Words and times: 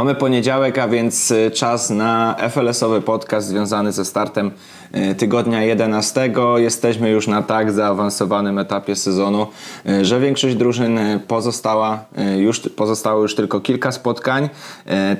Mamy 0.00 0.14
poniedziałek, 0.14 0.78
a 0.78 0.88
więc 0.88 1.30
y, 1.30 1.50
czas 1.50 1.90
na 1.90 2.36
FLS-owy 2.50 3.00
podcast 3.00 3.48
związany 3.48 3.92
ze 3.92 4.04
startem 4.04 4.50
y, 4.94 5.14
tygodnia 5.14 5.62
11. 5.62 6.32
Jesteśmy 6.56 7.10
już 7.10 7.26
na 7.26 7.42
tak 7.42 7.72
zaawansowanym 7.72 8.58
etapie 8.58 8.96
sezonu, 8.96 9.46
y, 9.88 10.04
że 10.04 10.20
większość 10.20 10.54
drużyn 10.54 10.98
pozostała 11.28 12.04
już, 12.38 12.60
pozostało 12.60 13.22
już 13.22 13.34
tylko 13.34 13.60
kilka 13.60 13.92
spotkań. 13.92 14.48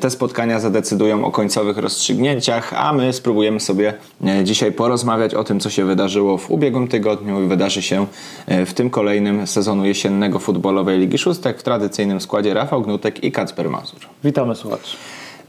Te 0.00 0.10
spotkania 0.10 0.60
zadecydują 0.60 1.24
o 1.24 1.30
końcowych 1.30 1.78
rozstrzygnięciach, 1.78 2.74
a 2.76 2.92
my 2.92 3.12
spróbujemy 3.12 3.60
sobie 3.60 3.94
dzisiaj 4.44 4.72
porozmawiać 4.72 5.34
o 5.34 5.44
tym, 5.44 5.60
co 5.60 5.70
się 5.70 5.84
wydarzyło 5.84 6.38
w 6.38 6.50
ubiegłym 6.50 6.88
tygodniu 6.88 7.42
i 7.42 7.48
wydarzy 7.48 7.82
się 7.82 8.06
w 8.48 8.74
tym 8.74 8.90
kolejnym 8.90 9.46
sezonu 9.46 9.86
jesiennego 9.86 10.38
futbolowej 10.38 10.98
Ligi 10.98 11.18
Szóstek 11.18 11.58
w 11.58 11.62
tradycyjnym 11.62 12.20
składzie 12.20 12.54
Rafał 12.54 12.82
Gnutek 12.82 13.24
i 13.24 13.32
Kacper 13.32 13.70
Mazur. 13.70 14.00
Witamy 14.24 14.54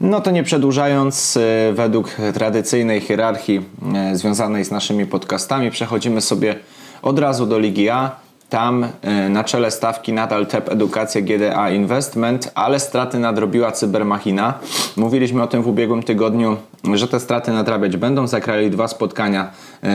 No 0.00 0.20
to 0.20 0.30
nie 0.30 0.42
przedłużając, 0.42 1.36
e, 1.36 1.72
według 1.72 2.16
tradycyjnej 2.34 3.00
hierarchii 3.00 3.60
e, 3.94 4.16
związanej 4.16 4.64
z 4.64 4.70
naszymi 4.70 5.06
podcastami, 5.06 5.70
przechodzimy 5.70 6.20
sobie 6.20 6.54
od 7.02 7.18
razu 7.18 7.46
do 7.46 7.58
Ligi 7.58 7.90
A. 7.90 8.16
Tam 8.52 8.86
e, 9.02 9.28
na 9.28 9.44
czele 9.44 9.70
stawki 9.70 10.12
nadal 10.12 10.46
TEP 10.46 10.72
Edukacja 10.72 11.20
GDA 11.20 11.70
Investment, 11.70 12.52
ale 12.54 12.80
straty 12.80 13.18
nadrobiła 13.18 13.72
Cybermachina. 13.72 14.54
Mówiliśmy 14.96 15.42
o 15.42 15.46
tym 15.46 15.62
w 15.62 15.68
ubiegłym 15.68 16.02
tygodniu, 16.02 16.56
że 16.94 17.08
te 17.08 17.20
straty 17.20 17.52
nadrabiać 17.52 17.96
będą. 17.96 18.26
Zakrali 18.26 18.70
dwa 18.70 18.88
spotkania 18.88 19.50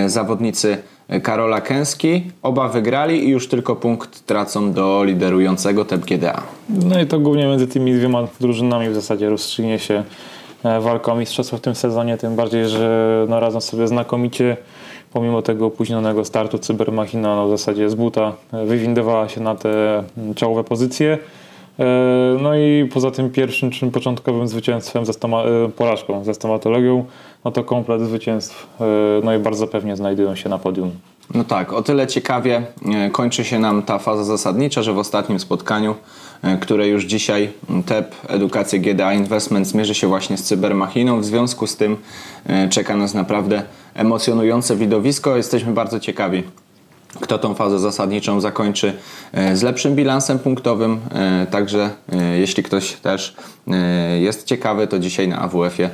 zawodnicy 0.08 0.78
Karola 1.24 1.62
Kęski. 1.62 2.32
Oba 2.44 2.68
wygrali 2.68 3.26
i 3.28 3.30
już 3.30 3.48
tylko 3.48 3.76
punkt 3.76 4.26
tracą 4.26 4.74
do 4.74 5.04
liderującego 5.04 5.86
TEP 5.86 6.06
GDA. 6.06 6.42
No 6.70 7.00
i 7.00 7.06
to 7.06 7.20
głównie 7.20 7.46
między 7.46 7.68
tymi 7.68 7.94
dwiema 7.94 8.28
drużynami 8.40 8.90
w 8.90 8.96
zasadzie 8.96 9.30
rozstrzygnie 9.30 9.80
się 9.80 10.04
e, 10.64 10.80
walka 10.80 11.12
o 11.12 11.16
mistrzostwo 11.16 11.58
w 11.58 11.62
tym 11.62 11.76
sezonie, 11.76 12.18
tym 12.18 12.36
bardziej, 12.36 12.68
że 12.68 13.26
no, 13.30 13.40
radzą 13.40 13.62
sobie 13.62 13.88
znakomicie 13.88 14.58
pomimo 15.18 15.42
tego 15.42 15.66
opóźnionego 15.66 16.26
startu 16.26 16.60
Cybermachina 16.60 17.36
no, 17.36 17.48
w 17.48 17.50
zasadzie 17.50 17.90
z 17.90 17.96
buta 17.96 18.34
e, 18.54 18.66
wywindowała 18.66 19.30
się 19.30 19.42
na 19.42 19.56
te 19.56 20.04
czołowe 20.36 20.64
pozycje. 20.64 21.18
E, 21.80 21.86
no 22.42 22.56
i 22.56 22.90
poza 22.94 23.12
tym 23.12 23.30
pierwszym, 23.30 23.72
czym 23.72 23.92
początkowym 23.92 24.48
zwycięstwem, 24.48 25.06
ze 25.06 25.14
stoma, 25.14 25.44
porażką 25.76 26.24
ze 26.24 26.34
stomatologią, 26.34 27.06
no 27.46 27.52
to 27.52 27.64
komplet 27.64 28.02
zwycięstw, 28.02 28.68
no 29.24 29.36
i 29.36 29.40
bardzo 29.40 29.68
pewnie 29.68 29.96
znajdują 29.96 30.36
się 30.36 30.50
na 30.50 30.58
podium. 30.58 30.92
No 31.34 31.44
tak, 31.44 31.74
o 31.74 31.82
tyle 31.82 32.08
ciekawie 32.08 32.62
kończy 33.12 33.44
się 33.44 33.60
nam 33.60 33.84
ta 33.84 34.00
faza 34.00 34.24
zasadnicza, 34.24 34.84
że 34.84 34.94
w 34.94 34.98
ostatnim 34.98 35.40
spotkaniu 35.40 35.96
E, 35.96 36.27
które 36.62 36.88
już 36.88 37.04
dzisiaj 37.04 37.52
TEP 37.86 38.16
Edukacja 38.28 38.80
GDA 38.80 39.14
Investment 39.14 39.68
zmierzy 39.68 39.96
się 39.96 40.08
właśnie 40.08 40.38
z 40.38 40.44
cybermachiną. 40.44 41.22
W 41.22 41.26
związku 41.26 41.68
z 41.68 41.76
tym 41.76 41.98
e, 42.46 42.70
czeka 42.70 42.96
nas 42.96 43.14
naprawdę 43.14 43.64
emocjonujące 43.96 44.76
widowisko. 44.76 45.38
Jesteśmy 45.38 45.74
bardzo 45.74 46.00
ciekawi 46.00 46.44
kto 47.22 47.38
tą 47.38 47.54
fazę 47.54 47.80
zasadniczą 47.80 48.42
zakończy 48.42 48.94
e, 49.34 49.56
z 49.56 49.64
lepszym 49.64 49.96
bilansem 49.96 50.40
punktowym. 50.40 51.00
Także 51.52 51.90
jeśli 52.40 52.64
ktoś 52.64 52.94
też 52.94 53.36
jest 54.20 54.44
ciekawy, 54.44 54.88
to 54.88 55.00
dzisiaj 55.00 55.28
na 55.28 55.40
AWF-ie 55.40 55.90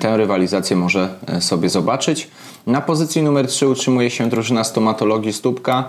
tę 0.00 0.16
rywalizację 0.16 0.76
może 0.76 1.08
sobie 1.40 1.68
zobaczyć. 1.68 2.28
Na 2.66 2.80
pozycji 2.80 3.22
numer 3.22 3.46
3 3.46 3.68
utrzymuje 3.68 4.10
się 4.10 4.28
drużyna 4.28 4.64
stomatologii 4.64 5.32
Stópka. 5.32 5.88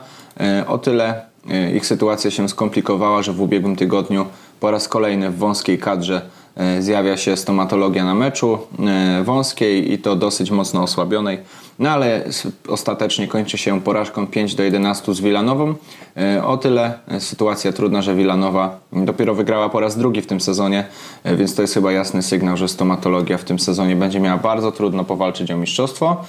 O 0.68 0.78
tyle 0.78 1.33
E, 1.33 1.33
ich 1.76 1.86
sytuacja 1.86 2.32
się 2.32 2.50
skomplikowała, 2.50 3.22
że 3.22 3.34
w 3.34 3.42
ubiegłym 3.42 3.76
tygodniu 3.76 4.26
po 4.60 4.72
raz 4.72 4.88
kolejny 4.88 5.30
w 5.30 5.38
wąskiej 5.38 5.78
kadrze 5.78 6.22
e, 6.56 6.82
zjawia 6.82 7.18
się 7.18 7.38
stomatologia 7.38 8.06
na 8.06 8.16
meczu 8.16 8.58
e, 8.80 9.24
wąskiej 9.24 9.94
i 9.94 9.98
to 9.98 10.16
dosyć 10.16 10.52
mocno 10.52 10.84
osłabionej. 10.84 11.38
No 11.80 11.90
ale 11.90 12.24
ostatecznie 12.68 13.28
kończy 13.28 13.58
się 13.58 13.82
porażką 13.82 14.28
5 14.28 14.56
do 14.56 14.64
11 14.64 15.14
z 15.14 15.22
Wilanową. 15.22 15.76
O 16.46 16.58
tyle 16.58 16.94
sytuacja 17.20 17.74
trudna, 17.74 18.02
że 18.02 18.16
Wilanowa 18.16 18.80
dopiero 18.92 19.36
wygrała 19.36 19.70
po 19.70 19.80
raz 19.80 19.98
drugi 19.98 20.22
w 20.22 20.28
tym 20.28 20.42
sezonie, 20.42 20.86
więc 21.26 21.56
to 21.56 21.62
jest 21.62 21.74
chyba 21.74 21.92
jasny 21.92 22.24
sygnał, 22.24 22.58
że 22.58 22.68
stomatologia 22.68 23.38
w 23.38 23.44
tym 23.44 23.60
sezonie 23.60 23.96
będzie 23.96 24.20
miała 24.20 24.38
bardzo 24.38 24.72
trudno 24.72 25.04
powalczyć 25.04 25.52
o 25.52 25.58
mistrzostwo. 25.58 26.24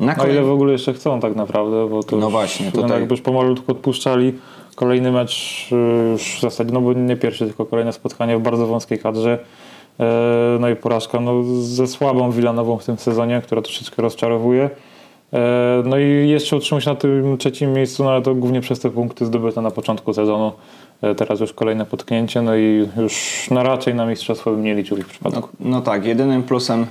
Na 0.00 0.14
kolej... 0.14 0.30
O 0.30 0.34
ile 0.34 0.42
w 0.42 0.50
ogóle 0.50 0.72
jeszcze 0.72 0.94
chcą 0.94 1.20
tak 1.20 1.36
naprawdę, 1.36 1.88
bo 1.88 2.02
to 2.02 2.16
no 2.16 2.30
właśnie, 2.30 2.72
tutaj... 2.72 2.90
jakby 2.90 3.12
już 3.14 3.20
pomalutku 3.20 3.72
odpuszczali 3.72 4.32
Kolejny 4.78 5.12
mecz 5.12 5.68
y, 5.72 6.10
już 6.12 6.36
w 6.36 6.40
zasadzie, 6.40 6.72
no 6.72 6.80
bo 6.80 6.92
nie 6.92 7.16
pierwszy, 7.16 7.46
tylko 7.46 7.66
kolejne 7.66 7.92
spotkanie 7.92 8.38
w 8.38 8.40
bardzo 8.40 8.66
wąskiej 8.66 8.98
kadrze. 8.98 9.38
E, 10.00 10.58
no 10.60 10.68
i 10.68 10.76
porażka 10.76 11.20
no, 11.20 11.42
ze 11.60 11.86
słabą 11.86 12.30
Wilanową 12.30 12.78
w 12.78 12.84
tym 12.84 12.98
sezonie, 12.98 13.42
która 13.44 13.62
troszeczkę 13.62 14.02
rozczarowuje. 14.02 14.70
E, 15.32 15.82
no 15.84 15.98
i 15.98 16.28
jeszcze 16.28 16.56
utrzymał 16.56 16.80
się 16.80 16.90
na 16.90 16.96
tym 16.96 17.38
trzecim 17.38 17.72
miejscu, 17.72 18.04
no 18.04 18.10
ale 18.10 18.22
to 18.22 18.34
głównie 18.34 18.60
przez 18.60 18.80
te 18.80 18.90
punkty 18.90 19.26
zdobyte 19.26 19.62
na 19.62 19.70
początku 19.70 20.14
sezonu. 20.14 20.52
E, 21.02 21.14
teraz 21.14 21.40
już 21.40 21.52
kolejne 21.52 21.86
potknięcie, 21.86 22.42
no 22.42 22.56
i 22.56 22.88
już 22.96 23.46
na 23.50 23.62
raczej 23.62 23.94
na 23.94 24.06
mistrzostwo 24.06 24.50
bym 24.50 24.62
nie 24.62 24.74
liczył 24.74 24.96
w 24.96 25.00
ich 25.00 25.06
przypadku. 25.06 25.48
No, 25.60 25.70
no 25.70 25.80
tak, 25.80 26.04
jedynym 26.04 26.42
plusem, 26.42 26.86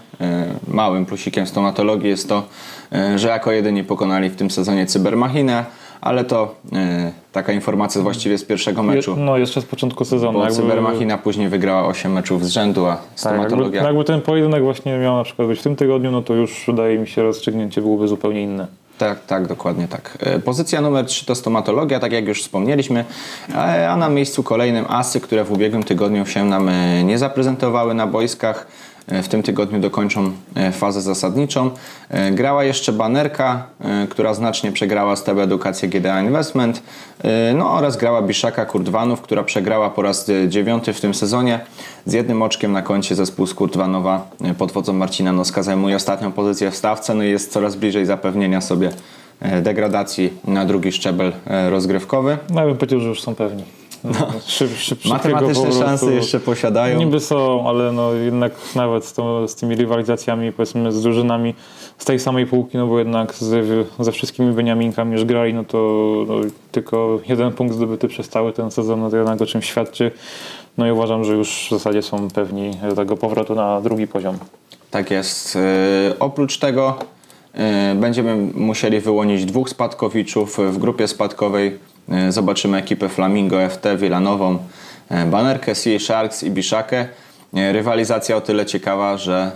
małym 0.68 1.06
plusikiem 1.06 1.48
stomatologii 1.48 2.10
jest 2.10 2.30
to, 2.30 2.44
że 3.16 3.28
jako 3.28 3.52
jedyni 3.52 3.84
pokonali 3.84 4.30
w 4.30 4.36
tym 4.36 4.52
sezonie 4.52 4.86
cybermachinę 4.86 5.66
ale 6.02 6.26
to 6.26 6.56
e, 6.74 7.12
taka 7.32 7.54
informacja 7.54 8.02
właściwie 8.02 8.38
z 8.38 8.44
pierwszego 8.44 8.84
meczu. 8.84 9.16
no 9.18 9.38
jeszcze 9.38 9.62
z 9.62 9.66
początku 9.66 10.06
sezonu. 10.06 10.40
Bo 10.40 10.46
jakby... 10.46 10.62
Cybermachina 10.62 11.18
później 11.18 11.50
wygrała 11.50 11.86
8 11.86 12.14
meczów 12.14 12.46
z 12.46 12.50
rzędu, 12.50 12.86
a 12.86 12.98
stomatologia... 13.16 13.66
Tak, 13.66 13.74
jakby, 13.74 13.88
jakby 13.88 14.04
ten 14.04 14.22
pojedynek 14.22 14.64
właśnie 14.64 14.98
miał 14.98 15.16
na 15.16 15.24
przykład 15.24 15.48
być 15.48 15.60
w 15.60 15.64
tym 15.64 15.76
tygodniu, 15.76 16.12
no 16.12 16.22
to 16.22 16.34
już 16.34 16.64
wydaje 16.68 17.00
mi 17.00 17.08
się 17.08 17.24
rozstrzygnięcie 17.24 17.82
byłoby 17.82 18.08
zupełnie 18.08 18.44
inne. 18.44 18.68
Tak, 18.98 19.26
tak, 19.26 19.48
dokładnie 19.48 19.88
tak. 19.88 20.18
E, 20.20 20.40
pozycja 20.40 20.82
numer 20.82 21.06
3 21.06 21.26
to 21.26 21.36
stomatologia, 21.36 22.00
tak 22.00 22.12
jak 22.12 22.28
już 22.28 22.42
wspomnieliśmy, 22.42 23.06
a 23.90 23.96
na 23.96 24.10
miejscu 24.10 24.44
kolejnym 24.44 24.86
asy, 24.90 25.20
które 25.20 25.44
w 25.44 25.52
ubiegłym 25.52 25.84
tygodniu 25.84 26.26
się 26.26 26.46
nam 26.46 26.70
e, 26.70 27.04
nie 27.04 27.18
zaprezentowały 27.18 27.94
na 27.94 28.08
boiskach. 28.08 28.68
E, 29.08 29.24
w 29.24 29.28
tym 29.28 29.44
tygodniu 29.44 29.80
dokończą 29.80 30.32
e, 30.56 30.72
fazę 30.72 31.02
zasadniczą. 31.02 31.72
E, 32.10 32.32
grała 32.32 32.64
jeszcze 32.64 32.94
banerka, 32.94 33.68
która 34.10 34.34
znacznie 34.34 34.72
przegrała 34.72 35.16
z 35.16 35.24
TB 35.24 35.40
Edukację 35.40 35.90
GDA 35.90 36.22
Investment, 36.22 36.84
no 37.56 37.72
oraz 37.72 37.98
grała 37.98 38.22
Biszaka 38.22 38.66
Kurdwanów, 38.66 39.22
która 39.22 39.44
przegrała 39.44 39.90
po 39.90 40.02
raz 40.02 40.32
dziewiąty 40.48 40.94
w 40.94 41.02
tym 41.02 41.14
sezonie. 41.14 41.60
Z 42.06 42.14
jednym 42.14 42.42
oczkiem 42.42 42.72
na 42.72 42.82
koncie 42.82 43.16
zespół 43.16 43.48
z 43.48 43.54
Kurdwanowa 43.54 44.28
pod 44.58 44.72
wodzą 44.72 44.94
Marcina 44.94 45.34
Noska 45.34 45.64
zajmuje 45.64 45.96
ostatnią 45.96 46.32
pozycję 46.32 46.72
w 46.72 46.76
stawce, 46.76 47.16
no 47.16 47.24
i 47.24 47.30
jest 47.30 47.52
coraz 47.52 47.76
bliżej 47.76 48.06
zapewnienia 48.06 48.62
sobie 48.62 48.90
degradacji 49.62 50.34
na 50.48 50.66
drugi 50.66 50.92
szczebel 50.92 51.34
rozgrywkowy. 51.70 52.38
No 52.50 52.62
ja 52.62 52.68
bym 52.68 52.78
powiedział, 52.78 53.00
że 53.00 53.08
już 53.08 53.22
są 53.22 53.36
pewni. 53.36 53.64
No, 54.04 54.12
szyb, 54.46 54.78
szyb, 54.78 55.06
Matematyczne 55.06 55.72
szanse 55.72 56.14
jeszcze 56.14 56.40
posiadają. 56.40 57.00
Niby 57.00 57.20
są, 57.20 57.68
ale 57.70 57.92
no 57.92 58.14
jednak 58.14 58.52
nawet 58.76 59.06
z, 59.06 59.14
to, 59.14 59.48
z 59.48 59.56
tymi 59.56 59.76
rywalizacjami, 59.76 60.52
powiedzmy 60.52 60.92
z 60.92 61.02
drużynami 61.02 61.54
z 61.98 62.06
tej 62.06 62.20
samej 62.20 62.46
półki, 62.46 62.78
no 62.78 62.88
bo 62.88 63.00
jednak 63.00 63.36
z, 63.36 63.88
ze 64.00 64.12
wszystkimi 64.12 64.54
Beniaminkami 64.54 65.14
już 65.14 65.26
grali, 65.26 65.54
no 65.54 65.64
to 65.64 65.78
no, 66.28 66.36
tylko 66.72 67.20
jeden 67.30 67.52
punkt 67.52 67.76
zdobyty 67.76 68.08
przez 68.08 68.30
cały 68.30 68.54
ten 68.54 68.72
sezon, 68.72 69.00
no 69.00 69.10
to 69.10 69.18
jednak 69.18 69.42
o 69.42 69.46
czym 69.46 69.62
świadczy. 69.62 70.12
No 70.78 70.88
i 70.88 70.92
uważam, 70.92 71.24
że 71.24 71.34
już 71.34 71.66
w 71.68 71.70
zasadzie 71.70 72.02
są 72.02 72.30
pewni 72.30 72.72
tego 72.96 73.18
powrotu 73.18 73.56
na 73.56 73.82
drugi 73.82 74.08
poziom. 74.08 74.38
Tak 74.92 75.12
jest. 75.12 75.56
Yy, 75.56 75.62
oprócz 76.20 76.58
tego 76.58 76.98
yy, 77.54 77.62
będziemy 77.96 78.36
musieli 78.56 79.00
wyłonić 79.00 79.46
dwóch 79.46 79.70
spadkowiczów 79.70 80.58
w 80.58 80.78
grupie 80.78 81.08
spadkowej 81.08 81.80
zobaczymy 82.30 82.78
ekipę 82.78 83.10
Flamingo 83.10 83.70
FT, 83.70 83.98
Wilanową, 83.98 84.58
e, 85.10 85.26
Banerkę, 85.26 85.76
Sea 85.76 86.00
Sharks 86.00 86.44
i 86.44 86.52
Bishakę. 86.52 87.08
E, 87.54 87.74
rywalizacja 87.74 88.36
o 88.36 88.42
tyle 88.42 88.66
ciekawa, 88.66 89.18
że 89.18 89.52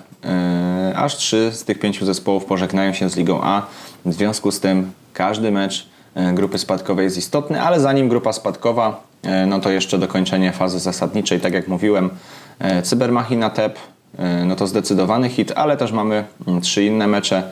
aż 0.95 1.15
trzy 1.15 1.51
z 1.53 1.63
tych 1.63 1.79
pięciu 1.79 2.05
zespołów 2.05 2.45
pożegnają 2.45 2.93
się 2.93 3.09
z 3.09 3.15
Ligą 3.15 3.39
A. 3.43 3.65
W 4.05 4.13
związku 4.13 4.51
z 4.51 4.59
tym 4.59 4.91
każdy 5.13 5.51
mecz 5.51 5.89
grupy 6.33 6.57
spadkowej 6.57 7.03
jest 7.03 7.17
istotny, 7.17 7.61
ale 7.61 7.79
zanim 7.79 8.09
grupa 8.09 8.33
spadkowa, 8.33 9.03
no 9.47 9.59
to 9.59 9.71
jeszcze 9.71 9.97
dokończenie 9.97 10.51
fazy 10.51 10.79
zasadniczej. 10.79 11.39
Tak 11.39 11.53
jak 11.53 11.67
mówiłem, 11.67 12.09
Cybermachina 12.83 13.49
TEP, 13.49 13.79
no 14.45 14.55
to 14.55 14.67
zdecydowany 14.67 15.29
hit, 15.29 15.51
ale 15.55 15.77
też 15.77 15.91
mamy 15.91 16.23
mm, 16.47 16.61
trzy 16.61 16.85
inne 16.85 17.07
mecze. 17.07 17.43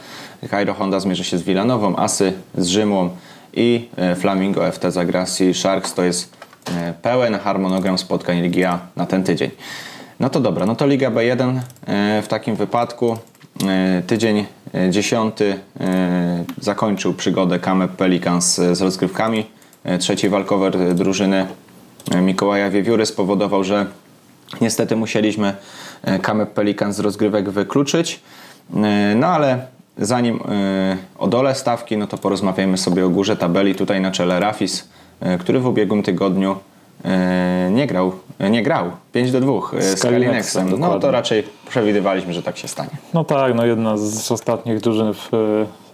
Cairo 0.50 0.74
Honda 0.74 1.00
zmierzy 1.00 1.24
się 1.24 1.38
z 1.38 1.44
Wilanową, 1.44 1.95
Asy 1.95 2.34
z 2.57 2.68
Rzymą, 2.68 3.10
i 3.54 3.90
e, 3.98 4.16
Flamingo 4.16 4.72
FT 4.72 4.92
zagra 4.92 5.25
Sea 5.25 5.54
Sharks. 5.54 5.94
To 5.94 6.04
jest 6.04 6.38
e, 6.78 6.94
pełen 7.01 7.40
harmonogram 7.40 7.98
spotkań 7.98 8.42
Ligi 8.42 8.66
A 8.66 8.80
na 8.96 9.06
ten 9.06 9.24
tydzień. 9.24 9.51
No 10.19 10.30
to 10.30 10.40
dobra, 10.40 10.66
no 10.66 10.75
to 10.75 10.88
Liga 10.88 11.12
B1 11.12 11.60
e, 11.88 12.22
w 12.22 12.28
takim 12.28 12.56
wypadku 12.56 13.18
tydzień 14.07 14.46
10 14.90 15.36
zakończył 16.62 17.13
przygodę 17.13 17.60
Kamep 17.60 17.92
Pelicans 17.92 18.56
z 18.56 18.81
rozgrywkami. 18.81 19.46
Trzeci 20.00 20.30
walkover 20.30 20.95
drużyny 20.95 21.48
Mikołaja 22.22 22.69
Wiewióry 22.69 23.06
spowodował, 23.06 23.63
że 23.63 23.86
niestety 24.62 24.95
musieliśmy 24.95 25.54
Kamep 26.22 26.54
Pelikan 26.54 26.94
z 26.94 27.00
rozgrywek 27.00 27.50
wykluczyć. 27.50 28.19
No 29.16 29.28
ale 29.28 29.68
zanim 30.00 30.40
e, 30.50 30.98
o 31.18 31.28
dole 31.28 31.56
stawki, 31.56 31.98
no 31.98 32.07
to 32.07 32.18
porozmawiajmy 32.18 32.78
sobie 32.78 33.06
o 33.06 33.10
górze 33.10 33.38
tabeli. 33.38 33.75
Tutaj 33.75 34.01
na 34.01 34.12
czele 34.12 34.40
Rafis, 34.40 34.90
e, 35.19 35.38
który 35.38 35.60
w 35.60 35.66
ubiegłym 35.66 36.04
tygodniu 36.04 36.56
e, 37.06 37.69
nie 37.72 37.88
grał, 37.88 38.12
nie 38.50 38.63
grał 38.63 38.92
5 39.13 39.31
do 39.31 39.42
2 39.42 39.54
e, 39.54 39.81
z 39.81 40.00
Z 40.00 40.01
Kalinexem. 40.01 40.80
No 40.80 41.00
to 41.00 41.12
raczej 41.12 41.44
przewidywaliśmy, 41.69 42.34
że 42.34 42.44
tak 42.44 42.57
się 42.57 42.68
stanie. 42.68 42.90
No 43.13 43.24
tak, 43.24 43.56
no 43.56 43.66
jedna 43.66 43.98
z 43.98 44.31
ostatnich 44.31 44.80
drużyn, 44.80 45.13
w, 45.13 45.30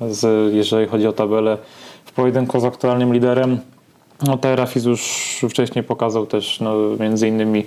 z, 0.09 0.53
jeżeli 0.53 0.87
chodzi 0.87 1.07
o 1.07 1.13
tabelę, 1.13 1.57
w 2.05 2.11
pojedynku 2.11 2.59
z 2.59 2.65
aktualnym 2.65 3.13
liderem. 3.13 3.59
No 4.23 4.37
Terafis 4.37 4.85
już 4.85 5.01
wcześniej 5.49 5.83
pokazał 5.83 6.25
też 6.25 6.59
no, 6.59 6.75
między 6.99 7.27
innymi 7.27 7.65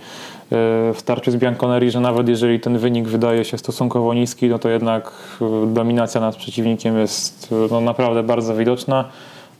w 0.51 0.97
starciu 0.97 1.31
z 1.31 1.37
Bianconeri, 1.37 1.91
że 1.91 2.01
nawet 2.01 2.29
jeżeli 2.29 2.61
ten 2.61 2.79
wynik 2.79 3.09
wydaje 3.09 3.45
się 3.45 3.59
stosunkowo 3.59 4.15
niski, 4.15 4.49
no 4.49 4.59
to 4.59 4.69
jednak 4.69 5.13
e, 5.41 5.67
dominacja 5.67 6.21
nad 6.21 6.37
przeciwnikiem 6.37 6.99
jest 6.99 7.49
e, 7.53 7.69
no, 7.71 7.81
naprawdę 7.81 8.23
bardzo 8.23 8.57
widoczna. 8.57 9.05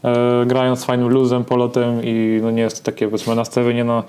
E, 0.05 0.47
grając 0.47 0.85
fajnym 0.85 1.09
luzem, 1.09 1.45
polotem 1.45 2.01
i 2.05 2.41
no, 2.43 2.51
nie 2.51 2.63
jest 2.63 2.79
to 2.79 2.93
takie 2.93 3.07
powiedzmy 3.07 3.35
nastawienie 3.35 3.85
na 3.85 4.03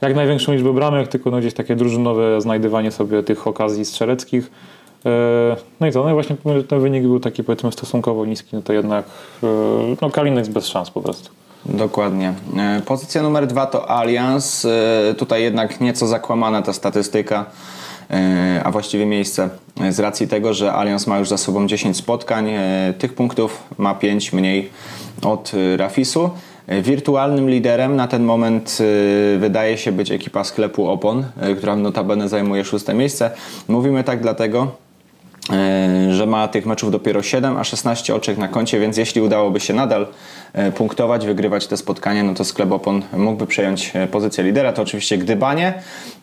jak 0.00 0.16
największą 0.16 0.52
liczbę 0.52 0.72
bramek, 0.72 1.08
tylko 1.08 1.30
no, 1.30 1.38
gdzieś 1.38 1.54
takie 1.54 1.76
drużynowe 1.76 2.40
znajdywanie 2.40 2.90
sobie 2.90 3.22
tych 3.22 3.46
okazji 3.46 3.84
strzeleckich. 3.84 4.50
E, 5.06 5.56
No 5.80 5.86
i 5.86 5.92
co, 5.92 6.04
no 6.04 6.10
i 6.10 6.12
właśnie 6.12 6.36
ten 6.68 6.80
wynik 6.80 7.02
był 7.02 7.20
taki 7.20 7.44
powiedzmy 7.44 7.72
stosunkowo 7.72 8.26
niski, 8.26 8.56
no 8.56 8.62
to 8.62 8.72
jednak 8.72 9.04
e, 9.42 9.46
no 10.02 10.10
Kalinex 10.10 10.48
bez 10.48 10.66
szans 10.66 10.90
po 10.90 11.00
prostu. 11.00 11.30
Dokładnie. 11.68 12.34
E, 12.56 12.82
Pozycja 12.86 13.22
numer 13.22 13.46
dwa 13.46 13.66
to 13.66 13.90
Allianz. 13.90 14.64
E, 14.64 15.14
Tutaj 15.14 15.42
jednak 15.42 15.80
nieco 15.80 16.06
zakłamana 16.06 16.62
ta 16.62 16.72
statystyka, 16.72 17.44
e, 18.10 18.60
a 18.64 18.70
właściwie 18.70 19.06
miejsce 19.06 19.48
z 19.90 20.00
racji 20.00 20.28
tego, 20.28 20.54
że 20.54 20.72
Allianz 20.72 21.06
ma 21.06 21.18
już 21.18 21.28
za 21.28 21.36
sobą 21.38 21.66
10 21.66 21.96
spotkań. 21.96 22.50
Tych 22.98 23.14
punktów 23.14 23.62
ma 23.78 23.94
5 23.94 24.32
mniej 24.32 24.70
od 25.22 25.52
Rafisu. 25.76 26.30
Wirtualnym 26.82 27.50
liderem 27.50 27.96
na 27.96 28.08
ten 28.08 28.24
moment 28.24 28.78
wydaje 29.38 29.78
się 29.78 29.92
być 29.92 30.10
ekipa 30.10 30.44
sklepu 30.44 30.88
Opon, 30.88 31.24
która 31.56 31.76
notabene 31.76 32.28
zajmuje 32.28 32.64
szóste 32.64 32.94
miejsce. 32.94 33.30
Mówimy 33.68 34.04
tak 34.04 34.22
dlatego, 34.22 34.72
że 36.10 36.26
ma 36.26 36.48
tych 36.48 36.66
meczów 36.66 36.90
dopiero 36.90 37.22
7, 37.22 37.56
a 37.56 37.64
16 37.64 38.14
oczek 38.14 38.38
na 38.38 38.48
koncie, 38.48 38.80
więc 38.80 38.96
jeśli 38.96 39.20
udałoby 39.20 39.60
się 39.60 39.74
nadal 39.74 40.06
e, 40.52 40.72
punktować, 40.72 41.26
wygrywać 41.26 41.66
te 41.66 41.76
spotkania, 41.76 42.22
no 42.22 42.34
to 42.34 42.44
sklep 42.44 42.72
Opon 42.72 43.02
mógłby 43.16 43.46
przejąć 43.46 43.92
e, 43.94 44.06
pozycję 44.06 44.44
lidera. 44.44 44.72
To 44.72 44.82
oczywiście 44.82 45.18
gdybanie. 45.18 45.74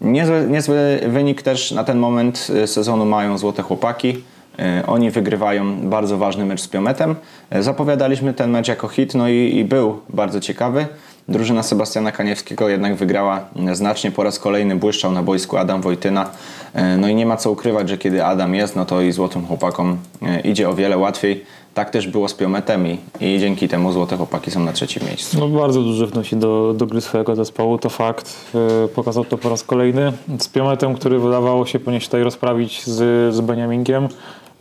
Niezły, 0.02 0.48
niezły 0.50 1.00
wynik 1.08 1.42
też 1.42 1.72
na 1.72 1.84
ten 1.84 1.98
moment 1.98 2.48
e, 2.64 2.68
sezonu 2.68 3.06
mają 3.06 3.38
Złote 3.38 3.62
Chłopaki. 3.64 4.24
E, 4.60 4.84
Oni 4.88 5.12
wygrywają 5.12 5.90
bardzo 5.90 6.18
ważny 6.18 6.46
mecz 6.46 6.62
z 6.62 6.68
Piometem. 6.68 7.16
E, 7.50 7.64
Zapowiadaliśmy 7.64 8.34
ten 8.34 8.52
mecz 8.52 8.68
jako 8.68 8.88
hit, 8.88 9.16
no 9.16 9.30
i, 9.30 9.58
i 9.58 9.66
był 9.66 10.00
bardzo 10.10 10.40
ciekawy. 10.40 10.86
Drużyna 11.28 11.64
Sebastiana 11.64 12.12
Kaniewskiego 12.12 12.70
jednak 12.70 12.96
wygrała 12.96 13.42
znacznie 13.74 14.12
po 14.12 14.24
raz 14.24 14.40
kolejny, 14.40 14.76
błyszczał 14.76 15.12
na 15.12 15.24
boisku 15.24 15.58
Adam 15.58 15.82
Wojtyna. 15.82 16.30
E, 16.74 16.98
No 16.98 17.08
i 17.08 17.16
nie 17.16 17.26
ma 17.26 17.38
co 17.38 17.52
ukrywać, 17.52 17.90
że 17.90 17.98
kiedy 17.98 18.26
Adam 18.26 18.56
jest, 18.56 18.76
no 18.76 18.86
to 18.86 19.02
i 19.02 19.12
złotym 19.12 19.46
chłopakom 19.48 19.98
e, 20.22 20.40
idzie 20.40 20.70
o 20.70 20.74
wiele 20.74 20.98
łatwiej. 20.98 21.46
Tak 21.74 21.90
też 21.90 22.08
było 22.08 22.28
z 22.28 22.34
Piometem 22.34 22.88
i, 22.88 22.98
dzięki 23.40 23.68
temu 23.68 23.92
złote 23.92 24.18
chłopaki 24.18 24.52
są 24.52 24.60
na 24.60 24.72
trzecim 24.74 25.04
miejscu. 25.08 25.38
No 25.40 25.48
bardzo 25.48 25.82
duży 25.82 26.08
wnosi 26.08 26.36
do, 26.36 26.74
do 26.78 26.86
gry 26.86 27.02
swojego 27.02 27.36
zespołu, 27.36 27.78
to 27.78 27.90
fakt. 27.90 28.36
E, 28.56 28.88
Pokazał 28.88 29.26
to 29.26 29.38
po 29.38 29.50
raz 29.50 29.64
kolejny. 29.64 30.14
Z 30.40 30.48
Piometem, 30.48 30.96
który 30.96 31.20
wydawało 31.20 31.66
się 31.66 31.80
się 31.80 32.00
tutaj 32.00 32.24
rozprawić 32.24 32.84
z, 32.86 33.36
z 33.36 33.42
Beniaminkiem. 33.42 34.08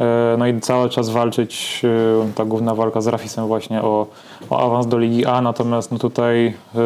E, 0.00 0.36
No 0.38 0.46
i 0.46 0.60
cały 0.60 0.90
czas 0.90 1.10
walczyć, 1.10 1.82
e, 1.84 2.32
ta 2.34 2.44
główna 2.44 2.74
walka 2.74 3.00
z 3.00 3.06
Rafisem 3.06 3.46
właśnie 3.46 3.82
o, 3.82 4.06
o 4.50 4.58
awans 4.66 4.86
do 4.86 4.98
Ligi 4.98 5.26
A, 5.26 5.40
natomiast 5.40 5.92
no 5.92 5.98
tutaj 5.98 6.46
e, 6.46 6.78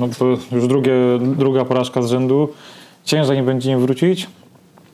no 0.00 0.08
już 0.52 0.68
drugie, 0.68 0.92
druga 1.20 1.64
porażka 1.64 2.02
z 2.02 2.10
rzędu. 2.10 2.48
Ciężej 3.04 3.36
nie 3.36 3.42
będzie 3.42 3.72
im 3.72 3.80
wrócić. 3.80 4.28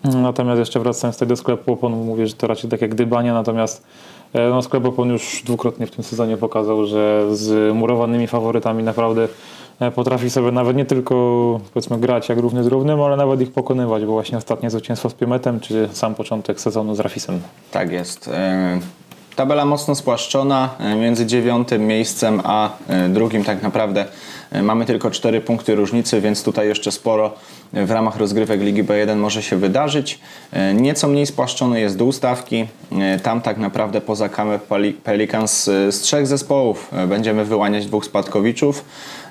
Natomiast 0.05 0.59
jeszcze 0.59 0.81
wracając 0.81 1.17
tutaj 1.17 1.29
do 1.29 1.37
sklepu 1.37 1.73
opon, 1.73 1.93
mówię, 1.93 2.27
że 2.27 2.35
to 2.35 2.47
raczej 2.47 2.71
takie 2.71 2.89
gdybanie, 2.89 3.33
natomiast 3.33 3.87
e, 4.33 4.49
no, 4.49 4.63
sklep 4.63 4.87
opon 4.87 5.09
już 5.09 5.43
dwukrotnie 5.47 5.87
w 5.87 5.91
tym 5.91 6.05
sezonie 6.05 6.37
pokazał, 6.37 6.87
że 6.87 7.27
z 7.37 7.75
murowanymi 7.75 8.27
faworytami 8.27 8.83
naprawdę 8.83 9.29
potrafi 9.95 10.31
sobie 10.31 10.51
nawet 10.53 10.77
nie 10.77 10.85
tylko 10.85 11.15
powiedzmy 11.75 11.99
grać 11.99 12.29
jak 12.29 12.39
równy 12.39 12.65
z 12.65 12.67
równym, 12.67 13.01
ale 13.03 13.17
nawet 13.17 13.41
ich 13.41 13.53
pokonywać, 13.53 14.05
bo 14.05 14.13
właśnie 14.13 14.39
ostatnie 14.39 14.71
zwycięstwo 14.71 15.11
z 15.11 15.15
Piemetem, 15.15 15.61
czy 15.61 15.89
sam 15.93 16.15
początek 16.15 16.61
sezonu 16.61 16.95
z 16.95 17.01
Rafisem. 17.01 17.41
Tak 17.71 17.93
jest. 17.93 18.29
E, 18.29 18.81
Tabela 19.37 19.65
mocno 19.65 19.95
spłaszczona 19.95 20.69
e, 20.79 20.97
między 20.97 21.27
dziewiątym 21.27 21.87
miejscem 21.87 22.41
a 22.45 22.71
e, 22.89 23.09
drugim 23.09 23.45
tak 23.45 23.63
naprawdę 23.63 24.05
e, 24.53 24.63
mamy 24.63 24.85
tylko 24.85 25.11
4 25.11 25.41
punkty 25.41 25.75
różnicy, 25.75 26.21
więc 26.21 26.43
tutaj 26.43 26.69
jeszcze 26.69 26.93
sporo 26.93 27.33
w 27.73 27.91
ramach 27.91 28.17
rozgrywek 28.17 28.61
Ligi 28.61 28.85
B1 28.85 29.17
może 29.17 29.43
się 29.43 29.57
wydarzyć. 29.57 30.19
E, 30.53 30.75
Nieco 30.75 31.09
mniej 31.09 31.27
spłaszczony 31.27 31.81
jest 31.81 31.97
dół 31.97 32.13
stawki. 32.13 32.67
E, 32.93 33.19
Tam 33.19 33.41
tak 33.41 33.59
naprawdę 33.59 34.01
poza 34.01 34.29
Kame 34.29 34.59
Peli- 34.59 34.93
Pelicans 34.93 35.69
e, 35.69 35.93
z 35.93 36.01
trzech 36.01 36.27
zespołów 36.27 36.91
e, 36.93 37.07
będziemy 37.07 37.45
wyłaniać 37.45 37.87
dwóch 37.87 38.05
spadkowiczów. 38.05 38.85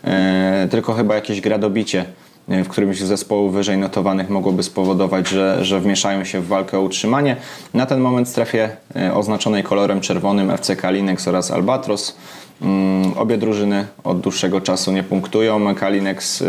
E, 0.04 0.68
Tylko 0.72 0.94
chyba 0.94 1.16
jakieś 1.16 1.42
gradobicie 1.42 2.06
w 2.48 2.68
którymś 2.68 3.00
z 3.00 3.04
zespołów 3.04 3.54
wyżej 3.54 3.78
notowanych 3.78 4.30
mogłoby 4.30 4.64
spowodować, 4.64 5.28
że, 5.28 5.66
że 5.66 5.80
wmieszają 5.80 6.24
się 6.24 6.40
w 6.42 6.48
walkę 6.48 6.78
o 6.78 6.82
utrzymanie. 6.82 7.36
Na 7.74 7.86
ten 7.86 8.00
moment 8.00 8.28
strefie 8.30 8.70
e, 8.96 9.14
oznaczonej 9.14 9.64
kolorem 9.64 10.02
czerwonym 10.02 10.52
FC 10.52 10.76
Kalinex 10.76 11.28
oraz 11.28 11.52
Albatros. 11.52 12.16
Mm, 12.62 13.18
Obie 13.18 13.38
drużyny 13.38 13.88
od 14.04 14.20
dłuższego 14.22 14.62
czasu 14.62 14.92
nie 14.92 15.04
punktują. 15.04 15.76
Kalinex 15.76 16.42
e, 16.42 16.46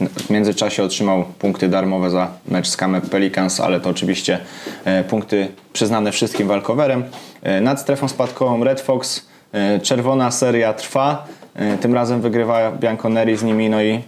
w 0.00 0.30
międzyczasie 0.30 0.82
otrzymał 0.84 1.24
punkty 1.38 1.68
darmowe 1.68 2.10
za 2.10 2.28
mecz 2.48 2.68
z 2.68 2.76
Kamep 2.76 3.08
Pelicans, 3.10 3.60
ale 3.60 3.80
to 3.80 3.90
oczywiście 3.90 4.38
e, 4.84 5.04
punkty 5.04 5.48
przyznane 5.72 6.12
wszystkim 6.12 6.48
walkowerem. 6.48 7.04
E, 7.42 7.60
Nad 7.60 7.80
strefą 7.80 8.08
spadkową 8.08 8.64
Red 8.64 8.80
Fox 8.80 9.26
e, 9.52 9.80
czerwona 9.80 10.30
seria 10.30 10.72
trwa. 10.72 11.26
E, 11.56 11.78
Tym 11.78 11.94
razem 11.94 12.20
wygrywa 12.20 12.72
Bianconeri 12.72 13.36
z 13.36 13.42
nimi, 13.42 13.70
no 13.70 13.82
i 13.82 14.02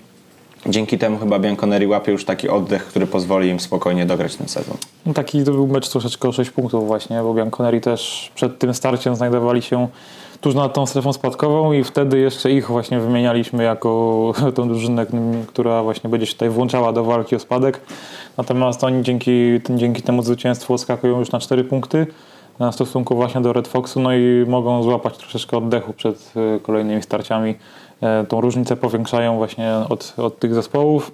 Dzięki 0.67 0.99
temu 0.99 1.19
chyba 1.19 1.39
Bianconeri 1.39 1.87
łapie 1.87 2.13
już 2.13 2.25
taki 2.25 2.49
oddech, 2.49 2.87
który 2.87 3.07
pozwoli 3.07 3.49
im 3.49 3.61
spokojnie 3.61 4.07
dograć 4.07 4.37
ten 4.37 4.49
sezon. 4.49 4.77
No 5.07 5.15
taki 5.15 5.45
to 5.45 5.53
był 5.53 5.67
mecz 5.67 5.89
troszeczkę 5.89 6.29
o 6.29 6.33
6 6.33 6.51
punktów 6.51 6.87
właśnie, 6.87 7.23
bo 7.23 7.35
Bianconeri 7.35 7.81
też 7.81 8.33
przed 8.35 8.59
tym 8.59 8.75
starciem 8.75 9.17
znajdowali 9.17 9.63
się 9.63 9.89
tuż 10.41 10.55
nad 10.55 10.75
tą 10.75 10.87
strefą 10.87 11.13
spadkową 11.13 11.73
i 11.73 11.85
wtedy 11.85 12.19
jeszcze 12.19 12.51
ich 12.53 12.67
właśnie 12.69 13.01
wymienialiśmy 13.01 13.65
jako 13.65 14.33
tą 14.55 14.69
drużynę, 14.69 15.07
która 15.47 15.83
właśnie 15.83 16.11
będzie 16.11 16.27
się 16.27 16.33
tutaj 16.33 16.51
włączała 16.51 16.93
do 16.93 17.05
walki 17.05 17.37
o 17.37 17.39
spadek. 17.39 17.81
Natomiast 18.37 18.85
oni 18.85 19.03
dzięki, 19.03 19.61
dzięki 19.71 20.03
temu 20.03 20.23
zwycięstwu 20.23 20.75
odskakują 20.75 21.19
już 21.19 21.31
na 21.31 21.41
4 21.41 21.65
punkty 21.65 22.07
na 22.59 22.73
stosunku 22.73 23.17
właśnie 23.17 23.41
do 23.41 23.53
Red 23.53 23.69
Foxu, 23.69 24.01
no 24.01 24.15
i 24.15 24.45
mogą 24.49 24.83
złapać 24.83 25.17
troszeczkę 25.17 25.57
oddechu 25.57 25.93
przed 25.93 26.33
e, 26.57 26.61
kolejnymi 26.61 27.03
starciami. 27.03 27.55
E, 28.01 28.25
Tą 28.29 28.41
różnicę 28.41 28.77
powiększają 28.77 29.37
właśnie 29.37 29.75
od, 29.89 30.15
od 30.17 30.39
tych 30.39 30.55
zespołów. 30.55 31.13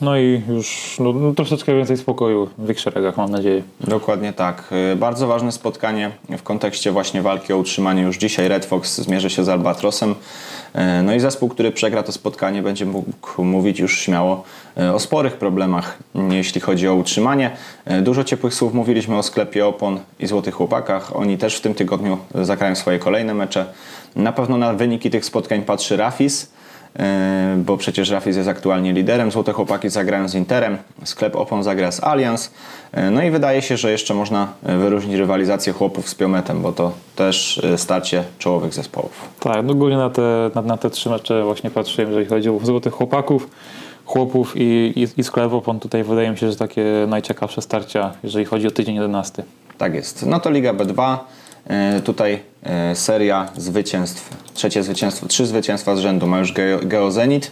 No 0.00 0.16
i 0.16 0.42
już 0.48 0.96
no, 1.00 1.12
no, 1.12 1.34
troszeczkę 1.34 1.74
więcej 1.74 1.96
spokoju 1.96 2.48
w 2.58 2.70
ich 2.70 2.80
szeregach, 2.80 3.16
mam 3.16 3.30
nadzieję. 3.30 3.62
Dokładnie 3.80 4.32
tak. 4.32 4.64
Y, 4.92 4.96
Bardzo 4.96 5.26
ważne 5.26 5.52
spotkanie 5.52 6.10
w 6.38 6.42
kontekście 6.42 6.92
właśnie 6.92 7.22
walki 7.22 7.52
o 7.52 7.56
utrzymanie. 7.56 8.02
Już 8.02 8.18
dzisiaj 8.18 8.48
Red 8.48 8.64
Fox 8.64 9.00
zmierzy 9.00 9.30
się 9.30 9.44
z 9.44 9.48
Albatrosem. 9.48 10.14
Y, 10.74 11.02
No 11.02 11.14
i 11.14 11.20
zespół, 11.20 11.48
który 11.48 11.72
przegra 11.72 12.02
to 12.02 12.12
spotkanie, 12.12 12.62
będzie 12.62 12.86
mógł 12.86 13.44
mówić 13.44 13.78
już 13.78 13.98
śmiało 13.98 14.44
y, 14.80 14.92
o 14.92 14.98
sporych 14.98 15.36
problemach, 15.36 15.98
mm, 16.14 16.32
jeśli 16.32 16.60
chodzi 16.60 16.88
o 16.88 16.94
utrzymanie. 16.94 17.50
Y, 17.90 18.02
Dużo 18.02 18.24
ciepłych 18.24 18.54
słów 18.54 18.74
mówiliśmy 18.74 19.16
o 19.18 19.22
sklepie 19.22 19.66
Opon 19.66 20.00
i 20.20 20.26
Złotych 20.26 20.54
Chłopakach. 20.54 21.16
Oni 21.16 21.38
też 21.38 21.56
w 21.56 21.60
tym 21.60 21.74
tygodniu 21.74 22.18
zagrają 22.34 22.74
swoje 22.74 22.98
kolejne 22.98 23.34
mecze. 23.34 23.66
Na 24.16 24.32
pewno 24.32 24.56
na 24.56 24.72
wyniki 24.72 25.10
tych 25.10 25.24
spotkań 25.24 25.62
patrzy 25.62 25.96
Rafis. 25.96 26.50
Yy, 26.98 27.04
bo 27.56 27.76
przecież 27.76 28.10
Rafis 28.10 28.36
jest 28.36 28.48
aktualnie 28.48 28.92
liderem. 28.92 29.30
Złote 29.30 29.52
Chłopaki 29.52 29.88
zagrają 29.88 30.28
z 30.28 30.34
Interem, 30.34 30.78
sklep 31.04 31.36
Opon 31.36 31.62
zagra 31.62 31.92
z 31.92 32.04
Allianz. 32.04 32.50
Yy, 32.96 33.10
No 33.10 33.22
i 33.22 33.30
wydaje 33.30 33.62
się, 33.62 33.76
że 33.76 33.90
jeszcze 33.90 34.14
można 34.14 34.48
yy, 34.68 34.78
wyróżnić 34.78 35.16
rywalizację 35.16 35.72
chłopów 35.72 36.08
z 36.08 36.14
Piometem, 36.14 36.62
bo 36.62 36.72
to 36.72 36.92
też 37.16 37.62
starcie 37.76 38.24
czołowych 38.38 38.74
zespołów. 38.74 39.12
Tak, 39.40 39.64
no 39.64 39.72
ogólnie 39.72 39.96
na 39.96 40.10
te, 40.10 40.50
na, 40.54 40.62
na 40.62 40.76
te 40.76 40.90
trzy 40.90 41.10
mecze 41.10 41.44
właśnie 41.44 41.70
patrzyłem, 41.70 42.10
jeżeli 42.10 42.26
chodzi 42.26 42.50
o 42.50 42.58
złotych 42.62 42.92
chłopaków, 42.92 43.48
chłopów 44.04 44.52
i, 44.56 44.92
i, 44.96 45.20
i 45.20 45.24
sklep 45.24 45.52
opon. 45.52 45.80
Tutaj 45.80 46.04
wydaje 46.04 46.30
mi 46.30 46.38
się, 46.38 46.50
że 46.50 46.56
takie 46.56 46.84
najciekawsze 47.08 47.62
starcia, 47.62 48.12
jeżeli 48.22 48.44
chodzi 48.44 48.66
o 48.66 48.70
tydzień 48.70 48.94
11. 48.94 49.42
Tak 49.78 49.94
jest. 49.94 50.26
No 50.26 50.40
to 50.40 50.50
Liga 50.50 50.72
B2. 50.72 51.18
Yy, 51.70 52.00
Tutaj 52.00 52.32
yy, 52.88 52.94
seria 52.94 53.48
zwycięstw, 53.56 54.36
trzecie 54.54 54.82
zwycięstwo, 54.82 55.26
trzy 55.26 55.46
zwycięstwa 55.46 55.96
z 55.96 55.98
rzędu 55.98 56.26
ma 56.26 56.38
już 56.38 56.52
Geo- 56.52 56.86
Geozenit. 56.86 57.50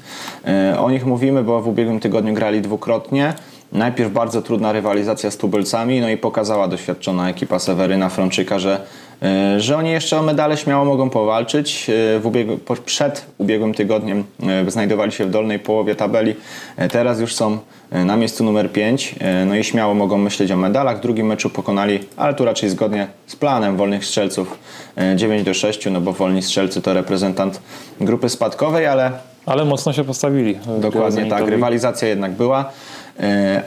Yy, 0.73 0.79
O 0.79 0.91
nich 0.91 1.07
mówimy, 1.07 1.43
bo 1.45 1.61
w 1.63 1.69
ubiegłym 1.69 2.01
tygodniu 2.01 2.35
grali 2.35 2.61
dwukrotnie. 2.61 3.35
Najpierw 3.73 4.13
bardzo 4.13 4.43
trudna 4.43 4.73
rywalizacja 4.73 5.31
z 5.31 5.37
tubylcami, 5.37 6.01
no 6.01 6.09
i 6.09 6.17
pokazała 6.17 6.69
doświadczona 6.69 7.31
ekipa 7.31 7.59
Seweryna 7.59 8.09
Frączyka, 8.09 8.59
że, 8.59 8.81
e, 9.23 9.61
że 9.61 9.77
oni 9.77 9.91
jeszcze 9.91 10.19
o 10.19 10.23
medale 10.23 10.57
śmiało 10.57 10.85
mogą 10.85 11.11
powalczyć. 11.11 11.91
E, 12.17 12.19
W 12.21 12.27
ubiegu, 12.27 12.59
po- 12.59 12.77
przed 12.77 13.27
ubiegłym 13.39 13.75
tygodniem 13.75 14.25
e, 14.67 14.71
znajdowali 14.71 15.13
się 15.13 15.27
w 15.27 15.31
dolnej 15.31 15.59
połowie 15.59 15.95
tabeli, 15.95 16.35
E, 16.77 16.89
teraz 16.89 17.21
już 17.21 17.35
są 17.35 17.53
e, 17.53 17.59
na 17.91 18.17
miejscu 18.17 18.45
numer 18.45 18.73
5, 18.73 19.15
no 19.47 19.57
i 19.57 19.65
śmiało 19.65 19.95
mogą 19.95 20.19
myśleć 20.19 20.53
o 20.53 20.57
medalach. 20.57 20.99
W 20.99 21.01
drugim 21.01 21.27
meczu 21.27 21.51
pokonali, 21.51 21.99
ale 22.17 22.35
tu 22.35 22.45
raczej 22.45 22.71
zgodnie 22.71 23.07
z 23.27 23.37
planem 23.37 23.77
wolnych 23.77 24.05
strzelców 24.05 24.59
e, 24.97 25.17
9 25.17 25.43
do 25.43 25.55
6, 25.55 25.87
no 25.91 26.01
bo 26.01 26.13
wolni 26.13 26.43
strzelcy 26.43 26.83
to 26.83 26.95
reprezentant 26.95 27.61
grupy 28.01 28.29
spadkowej, 28.29 28.87
ale 28.87 29.13
Ale 29.47 29.65
mocno 29.65 29.93
się 29.93 30.05
postawili. 30.05 30.59
Dokładnie 30.79 31.27
tak, 31.27 31.49
rywalizacja 31.49 32.09
jednak 32.09 32.33
była, 32.33 32.61
e, 32.61 32.65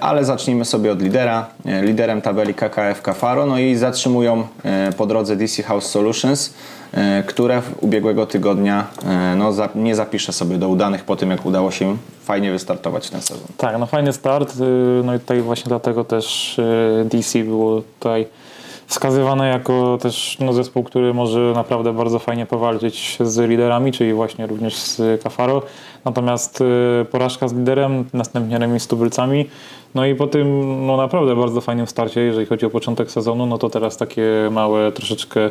ale 0.01 0.25
zacznijmy 0.25 0.65
sobie 0.65 0.91
od 0.91 1.01
lidera. 1.01 1.47
E, 1.65 1.81
Liderem 1.81 2.21
tabeli 2.21 2.53
KKF 2.53 3.01
Kafaro, 3.01 3.45
no 3.45 3.59
i 3.59 3.75
zatrzymują 3.75 4.47
e, 4.63 4.91
po 4.97 5.05
drodze 5.05 5.35
DC 5.35 5.63
House 5.63 5.85
Solutions, 5.85 6.53
e, 6.93 7.23
które 7.23 7.61
ubiegłego 7.81 8.25
tygodnia 8.25 8.87
e, 9.05 9.35
no, 9.35 9.51
nie 9.75 9.95
zapiszę 9.95 10.33
sobie 10.33 10.57
do 10.57 10.67
udanych 10.67 11.03
po 11.03 11.15
tym, 11.15 11.31
jak 11.31 11.45
udało 11.45 11.71
się 11.71 11.85
im 11.85 11.97
fajnie 12.23 12.51
wystartować 12.51 13.09
ten 13.09 13.21
sezon. 13.21 13.47
Tak, 13.57 13.79
no 13.79 13.85
fajny 13.85 14.13
start. 14.13 14.53
y, 14.59 15.03
No 15.03 15.15
i 15.15 15.19
tutaj 15.19 15.41
właśnie 15.41 15.69
dlatego 15.69 16.03
też 16.03 16.59
y, 16.59 17.05
DC 17.05 17.43
było 17.43 17.81
tutaj 17.99 18.25
wskazywane 18.93 19.47
jako 19.47 19.97
też 20.01 20.37
no, 20.39 20.53
zespół, 20.53 20.83
który 20.83 21.13
może 21.13 21.39
naprawdę 21.39 21.93
bardzo 21.93 22.19
fajnie 22.19 22.45
powalczyć 22.45 23.17
z 23.21 23.49
liderami, 23.49 23.91
czyli 23.91 24.13
właśnie 24.13 24.47
również 24.47 24.75
z 24.75 25.21
Cafaro. 25.23 25.61
Natomiast 26.05 26.61
y, 26.61 27.05
porażka 27.11 27.47
z 27.47 27.53
liderem, 27.53 28.05
następnie 28.13 28.59
remis 28.59 28.83
z 28.83 28.87
tubylcami. 28.87 29.45
No 29.95 30.05
i 30.05 30.15
po 30.15 30.27
tym 30.27 30.47
no, 30.87 30.97
naprawdę 30.97 31.35
bardzo 31.35 31.61
fajnym 31.61 31.87
starcie, 31.87 32.21
jeżeli 32.21 32.45
chodzi 32.45 32.65
o 32.65 32.69
początek 32.69 33.11
sezonu, 33.11 33.45
no 33.45 33.57
to 33.57 33.69
teraz 33.69 33.97
takie 33.97 34.23
małe 34.51 34.91
troszeczkę 34.91 35.49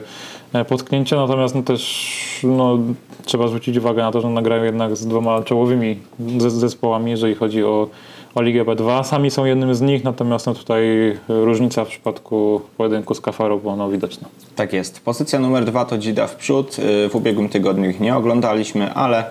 e, 0.52 0.64
potknięcie. 0.64 1.16
Natomiast 1.16 1.54
no, 1.54 1.62
też 1.62 2.40
no, 2.44 2.78
trzeba 3.25 3.49
zwrócić 3.49 3.76
uwagę 3.76 4.02
na 4.02 4.12
to, 4.12 4.20
że 4.20 4.28
nagrają 4.28 4.64
jednak 4.64 4.96
z 4.96 5.06
dwoma 5.06 5.42
czołowymi 5.42 5.99
zes- 6.38 6.50
zespołami, 6.50 7.11
jeżeli 7.11 7.34
chodzi 7.34 7.64
o, 7.64 7.88
o 8.34 8.42
Ligę 8.42 8.64
B2. 8.64 9.04
Sami 9.04 9.30
są 9.30 9.44
jednym 9.44 9.74
z 9.74 9.80
nich, 9.80 10.04
natomiast 10.04 10.46
no, 10.46 10.54
tutaj 10.54 10.82
różnica 11.28 11.84
w 11.84 11.88
przypadku 11.88 12.60
pojedynku 12.76 13.14
z 13.14 13.20
Kafarą 13.20 13.58
była 13.58 13.76
no, 13.76 13.90
widoczna. 13.90 14.28
Tak 14.56 14.72
jest. 14.72 15.00
Pozycja 15.00 15.38
numer 15.38 15.64
dwa 15.64 15.84
to 15.84 15.98
Dzida 15.98 16.26
w 16.26 16.36
przód. 16.36 16.76
Y, 16.78 17.08
W 17.08 17.14
ubiegłym 17.14 17.48
tygodniu 17.48 17.90
ich 17.90 18.00
nie 18.00 18.16
oglądaliśmy, 18.16 18.94
ale 18.94 19.24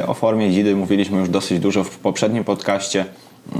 y, 0.00 0.06
o 0.06 0.14
formie 0.14 0.50
Dzidy 0.50 0.76
mówiliśmy 0.76 1.18
już 1.18 1.28
dosyć 1.28 1.60
dużo 1.60 1.84
w 1.84 1.98
poprzednim 1.98 2.44
podcaście. 2.44 3.04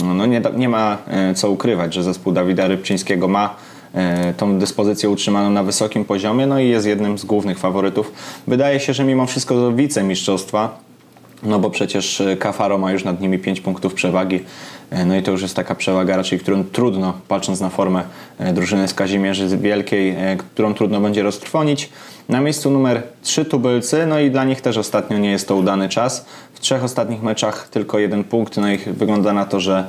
No 0.05 0.27
nie, 0.27 0.43
nie 0.57 0.69
ma 0.69 0.99
co 1.35 1.51
ukrywać, 1.51 1.95
że 1.95 2.03
zespół 2.03 2.33
Dawida 2.33 2.67
Rybczyńskiego 2.67 3.29
ma 3.29 3.55
tą 4.37 4.59
dyspozycję 4.59 5.11
utrzymaną 5.11 5.51
na 5.51 5.63
wysokim 5.63 6.05
poziomie, 6.05 6.47
no 6.47 6.61
i 6.61 6.69
jest 6.69 6.87
jednym 6.87 7.19
z 7.19 7.25
głównych 7.25 7.59
faworytów. 7.59 8.13
Wydaje 8.47 8.81
się, 8.81 8.95
że 8.95 9.05
mimo 9.05 9.27
wszystko 9.27 9.73
wicemistrzostwa 9.73 10.79
no 11.47 11.59
bo 11.59 11.71
przecież 11.71 12.21
e, 12.21 12.37
Cafaro 12.37 12.79
ma 12.79 12.93
już 12.93 13.05
nad 13.05 13.21
nimi 13.21 13.39
5 13.39 13.61
punktów 13.61 13.95
przewagi. 13.95 14.41
E, 14.91 15.05
No 15.05 15.17
i 15.17 15.23
to 15.23 15.31
już 15.31 15.43
jest 15.43 15.57
taka 15.57 15.75
przewaga 15.75 16.17
raczej, 16.17 16.39
którą 16.39 16.65
trudno, 16.65 17.15
patrząc 17.29 17.61
na 17.61 17.69
formę 17.69 18.03
e, 18.39 18.53
drużyny 18.53 18.89
z 18.89 18.95
Kazimierzy 18.95 19.59
Wielkiej, 19.59 20.11
e, 20.11 20.37
którą 20.37 20.75
trudno 20.75 21.01
będzie 21.01 21.23
roztrwonić. 21.23 21.89
Na 22.29 22.41
miejscu 22.41 22.71
numer 22.71 23.03
3 23.23 23.45
tubylcy, 23.45 24.07
no 24.07 24.21
i 24.21 24.31
dla 24.31 24.45
nich 24.45 24.61
też 24.61 24.77
ostatnio 24.77 25.19
nie 25.19 25.31
jest 25.31 25.49
to 25.49 25.57
udany 25.57 25.89
czas. 25.89 26.27
W 26.55 26.61
trzech 26.61 26.85
ostatnich 26.85 27.23
meczach 27.23 27.69
tylko 27.69 27.99
jeden 27.99 28.25
punkt, 28.25 28.57
no 28.57 28.71
i 28.71 28.79
wygląda 28.79 29.33
na 29.33 29.45
to, 29.45 29.61
że 29.61 29.89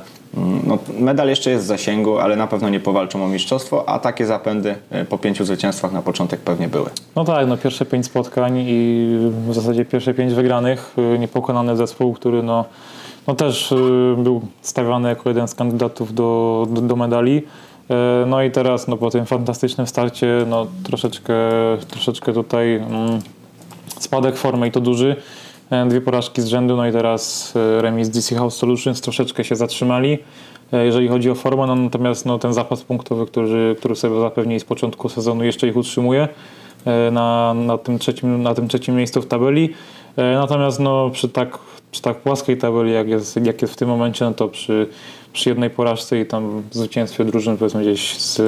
no, 0.68 0.78
medal 1.00 1.28
jeszcze 1.28 1.50
jest 1.52 1.64
w 1.64 1.68
zasięgu, 1.68 2.20
ale 2.20 2.36
na 2.36 2.48
pewno 2.48 2.70
nie 2.70 2.80
powalczą 2.80 3.26
o 3.26 3.28
mistrzostwo, 3.28 3.90
a 3.90 4.00
takie 4.00 4.26
zapędy 4.26 4.76
e, 4.90 5.06
po 5.06 5.18
pięciu 5.18 5.46
zwycięstwach 5.46 5.92
na 5.92 6.02
początek 6.02 6.40
pewnie 6.40 6.68
były. 6.68 6.90
No 7.16 7.24
tak, 7.26 7.48
no 7.48 7.58
pierwsze 7.58 7.86
pięć 7.86 8.06
spotkań 8.06 8.58
i 8.68 9.08
w 9.50 9.54
zasadzie 9.54 9.86
pierwsze 9.86 10.14
pięć 10.14 10.34
wygranych. 10.34 10.96
y, 11.16 11.20
Niepokonany 11.20 11.78
zespół, 11.78 12.14
który 12.14 12.44
no, 12.44 12.66
no 13.28 13.36
też 13.36 13.72
y, 13.72 13.76
był 14.18 14.42
stawiany 14.62 15.10
jako 15.10 15.30
jeden 15.30 15.48
z 15.48 15.56
kandydatów 15.56 16.14
do, 16.14 16.68
do, 16.70 16.82
do 16.82 16.96
medali. 16.96 17.44
E, 17.90 18.26
No 18.28 18.44
i 18.44 18.52
teraz 18.52 18.88
no, 18.88 18.98
po 18.98 19.12
tym 19.12 19.26
fantastycznym 19.26 19.88
starcie 19.88 20.46
no, 20.50 20.68
troszeczkę, 20.84 21.34
troszeczkę 21.88 22.34
tutaj 22.34 22.76
mm, 22.76 23.20
spadek 24.00 24.38
formy 24.38 24.68
i 24.68 24.72
to 24.72 24.82
duży. 24.82 25.16
E, 25.70 25.86
Dwie 25.86 26.02
porażki 26.02 26.42
z 26.42 26.48
rzędu, 26.48 26.78
no 26.78 26.88
i 26.88 26.92
teraz 26.92 27.54
e, 27.56 27.82
remis 27.82 28.10
DC 28.10 28.36
House 28.36 28.56
Solutions 28.56 29.02
troszeczkę 29.02 29.44
się 29.44 29.56
zatrzymali, 29.56 30.18
e, 30.74 30.86
jeżeli 30.86 31.08
chodzi 31.08 31.30
o 31.30 31.36
formę, 31.36 31.68
no, 31.68 31.76
natomiast 31.76 32.26
no, 32.26 32.40
ten 32.40 32.54
zapas 32.54 32.84
punktowy, 32.84 33.26
który, 33.26 33.76
który 33.80 33.96
sobie 33.96 34.20
zapewnili 34.20 34.60
z 34.60 34.66
początku 34.66 35.10
sezonu 35.10 35.44
jeszcze 35.44 35.68
ich 35.68 35.78
utrzymuje 35.78 36.28
na, 37.12 37.54
na, 37.54 37.78
tym, 37.78 38.00
trzecim, 38.00 38.44
na 38.44 38.54
tym 38.54 38.68
trzecim 38.68 38.96
miejscu 38.96 39.22
w 39.22 39.26
tabeli. 39.26 39.74
Natomiast 40.18 40.80
no, 40.80 41.10
przy, 41.10 41.30
tak, 41.30 41.58
przy 41.92 42.02
tak 42.02 42.18
płaskiej 42.18 42.58
tabeli, 42.58 42.94
jak 42.94 43.08
jest, 43.08 43.46
jak 43.46 43.62
jest 43.62 43.74
w 43.74 43.78
tym 43.78 43.90
momencie, 43.90 44.26
no 44.26 44.34
to 44.34 44.48
przy, 44.48 44.88
przy 45.34 45.50
jednej 45.50 45.70
porażce 45.70 46.20
i 46.20 46.26
tam 46.26 46.64
zwycięstwie 46.72 47.26
drużyn, 47.26 47.58
powiedzmy 47.58 47.82
gdzieś 47.82 48.18
z 48.18 48.42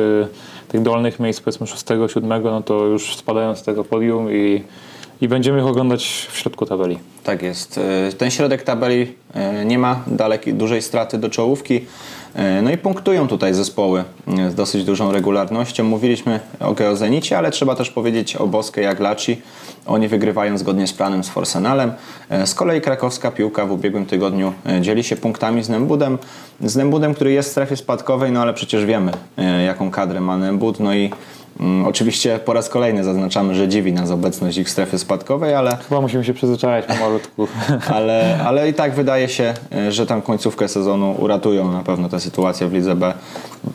tych 0.67 0.81
dolnych 0.81 1.19
miejsc, 1.19 1.41
powiedzmy 1.41 1.67
szóstego, 1.67 2.07
siódmego, 2.07 2.51
no 2.51 2.61
to 2.61 2.85
już 2.85 3.15
spadają 3.15 3.55
z 3.55 3.63
tego 3.63 3.83
podium 3.83 4.31
i, 4.31 4.63
i 5.21 5.27
będziemy 5.27 5.59
ich 5.59 5.65
oglądać 5.65 6.27
w 6.31 6.37
środku 6.37 6.65
tabeli. 6.65 6.99
Tak 7.23 7.41
jest. 7.41 7.79
E, 8.09 8.13
Ten 8.13 8.31
środek 8.31 8.63
tabeli 8.63 9.13
e, 9.33 9.65
nie 9.65 9.79
ma 9.79 10.03
dalekiej, 10.07 10.53
dużej 10.53 10.81
straty 10.81 11.17
do 11.17 11.29
czołówki. 11.29 11.85
E, 12.35 12.61
No 12.61 12.71
i 12.71 12.77
punktują 12.77 13.27
tutaj 13.27 13.53
zespoły 13.53 14.03
z 14.49 14.55
dosyć 14.55 14.83
dużą 14.83 15.11
regularnością. 15.11 15.83
Mówiliśmy 15.83 16.39
o 16.59 16.73
Geozenicie, 16.73 17.37
ale 17.37 17.51
trzeba 17.51 17.75
też 17.75 17.89
powiedzieć 17.91 18.35
o 18.35 18.47
Boskiej 18.47 18.85
Aglaci. 18.85 19.41
Oni 19.85 20.07
wygrywają 20.07 20.57
zgodnie 20.57 20.87
z 20.87 20.93
planem 20.93 21.23
z 21.23 21.29
Forsenalem. 21.29 21.91
Z 22.45 22.53
kolei 22.55 22.81
krakowska 22.81 23.31
piłka 23.31 23.65
w 23.65 23.71
ubiegłym 23.71 24.05
tygodniu 24.05 24.53
dzieli 24.81 25.03
się 25.03 25.15
punktami 25.15 25.63
z 25.63 25.69
Nembudem. 25.69 26.17
Z 26.61 26.75
Nembudem, 26.75 27.13
który 27.13 27.31
jest 27.31 27.49
w 27.49 27.51
strefie 27.51 27.75
spadkowej, 27.77 28.31
no 28.31 28.41
ale 28.41 28.53
przecież 28.53 28.85
wiemy 28.85 29.11
jaką 29.65 29.91
kadrę 29.91 30.21
ma 30.21 30.37
Nembud. 30.37 30.79
No 30.79 30.93
i 30.93 31.11
oczywiście 31.85 32.39
po 32.39 32.53
raz 32.53 32.69
kolejny 32.69 33.03
zaznaczamy, 33.03 33.55
że 33.55 33.67
dziwi 33.67 33.93
nas 33.93 34.11
obecność 34.11 34.57
ich 34.57 34.67
w 34.67 34.69
strefie 34.69 34.97
spadkowej, 34.97 35.53
ale 35.53 35.77
Chyba 35.89 36.01
musimy 36.01 36.25
się 36.25 36.33
przyzwyczajać 36.33 36.85
pomalutku. 36.85 37.47
ale, 37.95 38.39
ale 38.45 38.69
i 38.69 38.73
tak 38.73 38.93
wydaje 38.93 39.29
się, 39.29 39.53
e, 39.75 39.91
że 39.91 40.05
tam 40.05 40.21
końcówkę 40.21 40.67
sezonu 40.67 41.15
uratują 41.19 41.71
na 41.71 41.83
pewno 41.83 42.09
tę 42.09 42.19
sytuację 42.19 42.67
w 42.67 42.73
Lidze 42.73 42.95
B. 42.95 43.13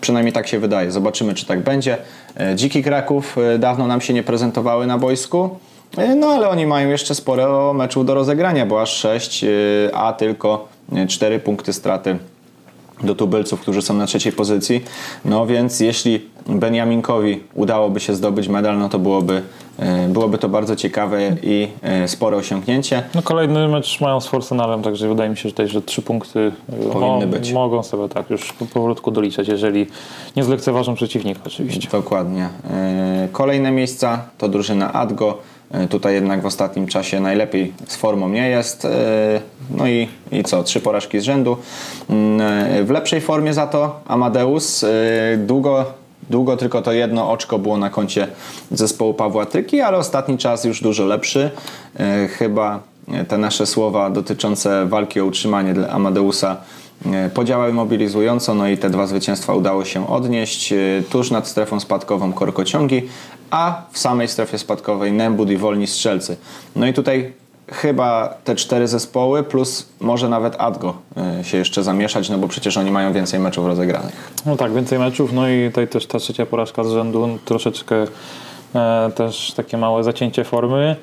Przynajmniej 0.00 0.32
tak 0.32 0.48
się 0.48 0.58
wydaje. 0.58 0.90
Zobaczymy, 0.90 1.34
czy 1.34 1.46
tak 1.46 1.60
będzie. 1.60 1.96
E, 2.40 2.56
Dziki 2.56 2.82
Kraków 2.82 3.36
e, 3.38 3.58
dawno 3.58 3.86
nam 3.86 4.00
się 4.00 4.14
nie 4.14 4.22
prezentowały 4.22 4.86
na 4.86 4.98
boisku. 4.98 5.58
No 6.16 6.26
ale 6.26 6.48
oni 6.48 6.66
mają 6.66 6.88
jeszcze 6.88 7.14
sporo 7.14 7.72
meczów 7.74 8.06
do 8.06 8.14
rozegrania, 8.14 8.66
bo 8.66 8.82
aż 8.82 8.90
6, 8.96 9.44
a 9.92 10.12
tylko 10.12 10.68
4 11.08 11.38
punkty 11.38 11.72
straty 11.72 12.18
do 13.02 13.14
tubylców, 13.14 13.60
którzy 13.60 13.82
są 13.82 13.94
na 13.94 14.06
trzeciej 14.06 14.32
pozycji. 14.32 14.84
No 15.24 15.46
więc 15.46 15.80
jeśli 15.80 16.20
Beniaminkowi 16.46 17.40
udałoby 17.54 18.00
się 18.00 18.14
zdobyć 18.14 18.48
medal, 18.48 18.78
no 18.78 18.88
to 18.88 18.98
byłoby, 18.98 19.42
e, 19.78 20.08
byłoby 20.08 20.38
to 20.38 20.48
bardzo 20.48 20.76
ciekawe 20.76 21.20
i 21.42 21.68
e, 21.82 22.08
spore 22.08 22.36
osiągnięcie. 22.36 23.02
No 23.14 23.22
kolejny 23.22 23.68
mecz 23.68 24.00
mają 24.00 24.20
z 24.20 24.26
Forsenalem, 24.26 24.82
także 24.82 25.08
wydaje 25.08 25.30
mi 25.30 25.36
się, 25.36 25.42
że 25.42 25.48
tutaj, 25.50 25.68
że 25.68 25.82
trzy 25.82 26.02
punkty 26.02 26.38
y, 26.38 26.52
Powinny 26.92 27.26
być. 27.26 27.52
mogą 27.52 27.82
sobie 27.82 28.08
tak 28.08 28.30
już 28.30 28.52
po- 28.52 28.66
powolutku 28.66 29.10
doliczać, 29.10 29.48
jeżeli 29.48 29.86
nie 30.36 30.44
zlekceważą 30.44 30.94
przeciwnika 30.94 31.40
oczywiście. 31.46 31.88
Dokładnie. 31.92 32.48
E, 32.70 33.28
Kolejne 33.32 33.70
miejsca 33.70 34.24
to 34.38 34.48
drużyna 34.48 34.92
Adgo. 34.92 35.38
E, 35.74 35.88
Tutaj 35.88 36.14
jednak 36.14 36.42
w 36.42 36.46
ostatnim 36.46 36.86
czasie 36.86 37.20
najlepiej 37.20 37.72
z 37.88 37.96
formą 37.96 38.28
nie 38.28 38.48
jest. 38.48 38.84
E, 38.84 38.90
No 39.70 39.86
i, 39.88 40.08
i 40.32 40.44
co? 40.44 40.62
Trzy 40.62 40.80
porażki 40.80 41.20
z 41.20 41.22
rzędu. 41.22 41.56
Mm, 42.10 42.40
e, 42.40 42.84
W 42.84 42.90
lepszej 42.90 43.20
formie 43.20 43.54
za 43.54 43.66
to 43.66 44.00
Amadeus. 44.08 44.84
Długo, 45.38 45.84
długo 46.30 46.56
tylko 46.56 46.82
to 46.82 46.92
jedno 46.92 47.30
oczko 47.30 47.58
było 47.58 47.76
na 47.76 47.90
koncie 47.90 48.26
zespołu 48.70 49.14
Pawła 49.14 49.46
Tryki, 49.46 49.80
ale 49.80 49.98
ostatni 49.98 50.38
czas 50.38 50.64
już 50.64 50.80
dużo 50.82 51.06
lepszy. 51.06 51.50
Chyba 52.38 52.80
te 53.28 53.38
nasze 53.38 53.66
słowa 53.66 54.10
dotyczące 54.10 54.86
walki 54.86 55.20
o 55.20 55.24
utrzymanie 55.24 55.74
dla 55.74 55.88
Amadeusa 55.88 56.56
Podziałały 57.34 57.72
mobilizująco, 57.72 58.54
no 58.54 58.68
i 58.68 58.78
te 58.78 58.90
dwa 58.90 59.06
zwycięstwa 59.06 59.54
udało 59.54 59.84
się 59.84 60.08
odnieść. 60.08 60.72
E, 60.72 60.76
Tuż 61.10 61.30
nad 61.30 61.48
strefą 61.48 61.80
spadkową 61.80 62.32
korkociągi, 62.32 63.02
a 63.50 63.82
w 63.92 63.98
samej 63.98 64.28
strefie 64.28 64.58
spadkowej 64.58 65.12
Nembud 65.12 65.50
i 65.50 65.56
Wolni 65.56 65.86
Strzelcy. 65.86 66.36
No 66.76 66.86
i 66.86 66.92
tutaj 66.92 67.32
chyba 67.72 68.34
te 68.44 68.54
cztery 68.54 68.88
zespoły, 68.88 69.42
plus 69.42 69.86
może 70.00 70.28
nawet 70.28 70.54
Adgo 70.58 70.94
e, 71.40 71.44
się 71.44 71.56
jeszcze 71.58 71.82
zamieszać, 71.82 72.28
no 72.30 72.38
bo 72.38 72.48
przecież 72.48 72.76
oni 72.76 72.90
mają 72.90 73.12
więcej 73.12 73.40
meczów 73.40 73.66
rozegranych. 73.66 74.32
No 74.46 74.56
tak, 74.56 74.72
więcej 74.74 74.98
meczów, 74.98 75.32
no 75.32 75.48
i 75.48 75.68
tutaj 75.68 75.88
też 75.88 76.06
ta 76.06 76.18
trzecia 76.18 76.46
porażka 76.46 76.84
z 76.84 76.90
rzędu, 76.90 77.38
troszeczkę 77.44 78.06
e, 78.74 79.10
też 79.14 79.52
takie 79.56 79.76
małe 79.76 80.04
zacięcie 80.04 80.44
formy. 80.44 80.96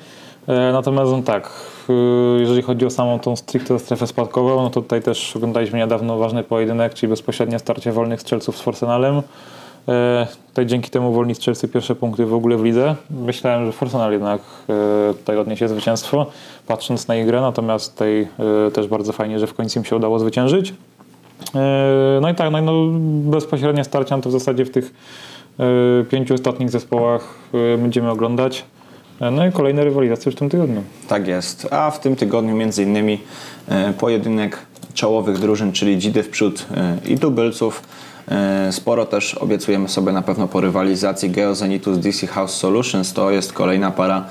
E, 0.46 0.72
Natomiast 0.72 1.12
no 1.12 1.22
tak, 1.22 1.50
y, 1.90 1.92
jeżeli 2.40 2.62
chodzi 2.62 2.86
o 2.86 2.90
samą 2.90 3.18
tą 3.18 3.36
stricte 3.36 3.78
strefę 3.78 4.06
spadkową, 4.06 4.62
no 4.62 4.70
to 4.70 4.82
tutaj 4.82 5.02
też 5.02 5.36
oglądaliśmy 5.36 5.78
niedawno 5.78 6.18
ważny 6.18 6.44
pojedynek, 6.44 6.94
czyli 6.94 7.10
bezpośrednie 7.10 7.58
starcie 7.58 7.92
wolnych 7.92 8.20
strzelców 8.20 8.56
z 8.56 8.60
Forsenalem. 8.60 9.22
E, 9.88 10.26
Tutaj 10.48 10.66
dzięki 10.66 10.90
temu 10.90 11.12
wolni 11.12 11.34
strzelcy 11.34 11.68
pierwsze 11.68 11.94
punkty 11.94 12.26
w 12.26 12.34
ogóle 12.34 12.56
w 12.56 12.64
lidze. 12.64 12.94
Myślałem, 13.10 13.66
że 13.66 13.72
Forsenal 13.72 14.12
jednak 14.12 14.40
e, 14.68 15.14
tutaj 15.14 15.38
odniesie 15.38 15.68
zwycięstwo, 15.68 16.26
patrząc 16.66 17.08
na 17.08 17.16
ich 17.16 17.26
grę, 17.26 17.40
natomiast 17.40 17.92
tutaj 17.92 18.28
też 18.72 18.86
bardzo 18.86 19.12
fajnie, 19.12 19.38
że 19.38 19.46
w 19.46 19.54
końcu 19.54 19.78
im 19.78 19.84
się 19.84 19.96
udało 19.96 20.18
zwyciężyć. 20.18 20.74
No 22.20 22.30
i 22.30 22.34
tak, 22.34 22.52
no, 22.52 22.60
no 22.60 22.72
bezpośrednie 23.30 23.84
starcia 23.84 24.16
no 24.16 24.22
to 24.22 24.28
w 24.28 24.32
zasadzie 24.32 24.64
w 24.64 24.70
tych 24.70 24.94
pięciu 26.10 26.34
ostatnich 26.34 26.70
zespołach 26.70 27.34
będziemy 27.78 28.10
oglądać. 28.10 28.64
E, 29.22 29.30
No 29.30 29.46
i 29.46 29.52
kolejne 29.52 29.84
rywalizacje 29.84 30.32
w 30.32 30.34
tym 30.34 30.50
tygodniu. 30.50 30.82
Tak 31.08 31.28
jest. 31.28 31.68
A 31.70 31.90
w 31.90 32.00
tym 32.00 32.16
tygodniu 32.16 32.56
między 32.56 32.82
innymi 32.82 33.20
e, 33.68 33.92
pojedynek 33.92 34.58
czołowych 34.94 35.38
drużyn, 35.38 35.72
czyli 35.72 35.98
Dzidy 35.98 36.22
w 36.22 36.28
przód 36.28 36.66
e, 36.76 36.96
i 37.08 37.18
tubylców. 37.18 37.82
Sporo 38.70 39.06
też 39.06 39.34
obiecujemy 39.34 39.88
sobie 39.88 40.12
na 40.12 40.22
pewno 40.22 40.48
po 40.48 40.60
rywalizacji 40.60 41.30
Geozenitu 41.30 41.94
z 41.94 41.98
DC 41.98 42.26
House 42.26 42.54
Solutions. 42.54 43.12
To 43.12 43.30
jest 43.30 43.52
kolejna 43.52 43.90
para, 43.90 44.24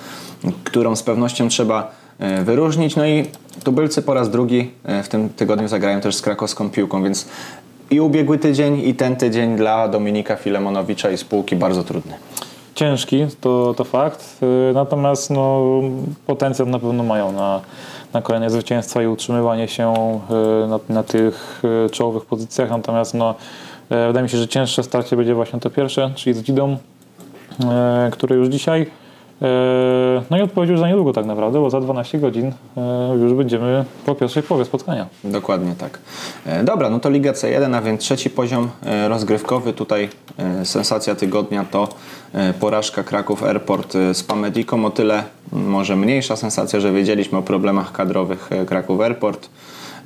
którą 0.63 0.95
z 0.95 1.03
pewnością 1.03 1.47
trzeba 1.47 1.91
wyróżnić. 2.43 2.95
No 2.95 3.05
i 3.05 3.25
tubylcy 3.63 4.01
po 4.01 4.13
raz 4.13 4.29
drugi 4.29 4.71
w 5.03 5.07
tym 5.07 5.29
tygodniu 5.29 5.67
zagrają 5.67 6.01
też 6.01 6.15
z 6.15 6.21
krakowską 6.21 6.69
piłką, 6.69 7.03
więc 7.03 7.27
i 7.89 8.01
ubiegły 8.01 8.37
tydzień, 8.37 8.79
i 8.87 8.95
ten 8.95 9.15
tydzień 9.15 9.55
dla 9.55 9.87
Dominika 9.87 10.35
Filemonowicza 10.35 11.11
i 11.11 11.17
spółki 11.17 11.55
bardzo 11.55 11.83
trudny. 11.83 12.13
Ciężki, 12.81 13.27
to, 13.41 13.73
to 13.77 13.83
fakt. 13.83 14.37
Y, 14.71 14.73
Natomiast 14.73 15.29
no, 15.29 15.61
potencjał 16.27 16.67
na 16.67 16.79
pewno 16.79 17.03
mają 17.03 17.31
na, 17.31 17.61
na 18.13 18.21
kolejne 18.21 18.49
zwycięstwa 18.49 19.03
i 19.03 19.07
utrzymywanie 19.07 19.67
się 19.67 19.93
y, 20.63 20.67
na, 20.67 20.79
na 20.89 21.03
tych 21.03 21.61
y, 21.85 21.89
czołowych 21.89 22.25
pozycjach. 22.25 22.69
Natomiast 22.69 23.13
no, 23.13 23.35
wydaje 23.89 24.23
mi 24.23 24.29
się, 24.29 24.37
że 24.37 24.47
cięższe 24.47 24.83
starcie 24.83 25.15
będzie 25.15 25.35
właśnie 25.35 25.59
to 25.59 25.69
pierwsze, 25.69 26.11
czyli 26.15 26.33
z 26.33 26.41
Dzidą, 26.41 26.77
e, 27.59 28.09
które 28.11 28.35
już 28.35 28.47
dzisiaj. 28.47 28.85
No 30.31 30.37
i 30.37 30.41
odpowiedź 30.41 30.69
już 30.69 30.79
za 30.79 30.87
niedługo 30.87 31.13
tak 31.13 31.25
naprawdę, 31.25 31.59
bo 31.59 31.69
za 31.69 31.81
12 31.81 32.19
godzin 32.19 32.51
już 33.21 33.33
będziemy 33.33 33.85
po 34.05 34.15
pierwszej 34.15 34.43
połowie 34.43 34.65
spotkania. 34.65 35.05
Dokładnie 35.23 35.75
tak. 35.77 35.99
E, 36.45 36.63
Dobra, 36.63 36.89
no 36.89 36.99
to 36.99 37.09
Liga 37.09 37.31
C1, 37.31 37.75
a 37.75 37.81
więc 37.81 38.01
trzeci 38.01 38.29
poziom 38.29 38.69
e, 38.85 39.07
rozgrywkowy. 39.07 39.73
Tutaj 39.73 40.09
e, 40.37 40.65
sensacja 40.65 41.15
tygodnia 41.15 41.65
to 41.71 41.87
porażka 42.59 43.03
Kraków 43.03 43.43
Airport 43.43 43.95
e, 43.95 44.13
z 44.13 44.23
Pamediką. 44.23 44.85
O 44.85 44.89
tyle 44.89 45.23
może 45.51 45.95
mniejsza 45.95 46.35
sensacja, 46.35 46.79
że 46.79 46.91
wiedzieliśmy 46.91 47.37
o 47.37 47.41
problemach 47.41 47.91
kadrowych 47.91 48.49
e, 48.51 48.65
Kraków 48.65 49.01
Airport. 49.01 49.49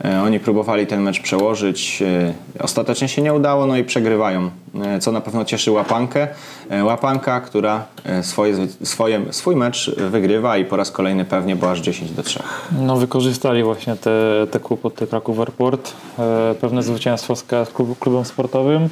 E, 0.05 0.21
Oni 0.21 0.39
próbowali 0.39 0.87
ten 0.87 1.01
mecz 1.01 1.21
przełożyć. 1.21 2.01
e, 2.01 2.33
Ostatecznie 2.63 3.07
się 3.07 3.21
nie 3.21 3.33
udało, 3.33 3.65
no 3.65 3.77
i 3.77 3.83
przegrywają, 3.83 4.49
e, 4.83 4.99
co 4.99 5.11
na 5.11 5.21
pewno 5.21 5.45
cieszy 5.45 5.71
Łapankę. 5.71 6.27
E, 6.69 6.83
Łapanka, 6.83 7.41
która 7.41 7.83
e, 8.03 8.23
swoje, 8.23 8.55
swoje, 8.83 9.21
swój 9.31 9.55
mecz 9.55 9.95
wygrywa 9.97 10.57
i 10.57 10.65
po 10.65 10.75
raz 10.75 10.91
kolejny 10.91 11.25
pewnie, 11.25 11.55
bo 11.55 11.71
aż 11.71 11.79
10 11.79 12.11
do 12.11 12.23
3. 12.23 12.39
No, 12.81 12.97
wykorzystali 12.97 13.63
właśnie 13.63 13.95
te, 13.95 14.11
te 14.51 14.59
kłopoty 14.59 15.07
Kraków 15.07 15.39
Airport, 15.39 15.93
e, 16.19 16.55
pewne 16.61 16.83
zwycięstwo 16.83 17.35
z 17.35 17.43
klub, 17.73 17.99
klubem 17.99 18.25
sportowym. 18.25 18.89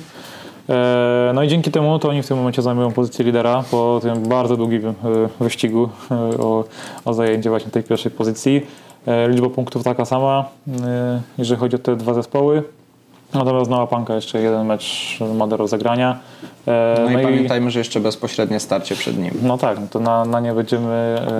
E, 0.70 1.32
no 1.36 1.43
i 1.43 1.48
dzięki 1.48 1.72
temu 1.72 2.00
to 2.00 2.10
oni 2.10 2.24
w 2.24 2.27
tym 2.27 2.38
momencie 2.38 2.62
zajmują 2.62 2.91
pozycję 2.91 3.25
lidera 3.25 3.63
po 3.72 4.00
tym 4.01 4.24
bardzo 4.24 4.58
długim 4.58 4.88
e, 4.88 4.93
wyścigu 5.39 5.89
e, 6.12 6.15
o, 6.15 6.63
o 7.05 7.13
zajęcie 7.13 7.50
właśnie 7.50 7.72
tej 7.72 7.84
pierwszej 7.84 8.12
pozycji. 8.12 8.62
Liczba 9.27 9.50
punktów 9.50 9.83
taka 9.83 10.05
sama, 10.05 10.46
jeżeli 11.37 11.59
chodzi 11.59 11.75
o 11.75 11.79
te 11.79 11.96
dwa 11.96 12.14
zespoły. 12.14 12.64
Natomiast 13.33 13.69
Nowa 13.72 13.87
Panka 13.87 14.15
jeszcze 14.15 14.41
jeden 14.41 14.65
mecz 14.67 15.17
ma 15.35 15.48
do 15.48 15.57
rozegrania. 15.57 16.19
E, 16.67 16.96
No, 17.03 17.19
i 17.19 17.24
pamiętajmy, 17.24 17.72
że 17.72 17.79
jeszcze 17.79 18.00
bezpośrednie 18.00 18.59
starcie 18.59 18.96
przed 18.96 19.17
nim. 19.17 19.31
no 19.41 19.57
tak, 19.57 19.79
no 19.79 19.87
to 19.89 20.00
na, 20.00 20.25
na 20.25 20.39
nie 20.39 20.53
będziemy 20.53 20.91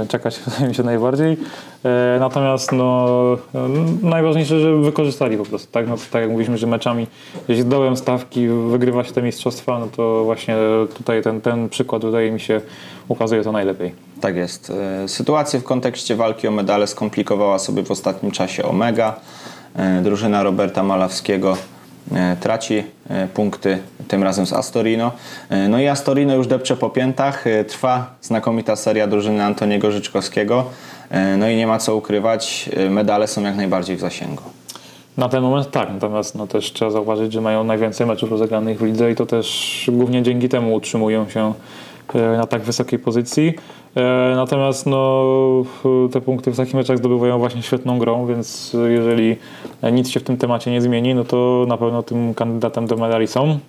e, 0.04 0.06
czekać 0.08 0.40
mi 0.68 0.76
się 0.76 0.84
najbardziej. 0.84 1.38
E, 1.86 2.18
Natomiast 2.20 2.72
no, 2.72 3.08
e, 3.56 3.70
najważniejsze, 4.08 4.60
że 4.60 4.76
wykorzystali 4.78 5.38
po 5.38 5.46
prostu. 5.46 5.72
Tak, 5.72 5.88
no, 5.88 5.96
tak 6.12 6.22
jak 6.22 6.32
mówiliśmy, 6.32 6.58
że 6.58 6.68
meczami, 6.68 7.08
jeśli 7.48 7.66
dołem 7.66 7.98
stawki 7.98 8.48
wygrywa 8.48 9.04
się 9.04 9.12
te 9.12 9.22
mistrzostwa, 9.22 9.80
no 9.80 9.88
to 9.96 10.24
właśnie 10.24 10.56
tutaj 10.98 11.22
ten, 11.22 11.42
ten 11.42 11.70
przykład 11.70 12.06
wydaje 12.06 12.32
mi 12.32 12.40
się 12.40 12.62
ukazuje 13.08 13.44
to 13.44 13.52
najlepiej. 13.52 13.94
Tak 14.22 14.36
jest. 14.36 14.72
E, 15.04 15.08
Sytuację 15.08 15.60
w 15.60 15.64
kontekście 15.64 16.16
walki 16.16 16.48
o 16.48 16.52
medale 16.52 16.88
skomplikowała 16.88 17.60
sobie 17.60 17.84
w 17.84 17.92
ostatnim 17.92 18.32
czasie 18.32 18.64
Omega. 18.64 19.16
Drużyna 20.04 20.44
Roberta 20.44 20.84
Malawskiego 20.84 21.58
traci 22.40 22.84
e, 23.10 23.28
punkty, 23.28 23.80
tym 24.08 24.24
razem 24.24 24.46
z 24.46 24.54
Astorino. 24.54 25.12
E, 25.50 25.68
No 25.68 25.80
i 25.80 25.88
Astorino 25.88 26.36
już 26.36 26.48
depcze 26.48 26.76
po 26.76 26.90
piętach. 26.90 27.48
E, 27.48 27.64
Trwa 27.64 28.16
znakomita 28.22 28.76
seria 28.76 29.08
drużyny 29.08 29.44
Antoniego 29.44 29.92
Życzkowskiego. 29.92 30.66
E, 31.10 31.38
No 31.38 31.50
i 31.50 31.56
nie 31.56 31.68
ma 31.68 31.80
co 31.80 31.96
ukrywać, 31.96 32.70
e, 32.76 32.90
medale 32.90 33.28
są 33.28 33.44
jak 33.44 33.56
najbardziej 33.56 33.96
w 33.96 34.00
zasięgu. 34.00 34.44
Na 35.18 35.30
ten 35.30 35.44
moment 35.44 35.72
tak, 35.72 35.90
natomiast 35.94 36.36
no, 36.36 36.48
też 36.48 36.74
trzeba 36.74 36.92
zauważyć, 36.92 37.34
że 37.34 37.42
mają 37.42 37.64
najwięcej 37.64 38.08
meczów 38.08 38.32
rozegranych 38.32 38.80
w 38.80 38.84
lidze 38.84 39.12
i 39.12 39.16
to 39.16 39.26
też 39.26 39.90
głównie 39.94 40.24
dzięki 40.24 40.50
temu 40.50 40.74
utrzymują 40.74 41.30
się 41.30 41.48
e, 41.50 41.54
na 42.38 42.48
tak 42.48 42.62
wysokiej 42.62 43.00
pozycji. 43.00 43.54
E, 43.96 44.34
Natomiast 44.36 44.86
no, 44.86 45.24
te 46.12 46.22
punkty 46.22 46.52
w 46.52 46.58
takich 46.58 46.74
meczach 46.74 46.98
zdobywają 46.98 47.40
właśnie 47.40 47.62
świetną 47.62 48.00
grą, 48.00 48.26
więc 48.26 48.76
jeżeli 48.90 49.36
nic 49.92 50.10
się 50.10 50.20
w 50.20 50.24
tym 50.24 50.38
temacie 50.38 50.72
nie 50.72 50.82
zmieni, 50.82 51.16
no 51.16 51.24
to 51.24 51.66
na 51.68 51.78
pewno 51.78 52.04
tym 52.04 52.34
kandydatem 52.34 52.88
do 52.88 52.98
medali 52.98 53.28
są. 53.28 53.60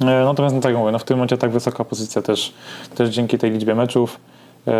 E, 0.00 0.04
Natomiast 0.24 0.54
no 0.54 0.60
tak 0.60 0.76
mówię, 0.76 0.92
no 0.92 0.98
w 0.98 1.04
tym 1.04 1.16
momencie 1.16 1.38
tak 1.38 1.50
wysoka 1.50 1.84
pozycja 1.84 2.22
też, 2.22 2.54
też 2.94 3.10
dzięki 3.10 3.38
tej 3.38 3.50
liczbie 3.50 3.74
meczów, 3.74 4.20
e, 4.68 4.72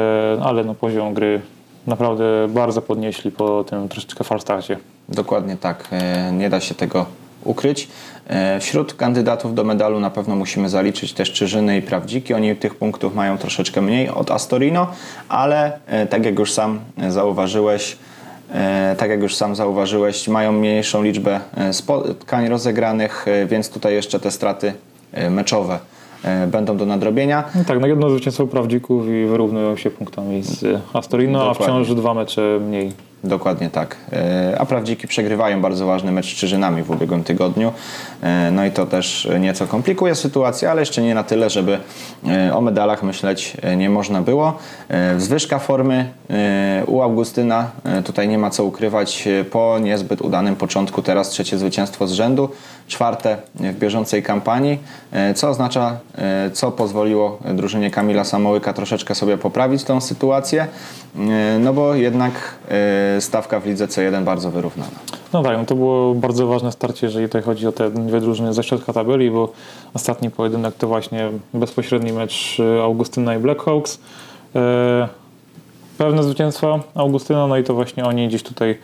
ale 0.43 0.65
no 0.65 0.75
poziom 0.75 1.15
gry 1.15 1.41
naprawdę 1.87 2.25
bardzo 2.49 2.83
podnieśli 2.83 3.31
po 3.31 3.65
tym 3.65 3.89
troszeczkę 3.89 4.25
falstarcie. 4.25 4.79
Dokładnie 5.09 5.57
tak, 5.57 5.89
e, 5.93 6.33
nie 6.33 6.51
da 6.51 6.61
się 6.61 6.75
tego 6.75 7.07
ukryć. 7.45 7.89
E, 8.27 8.61
Wśród 8.61 8.95
kandydatów 8.95 9.55
do 9.55 9.65
medalu 9.65 10.01
na 10.01 10.11
pewno 10.11 10.37
musimy 10.37 10.69
zaliczyć 10.69 11.13
też 11.13 11.33
Czyżyny 11.33 11.77
i 11.77 11.83
Prawdziki. 11.83 12.35
Oni 12.35 12.57
tych 12.57 12.75
punktów 12.75 13.15
mają 13.15 13.39
troszeczkę 13.39 13.83
mniej 13.83 14.09
od 14.09 14.31
Astorino, 14.31 14.87
ale 15.29 15.79
e, 15.87 16.07
tak 16.07 16.25
jak 16.25 16.39
już 16.39 16.53
sam 16.53 16.81
zauważyłeś, 17.09 17.97
e, 18.55 18.97
tak 18.99 19.11
jak 19.11 19.23
już 19.23 19.35
sam 19.37 19.57
zauważyłeś, 19.57 20.29
mają 20.29 20.53
mniejszą 20.53 21.03
liczbę 21.03 21.41
spotkań 21.73 22.49
rozegranych, 22.49 23.27
więc 23.47 23.71
tutaj 23.71 23.95
jeszcze 23.95 24.21
te 24.21 24.31
straty 24.31 24.73
meczowe 25.31 25.79
będą 26.47 26.77
do 26.77 26.87
nadrobienia. 26.87 27.45
No 27.55 27.65
tak, 27.65 27.81
no 27.81 27.87
jedno 27.87 28.11
zwycięstwo 28.11 28.47
prawdzików 28.47 29.09
i 29.09 29.27
wyrównują 29.27 29.77
się 29.77 29.91
punktami 29.91 30.43
z 30.43 30.81
Astorino, 30.93 31.43
a 31.43 31.49
Dokładnie. 31.49 31.85
wciąż 31.85 31.95
dwa 31.95 32.15
mecze 32.15 32.59
mniej. 32.69 32.93
Dokładnie 33.25 33.71
tak. 33.71 33.97
E, 34.13 34.57
A 34.59 34.67
prawdziki 34.67 35.09
przegrywają 35.09 35.61
bardzo 35.61 35.87
ważny 35.87 36.13
mecz 36.13 36.27
z 36.27 36.37
Czyżynami 36.37 36.83
w 36.83 36.91
ubiegłym 36.91 37.25
tygodniu. 37.25 37.73
E, 38.23 38.51
No 38.51 38.65
i 38.65 38.71
to 38.71 38.87
też 38.87 39.29
nieco 39.41 39.67
komplikuje 39.67 40.15
sytuację, 40.15 40.71
ale 40.71 40.83
jeszcze 40.83 41.03
nie 41.03 41.15
na 41.15 41.25
tyle, 41.25 41.51
żeby 41.51 41.79
e, 42.29 42.55
o 42.55 42.61
medalach 42.61 43.03
myśleć 43.03 43.57
nie 43.77 43.91
można 43.91 44.23
było. 44.23 44.59
Zwyżka 45.19 45.59
formy 45.59 46.09
u 46.87 47.03
Augustyna, 47.03 47.71
tutaj 48.05 48.29
nie 48.29 48.39
ma 48.39 48.51
co 48.51 48.65
ukrywać, 48.65 49.29
po 49.51 49.79
niezbyt 49.79 50.21
udanym 50.21 50.57
początku 50.57 51.03
teraz 51.03 51.29
trzecie 51.29 51.59
zwycięstwo 51.59 52.07
z 52.07 52.13
rzędu, 52.13 52.49
czwarte 52.93 53.37
w 53.55 53.79
bieżącej 53.79 54.23
kampanii, 54.23 54.79
e, 55.13 55.35
co 55.35 55.49
oznacza, 55.49 55.97
e, 56.19 56.51
co 56.51 56.71
pozwoliło 56.71 57.39
drużynie 57.55 57.91
Kamila 57.91 58.25
Samołyka 58.25 58.73
troszeczkę 58.73 59.15
sobie 59.15 59.39
poprawić 59.39 59.85
tą 59.85 60.01
sytuację, 60.01 60.67
e, 61.17 61.59
no 61.59 61.73
bo 61.73 61.95
jednak 61.95 62.33
e, 63.17 63.21
stawka 63.21 63.61
w 63.61 63.67
lidze 63.67 63.87
C1 63.87 64.25
bardzo 64.25 64.51
wyrównana. 64.51 64.91
No 65.33 65.43
tak, 65.43 65.59
no 65.59 65.65
to 65.65 65.75
było 65.75 66.15
bardzo 66.15 66.47
ważne 66.47 66.73
starcie, 66.73 67.07
jeżeli 67.07 67.27
tutaj 67.27 67.43
chodzi 67.43 67.67
o 67.67 67.73
te 67.73 67.91
dwie 67.91 68.21
drużyny 68.21 68.55
ze 68.55 68.63
środka 68.63 68.93
tabeli, 68.93 69.31
bo 69.31 69.53
ostatni 69.95 70.31
pojedynek 70.31 70.75
to 70.75 70.89
właśnie 70.89 71.31
bezpośredni 71.55 72.13
mecz 72.13 72.61
e, 72.61 72.83
Augustyna 72.83 73.35
i 73.37 73.39
Blackhawks. 73.39 73.99
E, 74.57 75.09
Pewne 75.99 76.23
zwycięstwa 76.23 76.81
Augustyna, 76.95 77.47
no 77.47 77.57
i 77.57 77.65
to 77.65 77.75
właśnie 77.75 78.05
oni 78.05 78.29
gdzieś 78.29 78.43
tutaj 78.43 78.71
e, 78.71 78.77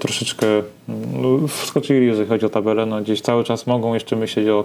troszeczkę 0.00 0.46
no, 0.88 1.48
wskoczyli, 1.48 2.06
jeżeli 2.06 2.28
chodzi 2.28 2.46
o 2.46 2.48
tabelę. 2.48 2.86
No, 2.86 3.00
gdzieś 3.00 3.20
cały 3.20 3.44
czas 3.44 3.66
mogą 3.66 3.94
jeszcze 3.94 4.16
myśleć 4.16 4.48
o, 4.48 4.64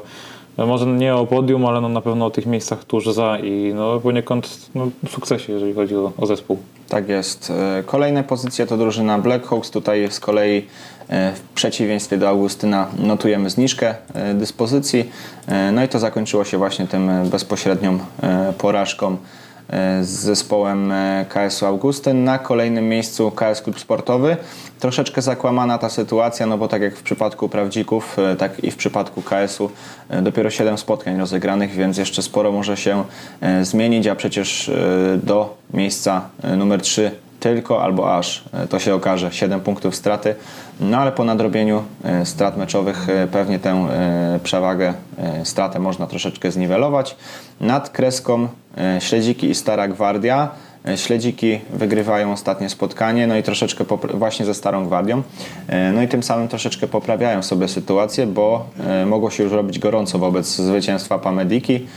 no, 0.57 0.65
może 0.65 0.85
nie 0.85 1.15
o 1.15 1.25
podium, 1.25 1.65
ale 1.65 1.81
no, 1.81 1.89
na 1.89 2.01
pewno 2.01 2.25
o 2.25 2.31
tych 2.31 2.45
miejscach 2.45 2.83
tuż 2.83 3.13
za 3.13 3.37
i 3.37 3.73
no, 3.75 3.99
poniekąd 3.99 4.69
no, 4.75 4.87
sukcesie, 5.09 5.53
jeżeli 5.53 5.73
chodzi 5.73 5.95
o, 5.95 6.11
o 6.17 6.25
zespół. 6.25 6.57
Tak 6.91 7.09
jest. 7.09 7.53
E, 7.79 7.83
Kolejne 7.83 8.23
pozycje 8.23 8.67
to 8.67 8.77
drużyna 8.77 9.19
Blackhawks. 9.19 9.71
Tutaj 9.71 10.11
z 10.11 10.19
kolei 10.19 10.67
e, 11.09 11.33
w 11.33 11.41
przeciwieństwie 11.41 12.17
do 12.17 12.29
Augustyna 12.29 12.87
notujemy 12.99 13.49
zniżkę 13.49 13.95
e, 14.13 14.33
dyspozycji. 14.33 15.09
No 15.71 15.83
i 15.83 15.87
to 15.87 15.99
zakończyło 15.99 16.43
się 16.43 16.57
właśnie 16.57 16.87
tym 16.87 17.29
bezpośrednią 17.29 17.99
porażką 18.57 19.17
z 20.01 20.09
zespołem 20.09 20.91
e, 20.91 21.25
KS-u 21.29 21.65
Augustyn. 21.65 22.23
Na 22.23 22.39
kolejnym 22.39 22.89
miejscu 22.89 23.31
KS 23.31 23.61
Klub 23.61 23.79
Sportowy. 23.79 24.37
Troszeczkę 24.79 25.21
zakłamana 25.21 25.77
ta 25.77 25.89
sytuacja, 25.89 26.45
no 26.45 26.57
bo 26.57 26.67
tak 26.67 26.81
jak 26.81 26.95
w 26.95 27.03
przypadku 27.03 27.49
Prawdzików, 27.49 28.19
e, 28.19 28.35
tak 28.35 28.63
i 28.63 28.71
w 28.71 28.75
przypadku 28.75 29.21
KS-u 29.21 29.69
e, 30.09 30.21
dopiero 30.21 30.49
7 30.49 30.77
spotkań 30.77 31.17
rozegranych, 31.17 31.71
więc 31.71 31.97
jeszcze 31.97 32.21
sporo 32.21 32.51
może 32.51 32.77
się 32.77 33.03
e, 33.41 33.65
zmienić, 33.65 34.07
a 34.07 34.15
przecież 34.15 34.69
e, 34.69 34.73
do 35.23 35.57
miejsca 35.73 36.29
e, 36.43 36.55
numer 36.55 36.81
3 36.81 37.11
tylko 37.41 37.83
albo 37.83 38.17
aż 38.17 38.43
e, 38.53 38.67
to 38.67 38.79
się 38.79 38.95
okaże 38.95 39.31
7 39.31 39.61
punktów 39.61 39.95
straty. 39.95 40.35
No 40.79 40.97
ale 40.97 41.11
po 41.11 41.23
nadrobieniu 41.23 41.83
e, 42.03 42.25
strat 42.25 42.57
meczowych 42.57 43.09
e, 43.09 43.27
pewnie 43.27 43.59
tę 43.59 43.87
przewagę, 44.43 44.93
stratę 45.43 45.79
można 45.79 46.07
troszeczkę 46.07 46.51
zniwelować. 46.51 47.15
Nad 47.61 47.89
kreską 47.89 48.47
Śledziki 48.99 49.49
i 49.49 49.55
Stara 49.55 49.87
Gwardia. 49.87 50.49
Śledziki 50.95 51.59
wygrywają 51.73 52.31
ostatnie 52.31 52.69
spotkanie, 52.69 53.27
no 53.27 53.37
i 53.37 53.43
troszeczkę 53.43 53.85
właśnie 54.13 54.45
ze 54.45 54.53
Starą 54.53 54.85
Gwardią. 54.85 55.23
No 55.93 56.01
i 56.01 56.07
tym 56.07 56.23
samym 56.23 56.47
troszeczkę 56.47 56.87
poprawiają 56.87 57.43
sobie 57.43 57.67
sytuację, 57.67 58.27
bo 58.27 58.65
mogło 59.05 59.29
się 59.29 59.43
już 59.43 59.51
robić 59.51 59.79
gorąco 59.79 60.19
wobec 60.19 60.55
zwycięstwa 60.55 61.19
Pamediki, 61.19 61.87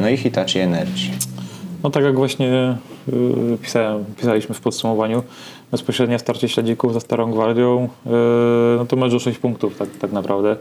no 0.00 0.08
i 0.08 0.16
Hitachi 0.16 0.58
Energy. 0.58 1.37
No 1.82 1.90
tak 1.90 2.04
jak 2.04 2.16
właśnie 2.16 2.76
yy, 3.08 3.58
pisałem, 3.62 4.04
pisaliśmy 4.16 4.54
w 4.54 4.60
podsumowaniu, 4.60 5.22
bezpośrednie 5.70 6.18
starcie 6.18 6.48
śledzików 6.48 6.94
ze 6.94 7.00
Starą 7.00 7.30
Gwardią, 7.30 7.88
yy, 8.06 8.12
no 8.76 8.86
to 8.86 8.96
mecz 8.96 9.12
o 9.12 9.18
6 9.18 9.38
punktów 9.38 9.76
tak, 9.76 9.88
tak 10.00 10.12
naprawdę. 10.12 10.56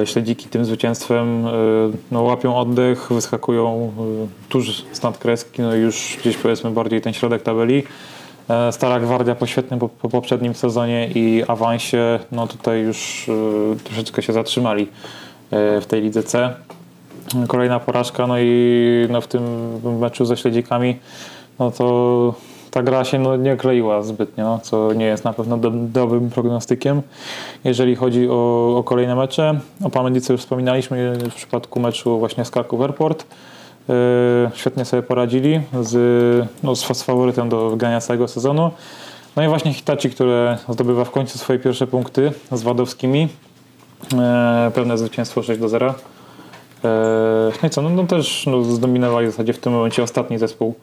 Yy, 0.00 0.06
śledziki 0.06 0.48
tym 0.48 0.64
zwycięstwem 0.64 1.44
yy, 1.44 1.50
no, 2.10 2.22
łapią 2.22 2.56
oddech, 2.56 3.08
wyskakują 3.10 3.92
yy, 3.98 4.26
tuż 4.48 4.84
z 4.92 5.02
nadkreski, 5.02 5.62
no 5.62 5.74
już 5.74 6.16
gdzieś 6.20 6.36
powiedzmy 6.36 6.70
bardziej 6.70 7.00
ten 7.00 7.12
środek 7.12 7.42
tabeli. 7.42 7.76
Yy, 7.76 8.72
Stara 8.72 9.00
Gwardia 9.00 9.34
po 9.34 9.46
świetnym 9.46 9.80
po, 9.80 9.88
po 9.88 10.08
poprzednim 10.08 10.54
sezonie 10.54 11.08
i 11.14 11.42
awansie, 11.48 12.18
no 12.32 12.46
tutaj 12.46 12.80
już 12.80 13.28
yy, 13.28 13.76
troszeczkę 13.84 14.22
się 14.22 14.32
zatrzymali 14.32 14.86
w 15.80 15.84
tej 15.88 16.02
lidze 16.02 16.22
C. 16.22 16.54
Kolejna 17.48 17.80
porażka, 17.80 18.26
no 18.26 18.38
i 18.38 19.06
no 19.10 19.20
w 19.20 19.26
tym 19.26 19.42
meczu 19.98 20.24
ze 20.24 20.36
śledzikami, 20.36 20.98
no 21.58 21.70
to 21.70 22.34
ta 22.72 22.82
gra 22.82 23.04
się 23.04 23.18
no, 23.18 23.36
nie 23.36 23.56
kleiła 23.56 24.02
zbytnio, 24.02 24.44
no, 24.44 24.58
co 24.58 24.92
nie 24.92 25.04
jest 25.04 25.24
na 25.24 25.32
pewno 25.32 25.58
do, 25.58 25.70
dobrym 25.70 26.30
prognostykiem. 26.30 27.02
Jeżeli 27.64 27.96
chodzi 27.96 28.28
o, 28.30 28.74
o 28.78 28.82
kolejne 28.84 29.14
mecze, 29.14 29.60
o 29.84 29.90
Pamendice 29.90 30.32
już 30.32 30.42
wspominaliśmy 30.42 31.12
w 31.30 31.34
przypadku 31.34 31.80
meczu 31.80 32.18
właśnie 32.18 32.44
z 32.44 32.50
Kraków 32.50 32.80
Airport. 32.80 33.26
Yy, 33.88 33.94
świetnie 34.54 34.84
sobie 34.84 35.02
poradzili 35.02 35.60
z, 35.80 36.48
no, 36.62 36.76
z 36.76 37.02
faworytem 37.02 37.48
do 37.48 37.70
wygrania 37.70 38.00
całego 38.00 38.28
sezonu. 38.28 38.70
No 39.36 39.44
i 39.44 39.48
właśnie 39.48 39.74
Hitachi, 39.74 40.10
które 40.10 40.58
zdobywa 40.68 41.04
w 41.04 41.10
końcu 41.10 41.38
swoje 41.38 41.58
pierwsze 41.58 41.86
punkty 41.86 42.32
z 42.52 42.62
Wadowskimi. 42.62 43.28
Yy, 44.12 44.70
pewne 44.74 44.98
zwycięstwo 44.98 45.42
6 45.42 45.60
do 45.60 45.68
0. 45.68 45.94
Eee, 46.84 47.52
No 47.62 47.66
i 47.66 47.70
co, 47.70 47.82
no, 47.82 47.88
no 47.90 48.04
też 48.06 48.46
no, 48.46 48.64
zdominowali 48.64 49.26
w 49.26 49.30
zasadzie 49.30 49.52
w 49.52 49.58
tym 49.58 49.72
momencie 49.72 50.02
ostatni 50.02 50.38
zespół, 50.38 50.74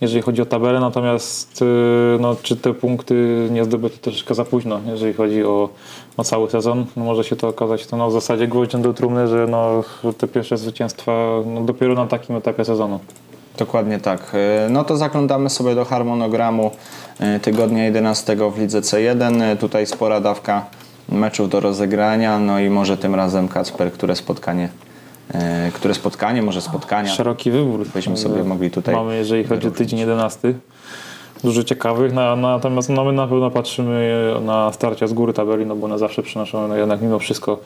jeżeli 0.00 0.22
chodzi 0.22 0.42
o 0.42 0.46
tabelę, 0.46 0.80
natomiast 0.80 1.60
yy, 1.60 2.18
no, 2.20 2.36
czy 2.42 2.56
te 2.56 2.74
punkty 2.74 3.48
nie 3.50 3.64
zdobyto 3.64 3.96
troszeczkę 3.98 4.34
za 4.34 4.44
późno, 4.44 4.80
jeżeli 4.86 5.12
chodzi 5.12 5.44
o, 5.44 5.68
o 6.16 6.24
cały 6.24 6.50
sezon. 6.50 6.86
No, 6.96 7.04
może 7.04 7.24
się 7.24 7.36
to 7.36 7.48
okazać 7.48 7.86
to 7.86 7.96
no, 7.96 8.08
w 8.08 8.12
zasadzie 8.12 8.48
gwoździem 8.48 8.82
do 8.82 8.94
trumny, 8.94 9.28
że 9.28 9.46
no, 9.50 9.84
te 10.18 10.28
pierwsze 10.28 10.56
zwycięstwa 10.56 11.12
no, 11.46 11.60
dopiero 11.60 11.94
na 11.94 12.06
takim 12.06 12.36
etapie 12.36 12.64
sezonu. 12.64 13.00
Dokładnie 13.58 13.98
tak. 13.98 14.32
E, 14.34 14.68
No 14.70 14.84
to 14.84 14.96
zaglądamy 14.96 15.50
sobie 15.50 15.74
do 15.74 15.84
harmonogramu 15.84 16.70
e, 17.20 17.40
tygodnia 17.40 17.84
11 17.84 18.36
w 18.54 18.58
lidze 18.58 18.80
C1. 18.80 19.42
E, 19.42 19.56
Tutaj 19.56 19.86
spora 19.86 20.20
dawka 20.20 20.66
meczów 21.08 21.48
do 21.48 21.60
rozegrania, 21.60 22.38
no 22.38 22.60
i 22.60 22.70
może 22.70 22.96
tym 22.96 23.14
razem 23.14 23.48
Kacper, 23.48 23.92
które 23.92 24.16
spotkanie, 24.16 24.68
które 25.74 25.94
spotkanie, 25.94 26.42
może 26.42 26.60
spotkania. 26.60 27.10
Szeroki 27.10 27.50
wybór. 27.50 27.86
Byśmy 27.94 28.16
sobie 28.16 28.44
mogli 28.44 28.70
tutaj 28.70 28.94
Mamy, 28.94 29.16
jeżeli 29.16 29.44
chodzi 29.44 29.68
o 29.68 29.70
tydzień 29.70 29.98
11. 29.98 30.54
Dużo 31.44 31.64
ciekawych, 31.64 32.12
na, 32.12 32.36
natomiast 32.36 32.88
no, 32.88 33.04
my 33.04 33.12
na 33.12 33.26
pewno 33.26 33.50
patrzymy 33.50 34.34
na 34.40 34.72
starcia 34.72 35.06
z 35.06 35.12
góry 35.12 35.32
tabeli, 35.32 35.66
no 35.66 35.76
bo 35.76 35.84
one 35.84 35.98
zawsze 35.98 36.22
przynoszą 36.22 36.68
no, 36.68 36.76
jednak 36.76 37.02
mimo 37.02 37.18
wszystko 37.18 37.60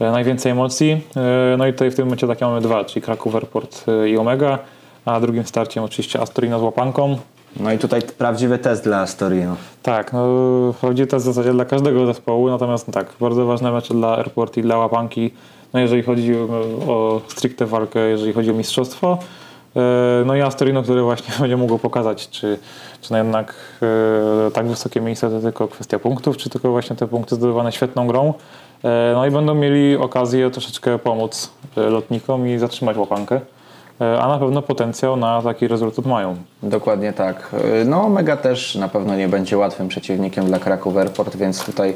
e, 0.00 0.10
najwięcej 0.10 0.52
emocji. 0.52 1.00
E, 1.16 1.56
No 1.58 1.66
i 1.66 1.72
tutaj 1.72 1.90
w 1.90 1.94
tym 1.94 2.04
momencie 2.04 2.26
takie 2.26 2.44
mamy 2.44 2.60
dwa, 2.60 2.84
czyli 2.84 3.02
Kraków 3.02 3.34
Airport 3.34 3.84
e, 3.88 4.08
i 4.08 4.18
Omega, 4.18 4.58
a 5.04 5.20
drugim 5.20 5.44
starciem 5.44 5.84
oczywiście 5.84 6.20
Astorino 6.20 6.58
z 6.58 6.62
łapanką. 6.62 7.18
No 7.60 7.72
i 7.72 7.78
tutaj 7.78 8.02
prawdziwy 8.02 8.58
test 8.58 8.84
dla 8.84 9.00
Astorino. 9.00 9.56
Tak, 9.82 10.12
no 10.12 10.26
wchodzi 10.72 11.06
to 11.06 11.16
w 11.16 11.20
zasadzie 11.20 11.52
dla 11.52 11.64
każdego 11.64 12.06
zespołu, 12.06 12.48
natomiast 12.48 12.88
no, 12.88 12.94
tak, 12.94 13.06
bardzo 13.20 13.46
ważne 13.46 13.72
mecze 13.72 13.94
dla 13.94 14.16
Airport 14.16 14.56
i 14.56 14.62
dla 14.62 14.78
łapanki, 14.78 15.30
no 15.74 15.80
jeżeli 15.80 16.02
chodzi 16.02 16.34
o, 16.88 17.20
stricte 17.28 17.66
walkę, 17.66 18.00
jeżeli 18.00 18.32
chodzi 18.32 18.50
o 18.50 18.54
mistrzostwo. 18.54 19.18
E, 19.76 20.24
No 20.24 20.36
i 20.36 20.40
Astorino, 20.40 20.82
które 20.82 21.02
właśnie 21.02 21.34
będzie 21.40 21.56
mogło 21.56 21.78
pokazać, 21.78 22.28
czy, 22.28 22.58
czy 23.00 23.12
no 23.12 23.18
jednak 23.18 23.54
e, 24.46 24.50
tak 24.50 24.66
wysokie 24.66 25.00
miejsce 25.00 25.30
to 25.30 25.40
tylko 25.40 25.68
kwestia 25.68 25.98
punktów, 25.98 26.36
czy 26.36 26.50
tylko 26.50 26.70
właśnie 26.70 26.96
te 26.96 27.06
punkty 27.06 27.34
zdobywane 27.34 27.72
świetną 27.72 28.06
grą. 28.06 28.34
E, 28.84 29.12
No 29.14 29.26
i 29.26 29.30
będą 29.30 29.54
mieli 29.54 29.96
okazję 29.96 30.50
troszeczkę 30.50 30.98
pomóc 30.98 31.50
lotnikom 31.76 32.48
i 32.48 32.58
zatrzymać 32.58 32.96
łapankę. 32.96 33.40
A 34.20 34.28
na 34.28 34.38
pewno 34.38 34.62
potencjał 34.62 35.16
na 35.16 35.42
taki 35.42 35.68
rezultat 35.68 36.06
mają. 36.06 36.36
Dokładnie 36.62 37.12
tak. 37.12 37.50
No 37.84 38.02
Omega 38.02 38.36
też 38.36 38.74
na 38.74 38.88
pewno 38.88 39.16
nie 39.16 39.28
będzie 39.28 39.58
łatwym 39.58 39.88
przeciwnikiem 39.88 40.46
dla 40.46 40.58
Kraków 40.58 40.96
Airport, 40.96 41.36
więc 41.36 41.64
tutaj 41.64 41.94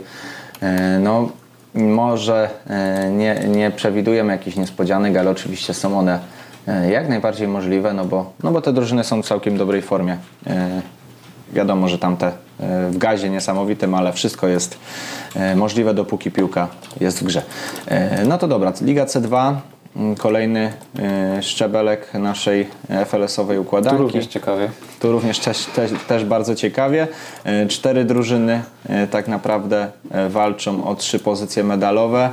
no 1.00 1.28
może 1.74 2.50
e, 2.66 3.10
nie, 3.10 3.34
nie 3.48 3.70
przewidujemy 3.70 4.32
jakichś 4.32 4.56
niespodzianek, 4.56 5.16
ale 5.16 5.30
oczywiście 5.30 5.74
są 5.74 5.98
one 5.98 6.18
e, 6.68 6.90
jak 6.90 7.08
najbardziej 7.08 7.48
możliwe, 7.48 7.92
no 7.92 8.04
bo, 8.04 8.32
no 8.42 8.50
bo 8.52 8.60
te 8.60 8.72
drużyny 8.72 9.04
są 9.04 9.22
w 9.22 9.26
całkiem 9.26 9.56
dobrej 9.56 9.82
formie. 9.82 10.16
E, 10.46 10.82
Wiadomo, 11.52 11.88
że 11.88 11.98
tamte 11.98 12.32
w 12.90 12.98
gazie 12.98 13.30
niesamowitym, 13.30 13.94
ale 13.94 14.12
wszystko 14.12 14.48
jest 14.48 14.78
możliwe, 15.56 15.94
dopóki 15.94 16.30
piłka 16.30 16.68
jest 17.00 17.20
w 17.20 17.24
grze. 17.24 17.42
No 18.26 18.38
to 18.38 18.48
dobra, 18.48 18.72
Liga 18.80 19.04
C2, 19.04 19.48
mm, 19.48 19.60
kolejny 20.18 20.72
e, 20.98 21.42
szczebelek 21.42 22.14
naszej 22.14 22.66
FLS-owej 23.06 23.56
Tu 23.56 23.62
układanki. 23.62 24.02
również 24.02 24.26
ciekawie. 24.26 24.70
Tu 25.00 25.12
również 25.12 25.38
też, 25.38 25.64
też, 25.66 25.90
też 26.08 26.24
bardzo 26.24 26.54
ciekawie. 26.54 27.08
E, 27.44 27.66
Cztery 27.66 28.04
drużyny 28.04 28.62
e, 28.88 29.06
tak 29.06 29.28
naprawdę 29.28 29.90
walczą 30.30 30.84
o 30.84 30.94
trzy 30.94 31.18
pozycje 31.18 31.64
medalowe. 31.64 32.30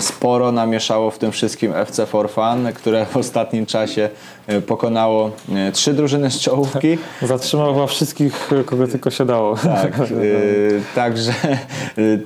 Sporo 0.00 0.52
namieszało 0.52 1.10
w 1.10 1.18
tym 1.18 1.32
wszystkim 1.32 1.72
FC 1.74 2.06
For 2.06 2.30
Fun, 2.30 2.72
które 2.74 3.06
w 3.06 3.16
ostatnim 3.16 3.66
czasie 3.66 4.10
e, 4.46 4.60
pokonało 4.60 5.30
e, 5.54 5.72
trzy 5.72 5.94
drużyny 5.94 6.30
z 6.30 6.40
czołówki. 6.40 6.98
Zatrzymał 7.22 7.74
chyba 7.74 7.86
wszystkich, 7.86 8.50
kogo 8.66 8.88
tylko 8.88 9.10
się 9.10 9.26
dało. 9.26 9.56
Tak, 9.56 10.10
y, 10.10 10.82
także 10.94 11.32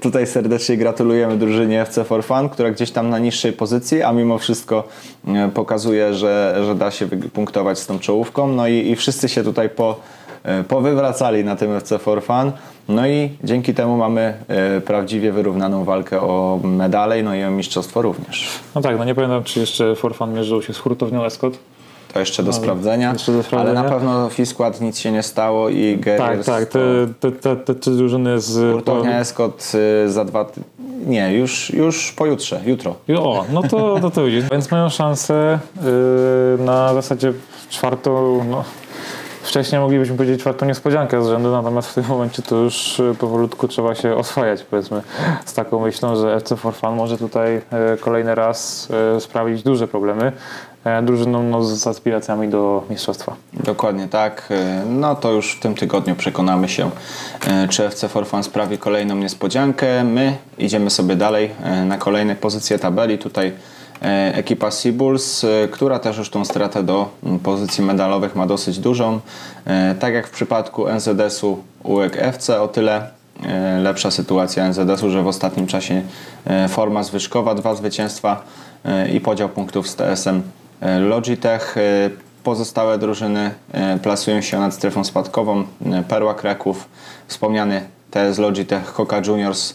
tutaj 0.00 0.26
serdecznie 0.26 0.76
gratulujemy 0.76 1.36
drużynie 1.36 1.82
FC 1.82 2.04
For 2.04 2.24
Fun, 2.24 2.48
która 2.48 2.70
gdzieś 2.70 2.90
tam 2.90 3.10
na 3.10 3.18
niższej 3.18 3.52
pozycji, 3.52 4.02
a 4.02 4.12
mimo 4.12 4.38
wszystko 4.38 4.88
pokazuje, 5.54 6.14
że, 6.14 6.62
że 6.66 6.74
da 6.74 6.90
się 6.90 7.06
punktować 7.32 7.78
z 7.78 7.86
tą 7.86 7.98
czołówką. 7.98 8.48
No 8.48 8.68
i, 8.68 8.90
i 8.90 8.96
wszyscy 8.96 9.28
się 9.28 9.44
tutaj 9.44 9.68
po, 9.68 10.00
powywracali 10.68 11.44
na 11.44 11.56
tym 11.56 11.76
FC 11.76 11.98
For 11.98 12.22
Fun. 12.22 12.52
No 12.88 13.06
i 13.06 13.30
dzięki 13.44 13.74
temu 13.74 13.96
mamy 13.96 14.34
y, 14.76 14.80
prawdziwie 14.80 15.32
wyrównaną 15.32 15.84
walkę 15.84 16.20
o 16.20 16.60
medale, 16.64 17.22
no 17.22 17.34
i 17.34 17.44
o 17.44 17.50
mistrzostwo 17.50 18.02
również. 18.02 18.48
No 18.74 18.80
tak, 18.80 18.98
no 18.98 19.04
nie 19.04 19.14
pamiętam, 19.14 19.44
czy 19.44 19.60
jeszcze 19.60 19.96
Forfan 19.96 20.34
mierzył 20.34 20.62
się 20.62 20.74
z 20.74 20.78
hurtownią 20.78 21.24
Escot. 21.24 21.58
To 22.12 22.20
jeszcze 22.20 22.42
do 22.42 22.52
sprawdzenia, 22.52 23.12
jeszcze 23.12 23.32
do 23.32 23.38
ale 23.38 23.44
sprawdzenia. 23.44 23.82
na 23.82 23.88
pewno 23.88 24.30
w 24.30 24.48
skład 24.48 24.80
nic 24.80 24.98
się 24.98 25.12
nie 25.12 25.22
stało 25.22 25.68
i 25.68 25.98
Tak, 25.98 26.18
Guerriers 26.18 26.46
tak, 26.46 26.68
te, 26.68 26.80
te, 27.20 27.56
te, 27.56 27.74
te 27.74 27.90
drużyny 27.90 28.40
z... 28.40 28.72
Hurtownia 28.72 29.20
Escot 29.20 29.72
y, 30.06 30.10
za 30.10 30.24
dwa. 30.24 30.46
Nie, 31.06 31.32
już, 31.36 31.70
już 31.70 32.12
pojutrze, 32.12 32.60
jutro. 32.66 32.94
O, 33.18 33.44
no 33.52 33.62
to, 33.62 34.00
to, 34.00 34.10
to 34.10 34.24
widzisz. 34.24 34.44
Więc 34.50 34.70
mają 34.70 34.88
szansę 34.88 35.58
yy, 36.58 36.64
na 36.64 36.94
zasadzie 36.94 37.32
czwartą, 37.70 38.40
no, 38.50 38.64
wcześniej 39.42 39.80
moglibyśmy 39.80 40.16
powiedzieć 40.16 40.40
czwartą 40.40 40.66
niespodziankę 40.66 41.24
z 41.24 41.28
rzędu, 41.28 41.50
natomiast 41.50 41.88
w 41.88 41.94
tym 41.94 42.04
momencie 42.08 42.42
to 42.42 42.56
już 42.56 42.98
yy, 42.98 43.14
powolutku 43.14 43.68
trzeba 43.68 43.94
się 43.94 44.16
oswajać, 44.16 44.62
powiedzmy, 44.62 45.02
z 45.44 45.54
taką 45.54 45.80
myślą, 45.80 46.16
że 46.16 46.34
FC 46.34 46.56
For 46.56 46.74
Fun 46.74 46.94
może 46.94 47.18
tutaj 47.18 47.54
yy, 47.54 47.96
kolejny 48.00 48.34
raz 48.34 48.88
yy, 49.14 49.20
sprawić 49.20 49.62
duże 49.62 49.88
problemy 49.88 50.32
drużynom 51.02 51.50
no, 51.50 51.64
z 51.64 51.86
aspiracjami 51.86 52.48
do 52.48 52.84
mistrzostwa. 52.90 53.36
Dokładnie 53.52 54.08
tak. 54.08 54.48
No 54.86 55.14
to 55.14 55.32
już 55.32 55.56
w 55.56 55.60
tym 55.60 55.74
tygodniu 55.74 56.14
przekonamy 56.14 56.68
się, 56.68 56.90
czy 57.70 57.86
FC 57.86 58.08
For 58.08 58.26
Fun 58.26 58.42
sprawi 58.42 58.78
kolejną 58.78 59.14
niespodziankę. 59.14 60.04
My 60.04 60.36
idziemy 60.58 60.90
sobie 60.90 61.16
dalej 61.16 61.50
na 61.86 61.98
kolejne 61.98 62.36
pozycje 62.36 62.78
tabeli. 62.78 63.18
Tutaj 63.18 63.48
e, 63.48 63.52
ekipa 64.34 64.70
Seabulls, 64.70 65.44
e, 65.44 65.68
która 65.68 65.98
też 65.98 66.18
już 66.18 66.30
tą 66.30 66.44
stratę 66.44 66.82
do 66.82 67.08
mm, 67.24 67.38
pozycji 67.38 67.84
medalowych 67.84 68.36
ma 68.36 68.46
dosyć 68.46 68.78
dużą. 68.78 69.20
E, 69.66 69.94
Tak 69.94 70.14
jak 70.14 70.26
w 70.26 70.30
przypadku 70.30 70.88
NZS-u 70.88 71.58
UEK 71.82 72.16
FC, 72.16 72.60
o 72.60 72.68
tyle 72.68 73.10
e, 73.46 73.78
lepsza 73.78 74.10
sytuacja 74.10 74.68
NZS-u, 74.68 75.10
że 75.10 75.22
w 75.22 75.26
ostatnim 75.26 75.66
czasie 75.66 76.02
e, 76.46 76.68
forma 76.68 77.02
zwyżkowa, 77.02 77.54
dwa 77.54 77.74
zwycięstwa 77.74 78.42
e, 78.84 79.08
i 79.08 79.20
podział 79.20 79.48
punktów 79.48 79.88
z 79.88 79.96
TS-em 79.96 80.42
e, 80.80 80.98
Logitech. 80.98 81.76
E, 81.78 82.10
Pozostałe 82.44 82.98
drużyny 82.98 83.50
e, 83.72 83.98
plasują 83.98 84.40
się 84.40 84.60
nad 84.60 84.74
strefą 84.74 85.04
spadkową. 85.04 85.64
E, 85.92 86.02
Perła 86.08 86.34
Kraków, 86.34 86.88
wspomniany 87.26 87.82
TS 88.10 88.38
Logitech, 88.38 88.92
Coca 88.92 89.20
Juniors, 89.26 89.70
e, 89.70 89.74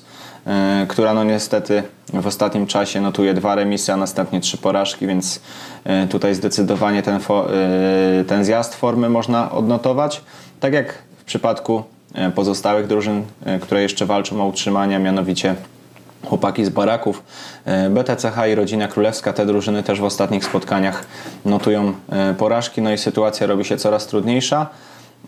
która 0.87 1.13
no 1.13 1.23
niestety 1.23 1.83
w 2.13 2.27
ostatnim 2.27 2.67
czasie 2.67 3.01
notuje 3.01 3.33
dwa 3.33 3.55
remisy, 3.55 3.93
a 3.93 3.97
następnie 3.97 4.41
trzy 4.41 4.57
porażki, 4.57 5.07
więc 5.07 5.39
e, 5.83 6.07
tutaj 6.07 6.35
zdecydowanie 6.35 7.03
ten, 7.03 7.15
e, 7.15 8.23
ten 8.23 8.45
zjazd 8.45 8.75
formy 8.75 9.09
można 9.09 9.51
odnotować. 9.51 10.21
Tak 10.59 10.73
jak 10.73 10.93
w 11.17 11.23
przypadku 11.23 11.83
e, 12.13 12.31
pozostałych 12.31 12.87
drużyn, 12.87 13.23
e, 13.45 13.59
które 13.59 13.81
jeszcze 13.81 14.05
walczą 14.05 14.41
o 14.41 14.45
utrzymanie, 14.45 14.99
mianowicie 14.99 15.55
chłopaki 16.25 16.65
z 16.65 16.69
baraków. 16.69 17.23
E, 17.65 17.89
BTCH 17.89 18.47
i 18.51 18.55
Rodzina 18.55 18.87
Królewska, 18.87 19.33
te 19.33 19.45
drużyny 19.45 19.83
też 19.83 19.99
w 19.99 20.03
ostatnich 20.03 20.45
spotkaniach 20.45 21.05
notują 21.45 21.93
e, 22.09 22.33
porażki, 22.33 22.81
no 22.81 22.91
i 22.91 22.97
sytuacja 22.97 23.47
robi 23.47 23.65
się 23.65 23.77
coraz 23.77 24.07
trudniejsza. 24.07 24.69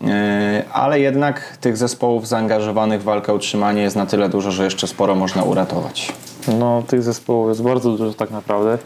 E, 0.08 0.64
Ale 0.72 1.00
jednak 1.00 1.56
tych 1.60 1.76
zespołów 1.76 2.28
zaangażowanych 2.28 3.00
w 3.00 3.04
walkę 3.04 3.32
o 3.32 3.34
utrzymanie 3.34 3.82
jest 3.82 3.96
na 3.96 4.06
tyle 4.06 4.28
dużo, 4.28 4.50
że 4.50 4.64
jeszcze 4.64 4.86
sporo 4.86 5.14
można 5.14 5.42
uratować. 5.42 6.12
No, 6.58 6.82
tych 6.86 7.02
zespołów 7.02 7.48
jest 7.48 7.62
bardzo 7.62 7.96
dużo 7.96 8.14
tak 8.14 8.30
naprawdę. 8.30 8.78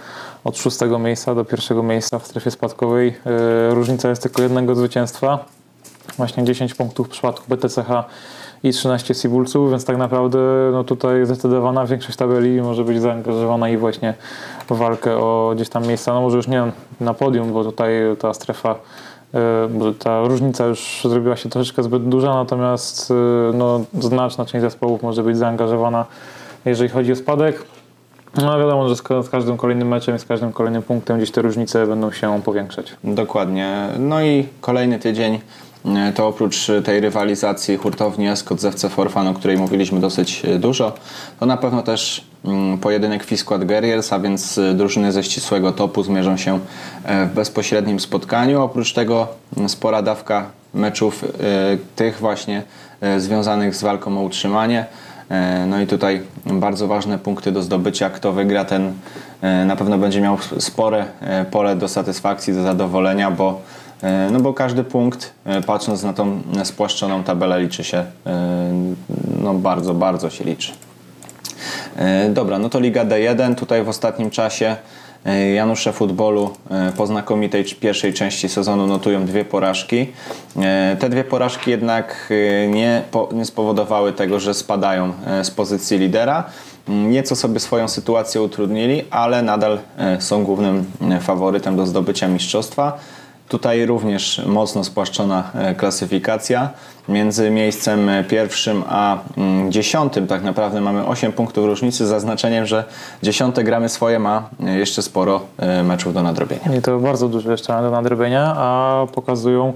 Od 0.45 0.59
szóstego 0.59 0.99
miejsca 0.99 1.35
do 1.35 1.45
pierwszego 1.45 1.83
miejsca 1.83 2.19
w 2.19 2.27
strefie 2.27 2.51
spadkowej 2.51 3.15
yy, 3.69 3.75
różnica 3.75 4.09
jest 4.09 4.23
tylko 4.23 4.43
jednego 4.43 4.75
zwycięstwa. 4.75 5.45
Właśnie 6.17 6.45
10 6.45 6.75
punktów 6.75 7.07
w 7.07 7.11
przypadku 7.11 7.45
BTCH 7.49 8.05
i 8.63 8.73
13 8.73 9.15
Sibulców, 9.15 9.71
więc 9.71 9.85
tak 9.85 9.97
naprawdę 9.97 10.39
no 10.73 10.85
tutaj 10.85 11.27
zdecydowana 11.27 11.87
większość 11.87 12.19
tabeli 12.19 12.63
może 12.63 12.85
być 12.85 13.01
zaangażowana 13.01 13.69
i 13.69 13.77
właśnie 13.77 14.15
w 14.71 14.77
walkę 14.77 15.17
o 15.17 15.53
gdzieś 15.55 15.69
tam 15.69 15.87
miejsca, 15.87 16.15
no 16.15 16.21
może 16.21 16.37
już 16.37 16.49
nie 16.49 16.73
na 17.01 17.15
podium, 17.15 17.53
bo 17.53 17.65
tutaj 17.65 17.93
ta 18.19 18.35
strefa 18.35 18.75
ta 19.99 20.25
różnica 20.25 20.67
już 20.67 21.01
zrobiła 21.05 21.37
się 21.37 21.49
troszeczkę 21.49 21.83
zbyt 21.83 22.09
duża, 22.09 22.35
natomiast 22.35 23.11
yy, 23.11 23.17
no, 23.55 23.81
znaczna 24.01 24.45
część 24.45 24.63
zespołów 24.63 25.03
może 25.03 25.23
być 25.23 25.37
zaangażowana 25.37 26.07
jeżeli 26.65 26.91
chodzi 26.91 27.13
o 27.13 27.17
spadek. 27.17 27.63
No 28.43 28.59
wiadomo, 28.59 28.89
że 28.89 28.97
z 28.97 29.03
ka- 29.03 29.23
z 29.23 29.29
każdym 29.29 29.57
kolejnym 29.57 29.89
meczem 29.89 30.19
z 30.19 30.25
każdym 30.25 30.53
kolejnym 30.53 30.83
punktem 30.83 31.17
gdzieś 31.17 31.31
te 31.31 31.43
różnice 31.43 31.87
będą 31.87 32.13
się 32.13 32.43
powiększać. 32.45 32.97
Dokładnie. 33.05 33.89
No 33.99 34.23
i 34.23 34.49
kolejny 34.61 34.99
tydzień 34.99 35.35
e, 35.35 35.41
to 36.15 36.29
oprócz 36.29 36.67
tej 36.85 37.01
rywalizacji 37.01 37.77
hurtowni 37.77 38.29
Escot 38.29 38.61
z 38.61 38.65
FC 38.65 38.89
Forfan, 38.89 39.29
o 39.29 39.35
której 39.35 39.57
mówiliśmy 39.59 40.01
dosyć 40.01 40.45
e, 40.45 40.59
dużo, 40.59 40.93
to 41.41 41.47
na 41.47 41.57
pewno 41.57 41.83
też 41.83 42.25
mm, 42.45 42.79
pojedynek 42.79 43.25
Fisquad 43.25 43.65
Guerriers, 43.65 44.13
a 44.13 44.19
więc 44.19 44.59
e, 44.59 44.75
drużyny 44.75 45.13
ze 45.13 45.25
ścisłego 45.25 45.73
topu 45.73 46.03
zmierzą 46.03 46.37
się 46.37 46.59
e, 47.05 47.27
w 47.27 47.35
bezpośrednim 47.35 48.01
spotkaniu. 48.01 48.63
Oprócz 48.63 48.93
tego 48.93 49.29
mm, 49.57 49.69
spora 49.69 50.03
dawka 50.03 50.51
meczów 50.75 51.25
e, 51.25 51.29
tych 51.97 52.19
właśnie 52.19 52.63
e, 53.01 53.21
związanych 53.21 53.77
z 53.77 53.83
walką 53.83 54.19
o 54.19 54.23
utrzymanie. 54.23 54.87
E, 55.31 55.67
No 55.67 55.81
i 55.81 55.87
tutaj 55.87 56.23
bardzo 56.47 56.87
ważne 56.87 57.19
punkty 57.19 57.53
do 57.53 57.63
zdobycia. 57.63 58.11
Kto 58.11 58.33
wygra, 58.33 58.65
ten 58.65 58.93
e, 59.43 59.65
na 59.65 59.77
pewno 59.77 59.99
będzie 59.99 60.21
miał 60.21 60.39
spore 60.59 61.05
e, 61.21 61.45
pole 61.45 61.77
do 61.77 61.89
satysfakcji, 61.89 62.55
do 62.55 62.63
zadowolenia, 62.63 63.31
bo, 63.31 63.51
e, 63.51 63.84
no 64.31 64.41
bo 64.41 64.55
każdy 64.55 64.85
punkt, 64.85 65.33
e, 65.45 65.63
patrząc 65.63 66.03
na 66.03 66.13
tą 66.13 66.43
spłaszczoną 66.65 67.25
tabelę, 67.25 67.61
liczy 67.61 67.85
się, 67.85 67.99
e, 68.27 68.73
no 69.43 69.55
bardzo, 69.55 69.95
bardzo 69.95 70.31
się 70.31 70.45
liczy. 70.45 70.73
E, 71.97 72.29
Dobra, 72.31 72.59
no 72.59 72.69
to 72.69 72.81
Liga 72.81 73.05
D1. 73.05 73.55
Tutaj 73.55 73.85
w 73.85 73.89
ostatnim 73.89 74.31
czasie 74.31 74.77
e, 75.27 75.51
Janusze 75.53 75.93
Futbolu 75.93 76.51
e, 76.71 76.93
po 76.97 77.07
znakomitej 77.07 77.65
pierwszej 77.65 78.15
części 78.15 78.49
sezonu 78.49 78.87
notują 78.87 79.25
dwie 79.27 79.45
porażki. 79.45 80.13
E, 80.63 80.97
Te 81.01 81.09
dwie 81.09 81.25
porażki 81.25 81.71
jednak 81.71 82.33
e, 82.65 82.69
nie, 82.69 83.03
nie 83.33 83.45
spowodowały 83.45 84.13
tego, 84.13 84.41
że 84.41 84.55
spadają 84.55 85.13
e, 85.27 85.45
z 85.45 85.51
pozycji 85.51 85.99
lidera. 85.99 86.45
Mm, 86.89 87.11
Nieco 87.11 87.37
sobie 87.37 87.61
swoją 87.61 87.89
sytuację 87.89 88.43
utrudnili, 88.43 89.05
ale 89.11 89.43
nadal 89.43 89.79
e, 89.99 90.21
są 90.21 90.45
głównym 90.45 90.85
e, 91.11 91.21
faworytem 91.21 91.77
do 91.77 91.87
zdobycia 91.87 92.29
mistrzostwa. 92.29 92.99
Tutaj 93.49 93.87
również 93.87 94.43
mocno 94.47 94.85
spłaszczona 94.85 95.51
e, 95.55 95.75
klasyfikacja. 95.75 96.71
Między 97.09 97.51
miejscem 97.51 98.09
e, 98.09 98.25
pierwszym 98.25 98.85
a 98.89 99.19
mm, 99.37 99.73
dziesiątym 99.73 100.27
tak 100.27 100.43
naprawdę 100.43 100.81
mamy 100.81 101.07
8 101.07 101.33
punktów 101.33 101.67
różnicy 101.67 102.07
zaznaczeniem, 102.07 102.67
że 102.67 102.85
dziesiąte 103.23 103.65
gramy 103.65 103.89
swoje 103.89 104.19
ma 104.19 104.49
e, 104.67 104.79
jeszcze 104.79 105.03
sporo 105.03 105.41
meczów 105.85 106.15
do 106.15 106.23
nadrobienia. 106.23 106.77
I 106.79 106.83
to 106.83 106.99
bardzo 106.99 107.29
dużo 107.29 107.51
jeszcze 107.51 107.83
do 107.83 107.91
nadrobienia, 107.91 108.55
a 108.57 109.07
pokazują 109.15 109.73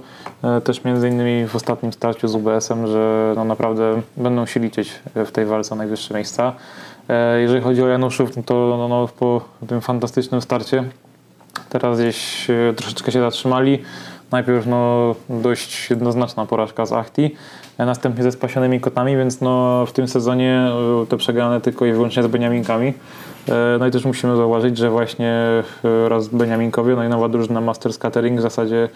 też 0.65 0.85
między 0.85 1.09
innymi 1.09 1.47
w 1.47 1.57
ostatnim 1.57 1.93
starciu 1.93 2.29
z 2.29 2.35
UBS-em, 2.35 2.87
że 2.87 3.33
no 3.37 3.45
naprawdę 3.45 4.03
będą 4.17 4.47
się 4.47 4.61
liczyć 4.61 4.93
w 5.15 5.31
tej 5.31 5.47
walce 5.47 5.75
o 5.75 5.79
najwyższe 5.79 6.15
miejsca. 6.15 6.53
Jeżeli 7.39 7.61
chodzi 7.61 7.83
o 7.83 7.89
Januszów, 7.89 8.31
to 8.47 8.55
no, 8.79 8.89
no, 8.89 9.09
po 9.19 9.41
tym 9.69 9.81
fantastycznym 9.81 10.43
starcie 10.43 10.85
teraz 11.69 11.99
gdzieś 11.99 12.51
e, 12.51 12.75
troszeczkę 12.77 13.13
się 13.13 13.21
zatrzymali. 13.21 13.83
Najpierw 14.33 14.67
no, 14.67 15.15
dość 15.31 15.91
jednoznaczna 15.91 16.47
porażka 16.47 16.87
z 16.87 16.93
Achti, 16.93 17.35
e, 17.79 17.87
następnie 17.87 18.23
ze 18.23 18.33
spasionymi 18.33 18.81
kotami, 18.81 19.17
więc 19.17 19.41
no, 19.41 19.87
w 19.87 19.93
tym 19.93 20.09
sezonie 20.09 20.71
e, 21.03 21.07
te 21.07 21.17
przegrane 21.17 21.61
tylko 21.61 21.87
i 21.87 21.93
wyłącznie 21.93 22.23
z 22.23 22.27
Beniaminkami. 22.27 22.93
No 23.79 23.87
i 23.87 23.91
też 23.91 24.05
musimy 24.05 24.37
zauważyć, 24.37 24.79
że 24.79 24.91
właśnie 24.91 25.63
raz 26.09 26.29
Beniaminkowie, 26.29 26.97
no 26.97 27.05
i 27.05 27.09
nowa 27.09 27.29
drużyna 27.29 27.61
Masters 27.61 27.99
Catering 27.99 28.39
w 28.39 28.43
zasadzie 28.43 28.89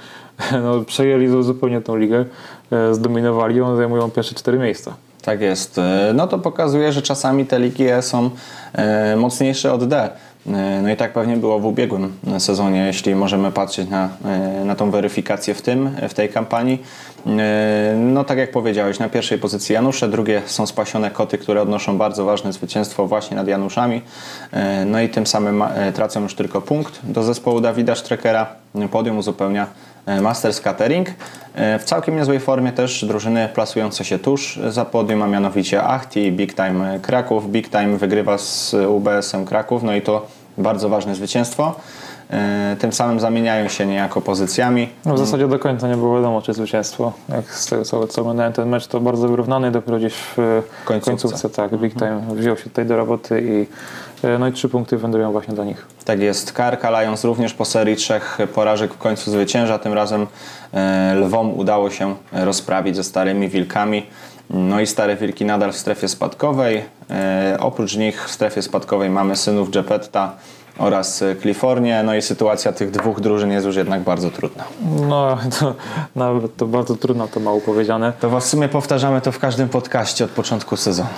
no, 0.62 0.80
przejęli 0.80 1.28
zu- 1.28 1.42
zupełnie 1.42 1.80
tą 1.80 1.96
ligę, 1.96 2.24
zdominowali 2.92 3.56
ją, 3.56 3.76
zajmują 3.76 4.10
pierwsze 4.10 4.34
cztery 4.34 4.58
miejsca. 4.58 4.94
Tak 5.22 5.40
jest. 5.40 5.80
No 6.14 6.26
to 6.26 6.38
pokazuje, 6.38 6.92
że 6.92 7.02
czasami 7.02 7.46
te 7.46 7.58
ligi 7.58 7.84
są 8.00 8.30
mocniejsze 9.16 9.72
od 9.72 9.88
D. 9.88 10.10
E, 10.46 10.82
No 10.82 10.90
i 10.90 10.96
tak 10.96 11.12
pewnie 11.12 11.36
było 11.36 11.58
w 11.58 11.66
ubiegłym 11.66 12.12
sezonie, 12.38 12.86
jeśli 12.86 13.14
możemy 13.14 13.52
patrzeć 13.52 13.88
na, 13.88 14.08
e, 14.24 14.64
na 14.64 14.74
tą 14.74 14.90
weryfikację 14.90 15.54
w 15.54 15.62
tym, 15.62 15.90
w 16.08 16.14
tej 16.14 16.28
kampanii. 16.28 16.82
E, 17.26 17.94
No 17.96 18.24
tak 18.24 18.38
jak 18.38 18.50
powiedziałeś, 18.50 18.98
na 18.98 19.08
pierwszej 19.08 19.38
pozycji 19.38 19.72
Janusze, 19.72 20.08
drugie 20.08 20.42
są 20.46 20.66
spasione 20.66 21.10
koty, 21.10 21.38
które 21.38 21.62
odnoszą 21.62 21.98
bardzo 21.98 22.24
ważne 22.24 22.52
zwycięstwo 22.52 23.06
właśnie 23.06 23.36
nad 23.36 23.48
Januszami. 23.48 24.02
No 24.86 25.00
i 25.00 25.08
tym 25.08 25.26
samym 25.26 25.64
tracą 25.94 26.22
już 26.22 26.34
tylko 26.34 26.60
punkt 26.60 27.00
do 27.04 27.22
zespołu 27.22 27.60
Dawida 27.60 27.94
Streckera. 27.94 28.46
Podium 28.90 29.18
uzupełnia 29.18 29.66
Masters 30.06 30.60
Catering. 30.60 31.08
E, 31.54 31.78
W 31.78 31.84
całkiem 31.84 32.16
niezłej 32.16 32.40
formie 32.40 32.72
też 32.72 33.04
drużyny 33.04 33.48
plasujące 33.54 34.04
się 34.04 34.18
tuż 34.18 34.60
za 34.68 34.84
podium, 34.84 35.22
a 35.22 35.26
mianowicie 35.26 35.82
Achti, 35.82 36.32
Big 36.32 36.54
Time 36.54 36.98
Kraków. 37.02 37.50
Big 37.50 37.68
Time 37.70 37.96
wygrywa 37.96 38.38
z 38.38 38.74
UBS-em 38.88 39.44
Kraków, 39.44 39.82
no 39.82 39.94
i 39.94 40.02
to 40.02 40.26
bardzo 40.58 40.88
ważne 40.88 41.14
zwycięstwo. 41.14 41.74
E, 42.30 42.76
Tym 42.80 42.92
samym 42.92 43.20
zamieniają 43.20 43.68
się 43.68 43.86
niejako 43.86 44.20
pozycjami. 44.20 44.88
No, 45.04 45.14
w 45.14 45.18
zasadzie 45.18 45.48
do 45.48 45.58
końca 45.58 45.88
nie 45.88 45.96
było 45.96 46.16
wiadomo, 46.16 46.42
czy 46.42 46.52
zwycięstwo. 46.52 47.12
Jak 47.28 47.54
z 47.54 47.66
tego 47.66 47.84
co, 47.84 48.06
co 48.06 48.20
oglądałem 48.20 48.52
ten 48.52 48.68
mecz, 48.68 48.86
to 48.86 49.00
bardzo 49.00 49.28
wyrównany. 49.28 49.70
Dopiero 49.70 49.98
gdzieś 49.98 50.14
w 50.14 50.38
e, 50.38 50.62
Końcówce. 50.84 51.10
końcówce, 51.10 51.50
tak, 51.50 51.76
Big 51.76 51.94
Time 51.94 52.20
wziął 52.34 52.56
się 52.56 52.62
tutaj 52.64 52.86
do 52.86 52.96
roboty 52.96 53.40
i 53.42 53.62
e, 53.62 53.66
no 54.38 54.48
i 54.48 54.52
trzy 54.52 54.68
punkty 54.68 54.98
wędrują 54.98 55.32
właśnie 55.32 55.54
do 55.54 55.64
nich. 55.64 55.86
Tak 56.04 56.20
jest. 56.20 56.52
Karka 56.52 57.02
Lions 57.02 57.24
również 57.24 57.54
po 57.54 57.64
serii 57.64 57.96
trzech 57.96 58.38
porażek 58.54 58.94
w 58.94 58.98
końcu 58.98 59.30
zwycięża. 59.30 59.78
Tym 59.78 59.92
razem 59.92 60.26
e, 60.72 61.14
Lwom 61.14 61.58
udało 61.58 61.90
się 61.90 62.14
rozprawić 62.32 62.96
ze 62.96 63.04
starymi 63.04 63.48
wilkami. 63.48 64.06
No 64.50 64.80
i 64.80 64.86
stare 64.86 65.16
wilki 65.16 65.44
nadal 65.44 65.72
w 65.72 65.76
strefie 65.76 66.08
spadkowej. 66.08 66.84
E, 67.10 67.56
oprócz 67.60 67.96
nich 67.96 68.28
w 68.28 68.30
strefie 68.30 68.62
spadkowej 68.62 69.10
mamy 69.10 69.36
synów 69.36 69.70
Gepetta 69.70 70.36
oraz 70.78 71.22
e, 71.22 71.36
Clifornię. 71.36 72.02
No 72.02 72.14
i 72.14 72.22
sytuacja 72.22 72.72
tych 72.72 72.90
dwóch 72.90 73.20
drużyn 73.20 73.50
jest 73.50 73.66
już 73.66 73.76
jednak 73.76 74.02
bardzo 74.02 74.30
trudna. 74.30 74.64
No, 75.08 75.38
to, 75.60 75.74
nawet 76.16 76.56
to 76.56 76.66
bardzo 76.66 76.96
trudno 76.96 77.28
to 77.28 77.40
mało 77.40 77.60
powiedziane. 77.60 78.12
To 78.20 78.40
w 78.40 78.44
sumie 78.44 78.68
powtarzamy 78.68 79.20
to 79.20 79.32
w 79.32 79.38
każdym 79.38 79.68
podcaście 79.68 80.24
od 80.24 80.30
początku 80.30 80.76
sezonu. 80.76 81.08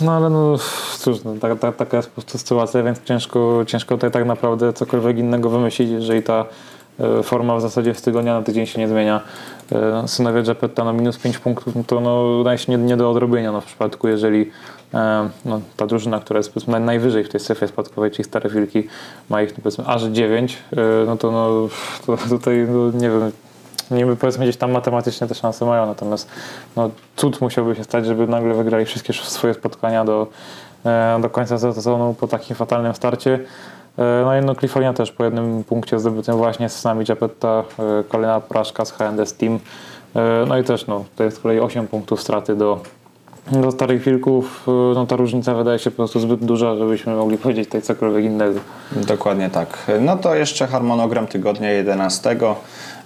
No 0.00 0.12
ale 0.12 0.30
no 0.30 0.56
cóż, 0.98 1.24
no, 1.24 1.34
ta, 1.40 1.56
ta, 1.56 1.72
taka 1.72 1.96
jest 1.96 2.08
po 2.08 2.14
prostu 2.14 2.38
sytuacja, 2.38 2.82
więc 2.82 3.02
ciężko, 3.04 3.64
ciężko 3.66 3.94
tutaj 3.94 4.10
tak 4.10 4.26
naprawdę 4.26 4.72
cokolwiek 4.72 5.18
innego 5.18 5.50
wymyślić, 5.50 5.90
jeżeli 5.90 6.22
ta 6.22 6.44
e, 7.00 7.22
forma 7.22 7.56
w 7.56 7.60
zasadzie 7.60 7.94
z 7.94 8.02
tygodnia 8.02 8.34
na 8.34 8.42
tydzień 8.42 8.66
się 8.66 8.80
nie 8.80 8.88
zmienia. 8.88 9.20
E, 9.72 10.08
Synowie 10.08 10.42
Japetta 10.46 10.84
na 10.84 10.92
minus 10.92 11.18
5 11.18 11.38
punktów, 11.38 11.74
no 11.74 11.84
to 11.86 12.00
no, 12.00 12.56
się 12.56 12.72
nie, 12.72 12.78
nie 12.78 12.96
do 12.96 13.10
odrobienia 13.10 13.52
no, 13.52 13.60
w 13.60 13.64
przypadku, 13.64 14.08
jeżeli 14.08 14.50
no, 15.44 15.60
ta 15.76 15.86
drużyna, 15.86 16.20
która 16.20 16.38
jest 16.38 16.52
powiedzmy 16.54 16.74
naj- 16.74 16.80
najwyżej 16.84 17.24
w 17.24 17.28
tej 17.28 17.40
strefie 17.40 17.68
spadkowej, 17.68 18.10
czyli 18.10 18.24
Stare 18.24 18.50
Wilki, 18.50 18.88
ma 19.30 19.42
ich 19.42 19.54
powiedzmy 19.54 19.84
aż 19.86 20.02
9, 20.02 20.58
e, 20.72 20.76
no 21.06 21.16
to, 21.16 21.30
no, 21.30 21.68
to 22.06 22.28
tutaj 22.28 22.66
no, 22.70 22.90
nie 23.00 23.10
wiem, 23.10 23.32
niby 23.90 24.16
powiedzmy 24.16 24.44
gdzieś 24.44 24.56
tam 24.56 24.70
matematycznie 24.70 25.26
te 25.26 25.34
szanse 25.34 25.64
mają, 25.66 25.86
natomiast 25.86 26.28
no, 26.76 26.90
cud 27.16 27.40
musiałby 27.40 27.74
się 27.76 27.84
stać, 27.84 28.06
żeby 28.06 28.26
nagle 28.26 28.54
wygrali 28.54 28.84
wszystkie 28.84 29.12
swoje 29.12 29.54
spotkania 29.54 30.04
do, 30.04 30.26
e, 30.84 31.18
do 31.22 31.30
końca 31.30 31.58
sezonu 31.58 32.14
po 32.20 32.28
takim 32.28 32.56
fatalnym 32.56 32.94
starcie. 32.94 33.38
E, 33.98 34.22
No 34.24 34.36
i 34.36 34.40
no 34.44 34.54
California 34.54 34.92
też 34.92 35.12
po 35.12 35.24
jednym 35.24 35.64
punkcie 35.64 35.98
zdobytym 35.98 36.36
właśnie 36.36 36.68
z 36.68 36.78
Sami 36.80 37.04
Japetta, 37.08 37.64
e, 37.78 38.04
kolejna 38.08 38.40
porażka 38.40 38.84
z 38.84 38.92
HND 38.92 39.32
Team. 39.38 39.58
E, 40.16 40.44
No 40.48 40.58
i 40.58 40.64
też 40.64 40.86
no, 40.86 41.04
to 41.16 41.24
jest 41.24 41.36
z 41.36 41.40
kolei 41.40 41.60
8 41.60 41.88
punktów 41.88 42.20
straty 42.20 42.56
do, 42.56 42.80
do 43.50 43.70
starych 43.72 44.02
wilków. 44.02 44.64
E, 44.68 44.94
No 44.94 45.06
ta 45.06 45.16
różnica 45.16 45.54
wydaje 45.54 45.78
się 45.78 45.90
po 45.90 45.96
prostu 45.96 46.20
zbyt 46.20 46.44
duża, 46.44 46.76
żebyśmy 46.76 47.14
mogli 47.14 47.38
powiedzieć 47.38 47.64
tutaj 47.66 47.82
cokolwiek 47.82 48.24
innego. 48.24 48.60
Dokładnie 48.92 49.50
tak. 49.50 49.78
No 50.00 50.16
to 50.16 50.34
jeszcze 50.34 50.66
harmonogram 50.66 51.26
tygodnia 51.26 51.70
11. 51.70 52.36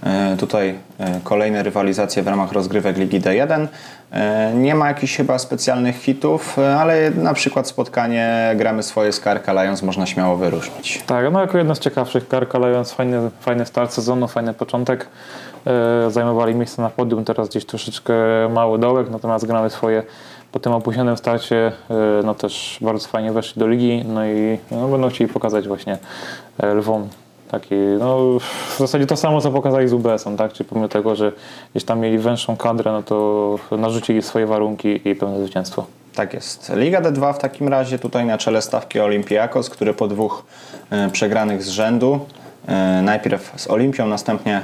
E, 0.03 0.37
Tutaj 0.39 0.75
e, 0.99 1.21
kolejne 1.25 1.63
rywalizacje 1.63 2.23
w 2.23 2.27
ramach 2.29 2.53
rozgrywek 2.53 2.97
Ligi 2.99 3.21
D1. 3.21 3.67
E, 4.13 4.53
Nie 4.55 4.75
ma 4.75 4.89
jakichś 4.89 5.17
chyba 5.17 5.39
specjalnych 5.39 5.97
hitów, 5.97 6.59
ale 6.59 7.11
na 7.11 7.35
przykład 7.35 7.69
spotkanie 7.69 8.53
gramy 8.57 8.83
swoje 8.83 9.13
z 9.13 9.21
Karka 9.21 9.53
Lions 9.63 9.83
można 9.83 10.07
śmiało 10.07 10.37
wyróżnić. 10.37 11.03
Tak, 11.07 11.33
no 11.33 11.41
jako 11.41 11.59
jedno 11.59 11.75
z 11.75 11.79
ciekawszych 11.79 12.29
Karka 12.29 12.59
Lions, 12.59 12.93
fajny, 12.93 13.31
fajny 13.41 13.67
start 13.67 13.93
sezonu, 13.93 14.29
fajny 14.29 14.55
początek. 14.55 15.07
E, 15.67 16.11
zajmowali 16.11 16.55
miejsce 16.55 16.83
na 16.83 16.91
podium, 16.91 17.25
teraz 17.25 17.49
gdzieś 17.49 17.65
troszeczkę 17.65 18.15
mały 18.55 18.79
dołek, 18.79 19.11
natomiast 19.11 19.47
gramy 19.47 19.71
swoje 19.71 20.03
po 20.53 20.61
tym 20.61 20.73
opóźnionym 20.73 21.17
starcie, 21.17 21.73
e, 21.91 22.23
no 22.25 22.35
też 22.35 22.79
bardzo 22.81 23.09
fajnie 23.09 23.33
weszli 23.33 23.61
do 23.61 23.67
ligi, 23.69 24.05
no 24.09 24.27
i 24.27 24.59
no, 24.71 24.89
będą 24.89 25.09
chcieli 25.09 25.33
pokazać 25.33 25.69
właśnie 25.69 25.99
e, 26.59 26.75
Lwom 26.75 27.09
taki, 27.51 27.75
no 27.99 28.19
w 28.75 28.79
zasadzie 28.79 29.07
to 29.07 29.17
samo 29.17 29.41
co 29.41 29.51
pokazali 29.51 29.89
z 29.89 29.93
UBS-em, 29.93 30.37
tak, 30.37 30.53
czyli 30.53 30.69
pomimo 30.69 30.89
tego, 30.89 31.17
że 31.17 31.33
gdzieś 31.71 31.85
tam 31.85 32.01
mieli 32.01 32.19
węższą 32.19 32.57
kadrę, 32.57 32.93
no 32.93 33.03
to 33.03 33.59
narzucili 33.79 34.23
swoje 34.23 34.47
warunki 34.47 35.09
i 35.09 35.15
pełne 35.15 35.39
zwycięstwo. 35.39 35.87
Tak 36.15 36.35
jest. 36.35 36.73
Liga 36.77 37.01
D2 37.01 37.35
w 37.35 37.39
takim 37.39 37.69
razie 37.69 37.99
tutaj 37.99 38.27
na 38.27 38.39
czele 38.39 38.63
stawki 38.63 39.01
Olympiakos, 39.01 39.71
który 39.71 39.95
po 39.95 40.09
dwóch 40.09 40.45
przegranych 41.13 41.63
z 41.63 41.69
rzędu, 41.69 42.21
najpierw 43.03 43.53
z 43.57 43.71
Olimpią, 43.71 44.07
następnie 44.07 44.63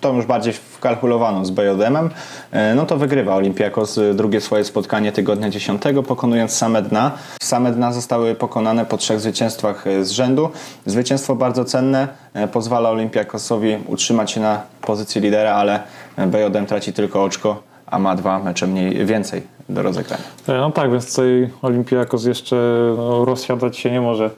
to 0.00 0.12
już 0.12 0.26
bardziej 0.26 0.52
wkalkulowano 0.52 1.44
z 1.44 1.50
BJM-em, 1.50 2.10
e, 2.52 2.74
no 2.74 2.86
to 2.86 2.96
wygrywa 2.96 3.34
Olympiakos 3.34 3.98
e, 3.98 4.14
drugie 4.14 4.40
swoje 4.40 4.64
spotkanie 4.64 5.12
tygodnia 5.12 5.50
10, 5.50 5.82
pokonując 6.06 6.52
same 6.52 6.82
dna. 6.82 7.12
Same 7.42 7.72
dna 7.72 7.92
zostały 7.92 8.34
pokonane 8.34 8.86
po 8.86 8.96
trzech 8.96 9.20
zwycięstwach 9.20 9.86
e, 9.86 10.04
z 10.04 10.10
rzędu. 10.10 10.50
Zwycięstwo 10.86 11.36
bardzo 11.36 11.64
cenne, 11.64 12.08
pozwala 12.52 12.90
Olympiakosowi 12.90 13.76
utrzymać 13.86 14.30
się 14.30 14.40
na 14.40 14.62
pozycji 14.80 15.20
lidera, 15.20 15.54
ale 15.54 15.82
BJM 16.26 16.66
traci 16.66 16.92
tylko 16.92 17.24
oczko, 17.24 17.62
a 17.86 17.98
ma 17.98 18.14
dwa 18.16 18.38
mecze 18.38 18.66
mniej 18.66 19.06
więcej 19.06 19.42
do 19.68 19.82
rozegrania. 19.82 20.24
No 20.48 20.70
tak, 20.70 20.90
więc 20.90 21.10
tutaj 21.10 21.50
Olimpiakos 21.62 22.24
jeszcze 22.24 22.56
no, 22.96 23.24
rozsiadać 23.24 23.76
się 23.76 23.90
nie 23.90 24.00
może 24.00 24.30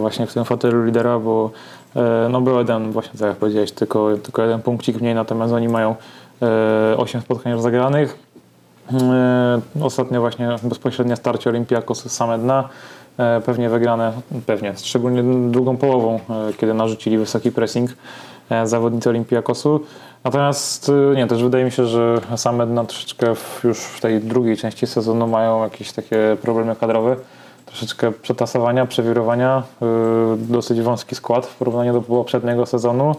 właśnie 0.00 0.26
w 0.26 0.34
tym 0.34 0.44
fotelu 0.44 0.84
lidera, 0.84 1.18
bo 1.18 1.50
no 2.30 2.40
był 2.40 2.58
jeden, 2.58 2.92
właśnie 2.92 3.18
tak 3.18 3.28
jak 3.28 3.36
powiedziałeś, 3.36 3.72
tylko, 3.72 4.08
tylko 4.22 4.42
jeden 4.42 4.62
punkcik 4.62 5.00
mniej, 5.00 5.14
natomiast 5.14 5.52
oni 5.52 5.68
mają 5.68 5.94
e, 6.42 6.96
8 6.96 7.20
spotkań 7.20 7.52
rozegranych. 7.52 8.18
E, 8.92 9.60
ostatnio 9.82 10.20
właśnie 10.20 10.56
bezpośrednie 10.62 11.16
starcie 11.16 11.50
Olimpiakos 11.50 12.12
same 12.12 12.38
dna, 12.38 12.68
e, 13.18 13.40
pewnie 13.40 13.68
wygrane, 13.68 14.12
pewnie, 14.46 14.74
szczególnie 14.76 15.50
drugą 15.50 15.76
połową, 15.76 16.14
e, 16.14 16.52
kiedy 16.52 16.74
narzucili 16.74 17.18
wysoki 17.18 17.52
pressing 17.52 17.90
e, 18.50 18.66
zawodnicy 18.66 19.08
Olimpiakosu. 19.08 19.80
Natomiast 20.24 20.88
e, 21.12 21.16
nie, 21.16 21.26
też 21.26 21.42
wydaje 21.42 21.64
mi 21.64 21.70
się, 21.70 21.86
że 21.86 22.20
same 22.36 22.66
dna 22.66 22.84
troszeczkę 22.84 23.26
już 23.64 23.78
w 23.78 24.00
tej 24.00 24.20
drugiej 24.20 24.56
części 24.56 24.86
sezonu 24.86 25.26
mają 25.26 25.62
jakieś 25.62 25.92
takie 25.92 26.36
problemy 26.42 26.76
kadrowe. 26.76 27.16
Troszeczkę 27.72 28.12
przetasowania, 28.12 28.86
przewirowania, 28.86 29.62
e, 29.82 29.86
dosyć 30.36 30.80
wąski 30.80 31.14
skład 31.14 31.46
w 31.46 31.56
porównaniu 31.56 31.92
do 31.92 32.02
poprzedniego 32.02 32.66
sezonu. 32.66 33.16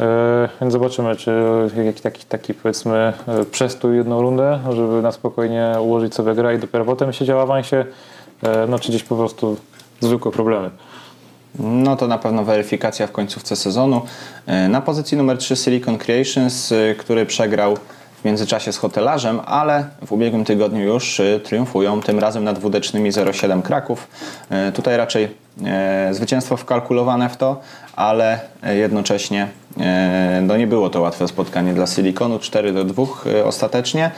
E, 0.00 0.48
Więc 0.60 0.72
zobaczymy, 0.72 1.16
czy 1.16 1.32
jakiś 1.84 2.00
taki, 2.02 2.24
taki 2.24 2.54
powiedzmy 2.54 3.12
e, 3.28 3.44
przestój 3.44 3.96
jedną 3.96 4.22
rundę, 4.22 4.58
żeby 4.70 5.02
na 5.02 5.12
spokojnie 5.12 5.72
ułożyć 5.80 6.14
sobie 6.14 6.34
grę 6.34 6.54
i 6.54 6.58
dopiero 6.58 6.84
potem 6.84 7.12
siedział 7.12 7.40
awansie, 7.40 7.84
no 8.68 8.78
czy 8.78 8.88
gdzieś 8.88 9.02
po 9.02 9.16
prostu 9.16 9.56
zwykłe 10.00 10.32
problemy. 10.32 10.70
No 11.58 11.96
to 11.96 12.06
na 12.06 12.18
pewno 12.18 12.44
weryfikacja 12.44 13.06
w 13.06 13.12
końcówce 13.12 13.56
sezonu. 13.56 14.02
Na 14.68 14.80
pozycji 14.80 15.16
numer 15.16 15.38
3 15.38 15.56
Silicon 15.56 15.98
Creations, 15.98 16.72
który 16.98 17.26
przegrał 17.26 17.76
w 18.22 18.24
międzyczasie 18.24 18.72
z 18.72 18.78
hotelarzem, 18.78 19.40
ale 19.46 19.84
w 20.06 20.12
ubiegłym 20.12 20.44
tygodniu 20.44 20.80
już 20.80 21.20
e, 21.20 21.40
triumfują, 21.40 22.00
tym 22.00 22.18
razem 22.18 22.44
nad 22.44 22.58
dwudecznymi 22.58 23.12
0,7 23.12 23.62
Kraków. 23.62 24.08
E, 24.50 24.72
Tutaj 24.72 24.96
raczej 24.96 25.28
e, 25.64 26.08
zwycięstwo 26.14 26.56
wkalkulowane 26.56 27.28
w 27.28 27.36
to, 27.36 27.60
ale 27.96 28.40
jednocześnie 28.62 29.48
no 30.42 30.56
nie 30.56 30.66
było 30.66 30.90
to 30.90 31.00
łatwe 31.00 31.28
spotkanie 31.28 31.74
dla 31.74 31.86
Siliconu, 31.86 32.38
4 32.38 32.72
do 32.72 32.84
2 32.84 33.02
e, 33.26 33.44
ostatecznie. 33.44 34.10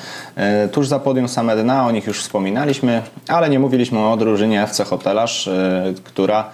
Tuż 0.73 0.88
za 0.88 0.99
podium 0.99 1.29
same 1.29 1.57
dna, 1.57 1.87
o 1.87 1.90
nich 1.90 2.07
już 2.07 2.21
wspominaliśmy, 2.21 3.03
ale 3.29 3.49
nie 3.49 3.59
mówiliśmy 3.59 3.99
o 3.99 4.17
drużynie 4.17 4.62
FC 4.62 4.85
Hotelarz, 4.85 5.51
która 6.05 6.51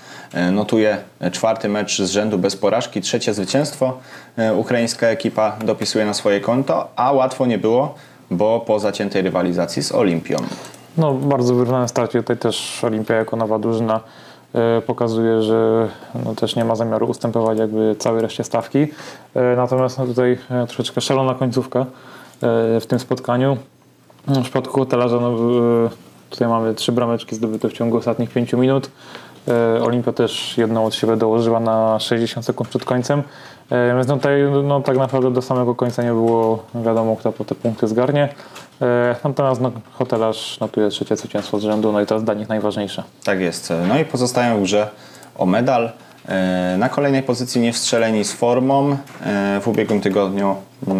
notuje 0.52 0.98
czwarty 1.32 1.68
mecz 1.68 2.02
z 2.02 2.10
rzędu 2.10 2.38
bez 2.38 2.56
porażki, 2.56 3.00
trzecie 3.00 3.34
zwycięstwo. 3.34 3.98
E, 4.36 4.54
Ukraińska 4.54 5.06
ekipa 5.06 5.56
dopisuje 5.64 6.06
na 6.06 6.14
swoje 6.14 6.40
konto, 6.40 6.88
a 6.96 7.12
łatwo 7.12 7.46
nie 7.46 7.58
było, 7.58 7.94
bo 8.30 8.60
po 8.60 8.78
zaciętej 8.78 9.22
rywalizacji 9.22 9.82
z 9.82 9.92
Olimpią. 9.92 10.36
No, 10.98 11.14
bardzo 11.14 11.54
wyrównane 11.54 11.88
starcie. 11.88 12.18
Tutaj 12.18 12.36
też 12.36 12.84
Olimpia 12.84 13.14
jako 13.14 13.36
nowa 13.36 13.58
drużyna 13.58 14.00
e, 14.54 14.80
pokazuje, 14.80 15.42
że 15.42 15.88
no, 16.24 16.34
też 16.34 16.56
nie 16.56 16.64
ma 16.64 16.74
zamiaru 16.74 17.06
ustępować 17.06 17.58
jakby 17.58 17.96
całej 17.98 18.22
reszcie 18.22 18.44
stawki. 18.44 18.78
E, 19.34 19.56
Natomiast 19.56 19.98
no, 19.98 20.06
tutaj 20.06 20.38
e, 20.50 20.66
troszeczkę 20.66 21.00
szalona 21.00 21.34
końcówka 21.34 21.80
e, 21.80 21.86
w 22.80 22.86
tym 22.88 22.98
spotkaniu. 22.98 23.56
W 24.26 24.42
przypadku 24.42 24.78
hotelarza 24.80 25.16
no, 25.20 25.28
e, 25.28 25.90
tutaj 26.30 26.48
mamy 26.48 26.74
trzy 26.74 26.92
brameczki 26.92 27.34
zdobyte 27.36 27.68
w 27.68 27.72
ciągu 27.72 27.96
ostatnich 27.96 28.30
pięciu 28.30 28.58
minut. 28.58 28.90
E, 29.48 29.82
Olimpia 29.84 30.12
też 30.12 30.58
jedną 30.58 30.84
od 30.84 30.94
siebie 30.94 31.16
dołożyła 31.16 31.60
na 31.60 31.98
60 31.98 32.46
sekund 32.46 32.70
przed 32.70 32.84
końcem. 32.84 33.22
E, 33.70 33.94
Więc 33.96 34.08
no 34.08 34.16
tutaj 34.16 34.42
no, 34.64 34.80
tak 34.80 34.96
naprawdę 34.96 35.30
do 35.32 35.42
samego 35.42 35.74
końca 35.74 36.02
nie 36.02 36.08
było 36.12 36.64
wiadomo, 36.74 37.16
kto 37.16 37.32
po 37.32 37.44
te 37.44 37.54
punkty 37.54 37.88
zgarnie. 37.88 38.28
E, 38.82 39.16
Natomiast 39.24 39.60
no, 39.60 39.70
hotelarz 39.92 40.60
notuje 40.60 40.88
trzecie 40.88 41.16
zwycięstwo 41.16 41.58
z 41.58 41.62
rzędu, 41.62 41.92
no 41.92 42.00
i 42.00 42.06
to 42.06 42.14
jest 42.14 42.24
dla 42.24 42.34
nich 42.34 42.48
najważniejsze. 42.48 43.02
Tak 43.24 43.40
jest. 43.40 43.72
No 43.88 43.98
i 43.98 44.04
pozostają 44.04 44.58
w 44.58 44.62
grze 44.62 44.88
o 45.38 45.46
medal. 45.46 45.90
E, 46.30 46.76
Na 46.78 46.88
kolejnej 46.88 47.22
pozycji 47.22 47.60
niewstrzeleni 47.60 48.24
z 48.24 48.32
formą. 48.32 48.96
E, 49.26 49.60
W 49.60 49.68
ubiegłym 49.68 50.00
tygodniu 50.00 50.56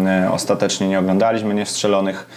e, 0.07 0.31
ostatecznie 0.31 0.87
nie 0.87 0.99
oglądaliśmy 0.99 1.53
niewstrzelonych, 1.53 2.27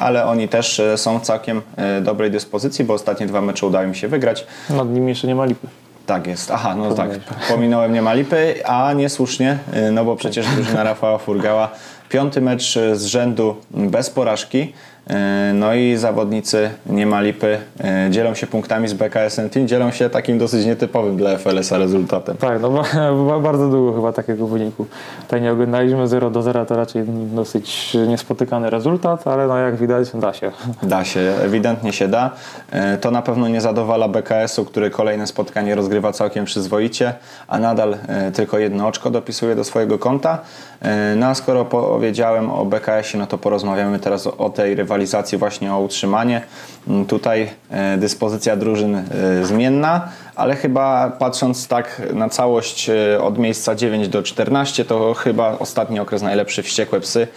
ale 0.00 0.26
oni 0.26 0.48
też 0.48 0.82
są 0.96 1.18
w 1.18 1.22
całkiem 1.22 1.62
dobrej 2.02 2.30
dyspozycji, 2.30 2.84
bo 2.84 2.94
ostatnie 2.94 3.26
dwa 3.26 3.40
mecze 3.40 3.66
udało 3.66 3.84
im 3.84 3.94
się 3.94 4.08
wygrać. 4.08 4.46
Nad 4.70 4.88
nimi 4.88 5.08
jeszcze 5.08 5.26
nie 5.26 5.34
ma 5.34 5.44
lipy. 5.44 5.66
Tak 6.06 6.26
jest. 6.26 6.50
Aha, 6.50 6.74
no 6.76 6.94
tak. 6.94 7.10
Pominąłem 7.48 7.92
nie 7.92 8.02
ma 8.02 8.14
lipy, 8.14 8.54
a 8.66 8.92
niesłusznie, 8.92 9.58
no 9.92 10.04
bo 10.04 10.16
przecież 10.16 10.46
drużyna 10.46 10.82
Rafała 10.82 11.18
Furgała 11.18 11.68
piąty 12.08 12.40
mecz 12.40 12.78
z 12.92 13.04
rzędu 13.04 13.56
bez 13.70 14.10
porażki. 14.10 14.72
Y, 15.10 15.14
No 15.54 15.74
i 15.74 15.96
zawodnicy 15.96 16.70
nie 16.86 17.06
ma 17.06 17.20
lipy 17.20 17.58
y, 18.06 18.10
dzielą 18.10 18.34
się 18.34 18.46
punktami 18.46 18.88
z 18.88 18.92
BKS 18.94 19.40
Team, 19.52 19.68
dzielą 19.68 19.90
się 19.90 20.10
takim 20.10 20.38
dosyć 20.38 20.66
nietypowym 20.66 21.16
dla 21.16 21.38
FLS-a 21.38 21.78
rezultatem. 21.78 22.36
Tak, 22.36 22.60
no 22.62 22.70
ba- 22.70 22.82
ba- 23.28 23.40
bardzo 23.48 23.68
długo 23.68 23.92
chyba 23.96 24.12
takiego 24.12 24.46
wyniku. 24.46 24.86
Tutaj 25.22 25.42
nie 25.42 25.52
oglądaliśmy 25.52 26.08
0 26.08 26.30
do 26.30 26.42
0 26.42 26.66
to 26.66 26.76
raczej 26.76 27.02
dosyć 27.06 27.96
niespotykany 28.08 28.70
rezultat, 28.70 29.26
ale 29.26 29.46
no 29.46 29.58
jak 29.58 29.76
widać 29.76 30.08
da 30.14 30.32
się. 30.32 30.52
Da 30.82 31.04
się, 31.04 31.20
ewidentnie 31.20 31.92
się 31.92 32.08
da. 32.08 32.30
E, 32.70 32.98
To 32.98 33.10
na 33.10 33.22
pewno 33.22 33.48
nie 33.48 33.60
zadowala 33.60 34.08
BKS-u, 34.08 34.64
który 34.64 34.90
kolejne 34.90 35.26
spotkanie 35.26 35.74
rozgrywa 35.74 36.12
całkiem 36.12 36.44
przyzwoicie, 36.44 37.14
a 37.48 37.58
nadal 37.58 37.96
e, 38.08 38.32
tylko 38.32 38.58
jedno 38.58 38.86
oczko 38.86 39.10
dopisuje 39.10 39.54
do 39.56 39.64
swojego 39.64 39.98
konta. 39.98 40.38
E, 40.82 41.16
No 41.16 41.26
a 41.26 41.34
skoro 41.34 41.64
powiedziałem 41.64 42.50
o 42.50 42.64
BKS-ie, 42.64 43.20
no 43.20 43.26
to 43.26 43.38
porozmawiamy 43.38 43.98
teraz 43.98 44.26
o 44.26 44.50
tej 44.50 44.74
rywalizacji 44.74 44.97
rywalizacji 44.98 45.38
właśnie 45.38 45.74
o 45.74 45.80
utrzymanie. 45.80 46.42
Mm, 46.88 47.06
Tutaj 47.06 47.50
e, 47.70 47.96
dyspozycja 47.98 48.56
drużyn 48.56 48.94
e, 48.94 49.04
zmienna, 49.42 50.08
ale 50.38 50.56
chyba 50.56 51.10
patrząc 51.10 51.68
tak 51.68 52.02
na 52.14 52.28
całość 52.28 52.90
e, 52.90 53.22
od 53.22 53.38
miejsca 53.38 53.74
9 53.74 54.08
do 54.08 54.22
14, 54.22 54.84
to 54.84 55.14
chyba 55.14 55.58
ostatni 55.58 56.00
okres 56.00 56.22
najlepszy 56.22 56.62
wściekłe 56.62 57.00
psy. 57.00 57.28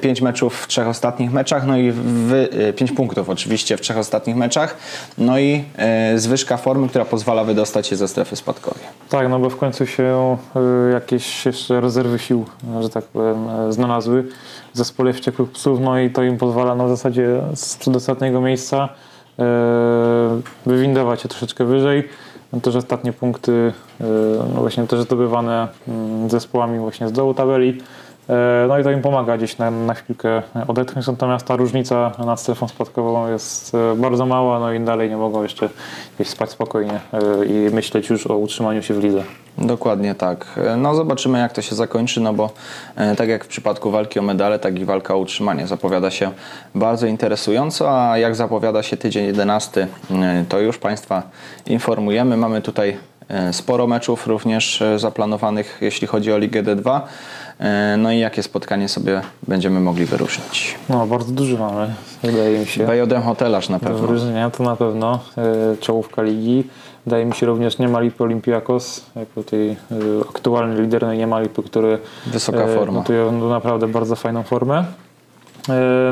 5 0.00 0.20
meczów 0.20 0.60
w 0.60 0.66
trzech 0.66 0.88
ostatnich 0.88 1.32
meczach, 1.32 1.66
no 1.66 1.78
i 1.78 1.92
5 2.76 2.92
punktów 2.92 3.28
oczywiście 3.30 3.76
w 3.76 3.80
trzech 3.80 3.98
ostatnich 3.98 4.36
meczach, 4.36 4.76
no 5.18 5.38
i 5.38 5.64
e, 5.76 6.18
zwyżka 6.18 6.56
formy, 6.56 6.88
która 6.88 7.04
pozwala 7.04 7.44
wydostać 7.44 7.86
się 7.86 7.96
ze 7.96 8.08
strefy 8.08 8.36
spadkowej. 8.36 8.82
Tak, 9.08 9.28
no 9.28 9.38
bo 9.38 9.50
w 9.50 9.56
końcu 9.56 9.86
się 9.86 10.36
jakieś 10.92 11.46
jeszcze 11.46 11.80
rezerwy 11.80 12.18
sił, 12.18 12.46
że 12.80 12.90
tak 12.90 13.04
powiem, 13.04 13.48
e, 13.48 13.72
znalazły 13.72 14.22
w 14.74 14.78
zespole 14.78 15.12
wściekłych 15.12 15.50
psów, 15.50 15.80
no 15.80 15.98
i 15.98 16.10
to 16.10 16.22
im 16.22 16.38
pozwala 16.38 16.74
no, 16.74 16.86
w 16.86 16.88
zasadzie 16.88 17.40
z 17.54 17.76
przedostatniego 17.76 18.40
miejsca 18.40 18.88
e, 19.38 19.44
wywindować 20.66 21.22
się 21.22 21.28
troszeczkę 21.28 21.64
wyżej. 21.64 22.08
No, 22.52 22.60
też 22.60 22.76
ostatnie 22.76 23.12
punkty, 23.12 23.72
e, 24.00 24.04
no 24.54 24.60
właśnie 24.60 24.86
też 24.86 25.00
zdobywane 25.00 25.68
mm, 25.88 26.30
zespołami 26.30 26.78
właśnie 26.78 27.08
z 27.08 27.12
dołu 27.12 27.34
tabeli. 27.34 27.78
E, 28.28 28.66
No 28.68 28.78
i 28.78 28.84
to 28.84 28.90
im 28.90 29.02
pomaga 29.02 29.36
gdzieś 29.36 29.58
na, 29.58 29.70
na 29.70 29.94
chwilkę 29.94 30.42
odetchnąć, 30.68 31.06
natomiast 31.06 31.46
ta 31.46 31.56
różnica 31.56 32.12
nad 32.26 32.40
strefą 32.40 32.68
spadkową 32.68 33.30
jest 33.30 33.74
e, 33.74 33.96
bardzo 33.96 34.26
mała, 34.26 34.60
no 34.60 34.72
i 34.72 34.80
dalej 34.80 35.10
nie 35.10 35.16
mogą 35.16 35.42
jeszcze 35.42 35.68
gdzieś 36.14 36.28
spać 36.28 36.50
spokojnie 36.50 37.00
e, 37.12 37.44
i 37.44 37.74
myśleć 37.74 38.10
już 38.10 38.26
o 38.26 38.36
utrzymaniu 38.36 38.82
się 38.82 38.94
w 38.94 39.04
lidze. 39.04 39.22
Dokładnie 39.58 40.14
tak. 40.14 40.60
No 40.76 40.94
zobaczymy 40.94 41.38
jak 41.38 41.52
to 41.52 41.62
się 41.62 41.74
zakończy, 41.74 42.20
no 42.20 42.32
bo 42.32 42.50
tak 43.16 43.28
jak 43.28 43.44
w 43.44 43.48
przypadku 43.48 43.90
walki 43.90 44.18
o 44.18 44.22
medale, 44.22 44.58
tak 44.58 44.78
i 44.78 44.84
walka 44.84 45.14
o 45.14 45.18
utrzymanie 45.18 45.66
zapowiada 45.66 46.10
się 46.10 46.30
bardzo 46.74 47.06
interesująco, 47.06 48.10
a 48.10 48.18
jak 48.18 48.36
zapowiada 48.36 48.82
się 48.82 48.96
tydzień 48.96 49.26
11, 49.26 49.86
e, 50.10 50.44
to 50.48 50.60
już 50.60 50.78
Państwa 50.78 51.22
informujemy. 51.66 52.36
Mamy 52.36 52.62
tutaj 52.62 52.96
sporo 53.52 53.86
meczów 53.86 54.26
również 54.26 54.82
zaplanowanych, 54.96 55.78
jeśli 55.80 56.06
chodzi 56.06 56.32
o 56.32 56.38
Ligę 56.38 56.62
D2. 56.62 57.00
E, 57.60 57.96
No 57.98 58.12
i 58.12 58.18
jakie 58.18 58.42
spotkanie 58.42 58.88
sobie 58.88 59.20
będziemy 59.48 59.80
mogli 59.80 60.04
wyróżnić. 60.04 60.74
No, 60.88 61.06
bardzo 61.06 61.32
duży 61.32 61.58
mamy, 61.58 61.94
wydaje 62.22 62.58
mi 62.58 62.66
się. 62.66 62.86
BJM 62.86 63.22
Hotelarz 63.22 63.68
na 63.68 63.78
pewno. 63.78 63.98
Wyróżnienia 63.98 64.50
to 64.50 64.62
na 64.64 64.76
pewno 64.76 65.20
e, 65.38 65.76
czołówka 65.80 66.22
ligi. 66.22 66.64
Wydaje 67.06 67.24
mi 67.24 67.32
się 67.34 67.46
również 67.46 67.78
nie 67.78 67.88
ma 67.88 68.00
Lipy 68.00 68.24
Olympiakos, 68.24 69.04
jako 69.16 69.42
tej 69.42 69.70
e, 69.70 69.76
aktualny 70.30 70.80
lider 70.82 71.02
no 71.02 71.12
i 71.12 71.18
nie 71.18 71.26
ma 71.26 71.40
Lipy, 71.40 71.62
który 71.62 71.98
Wysoka 72.26 72.66
forma. 72.66 72.98
notuje 72.98 73.32
no, 73.32 73.48
naprawdę 73.48 73.88
bardzo 73.88 74.16
fajną 74.16 74.42
formę. 74.42 74.84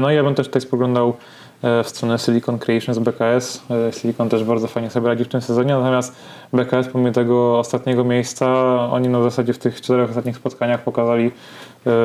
No 0.01 0.11
i 0.11 0.15
ja 0.15 0.23
bym 0.23 0.35
też 0.35 0.47
tutaj 0.47 0.63
spoglądał 0.63 1.15
w 1.63 1.89
stronę 1.89 2.19
Silicon 2.19 2.59
Creations 2.59 2.99
BKS. 2.99 3.63
E, 3.89 3.93
Silicon 3.93 4.29
też 4.29 4.45
bardzo 4.45 4.69
fajnie 4.69 4.91
sobie 4.91 5.09
radzi 5.09 5.25
w 5.25 5.29
tym 5.29 5.41
sezonie, 5.41 5.75
natomiast 5.75 6.17
BKS 6.53 6.89
pomimo 6.89 7.13
tego 7.13 7.59
ostatniego 7.59 8.05
miejsca, 8.05 8.47
oni 8.91 9.09
w 9.09 9.23
zasadzie 9.23 9.53
w 9.53 9.59
tych 9.59 9.81
czterech 9.81 10.09
ostatnich 10.11 10.37
spotkaniach 10.37 10.83
pokazali 10.83 11.27
e, 11.27 11.31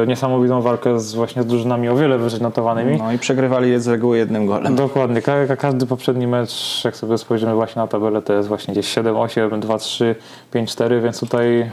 niesamowitą 0.07 0.61
walkę 0.61 0.99
z 0.99 1.13
właśnie 1.13 1.43
z 1.43 1.45
drużynami 1.45 1.89
o 1.89 1.95
wiele 1.95 2.17
wyżej 2.17 2.41
notowanymi. 2.41 2.97
No 2.97 3.11
i 3.11 3.17
przegrywali 3.17 3.71
je 3.71 3.79
z 3.79 3.87
reguły 3.87 4.17
jednym 4.17 4.45
golem. 4.45 4.75
Dokładnie. 4.75 5.21
Ka- 5.21 5.47
ka- 5.47 5.55
każdy 5.55 5.85
poprzedni 5.85 6.27
mecz, 6.27 6.81
jak 6.85 6.95
sobie 6.95 7.17
spojrzymy 7.17 7.55
właśnie 7.55 7.81
na 7.81 7.87
tabelę, 7.87 8.21
to 8.21 8.33
jest 8.33 8.47
właśnie 8.47 8.71
gdzieś 8.73 8.97
7-8, 8.97 9.59
2-3, 9.59 10.15
5-4, 10.53 11.01
więc 11.01 11.19
tutaj 11.19 11.59
e, 11.61 11.69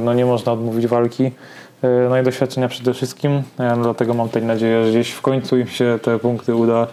no 0.00 0.14
nie 0.14 0.24
można 0.26 0.52
odmówić 0.52 0.86
walki. 0.86 1.24
E, 1.82 2.08
No 2.08 2.18
i 2.20 2.22
doświadczenia 2.22 2.68
przede 2.68 2.94
wszystkim, 2.94 3.32
E, 3.58 3.76
no 3.76 3.82
dlatego 3.82 4.14
mam 4.14 4.26
tutaj 4.28 4.42
nadzieję, 4.42 4.84
że 4.84 4.90
gdzieś 4.90 5.10
w 5.10 5.22
końcu 5.22 5.58
im 5.58 5.66
się 5.66 5.98
te 6.02 6.18
punkty 6.18 6.54
uda, 6.54 6.82
e, 6.82 6.86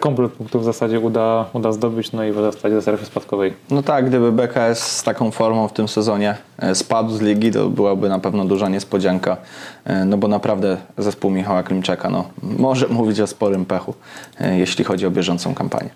komplet 0.00 0.32
punktów 0.32 0.62
w 0.62 0.64
zasadzie 0.64 1.00
uda, 1.00 1.44
uda 1.52 1.72
zdobyć, 1.72 2.12
no 2.12 2.24
i 2.24 2.32
wydostać 2.32 2.72
ze 2.72 2.82
strefy 2.82 3.06
spadkowej. 3.06 3.52
No 3.70 3.82
tak, 3.82 4.06
gdyby 4.06 4.32
BKS 4.32 4.96
z 4.96 5.02
taką 5.02 5.30
formą 5.30 5.68
w 5.68 5.72
tym 5.72 5.88
sezonie 5.88 6.34
e, 6.58 6.74
spadł 6.74 7.10
z 7.10 7.20
ligi, 7.20 7.50
to 7.50 7.68
byłaby 7.68 8.08
na 8.08 8.18
pewno 8.18 8.44
duża 8.44 8.68
niespodzianka, 8.68 9.36
e, 9.84 10.04
no 10.04 10.16
bo 10.16 10.28
naprawdę 10.28 10.76
zespół 10.98 11.30
Michała 11.30 11.62
Klimczaka 11.62 12.10
no, 12.10 12.24
może 12.42 12.88
mówić 12.98 13.20
o 13.20 13.26
sporym 13.26 13.64
pechu, 13.64 13.94
e, 14.40 14.58
jeśli 14.58 14.84
chodzi 14.84 15.06
o 15.06 15.10
bieżącą 15.10 15.54
kampanię. 15.54 15.90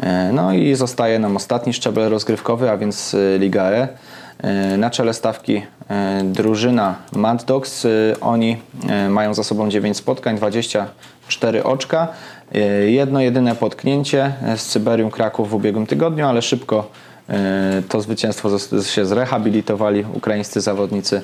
E, 0.00 0.30
No 0.32 0.52
i 0.52 0.74
zostaje 0.74 1.18
nam 1.18 1.36
ostatni 1.36 1.72
szczebel 1.72 2.10
rozgrywkowy, 2.10 2.70
a 2.70 2.76
więc 2.76 3.14
e, 3.14 3.38
Liga 3.38 3.64
E. 3.64 3.88
E, 4.42 4.76
Na 4.76 4.90
czele 4.90 5.14
stawki 5.14 5.62
e, 5.90 6.20
drużyna 6.24 6.94
Mad 7.16 7.44
Dogs. 7.44 7.84
E, 7.84 7.88
Oni 8.20 8.56
e, 8.88 9.08
mają 9.08 9.34
za 9.34 9.44
sobą 9.44 9.70
9 9.70 9.96
spotkań, 9.96 10.36
24 10.36 11.64
oczka. 11.64 12.08
E, 12.54 12.58
Jedno 12.90 13.20
jedyne 13.20 13.54
potknięcie 13.54 14.32
e, 14.42 14.58
z 14.58 14.66
Cyberium 14.66 15.10
Kraków 15.10 15.50
w 15.50 15.54
ubiegłym 15.54 15.86
tygodniu, 15.86 16.26
ale 16.26 16.42
szybko 16.42 16.90
e, 17.28 17.82
to 17.88 18.00
zwycięstwo 18.00 18.48
się 18.82 19.06
zrehabilitowali 19.06 20.04
ukraińscy 20.14 20.60
zawodnicy 20.60 21.22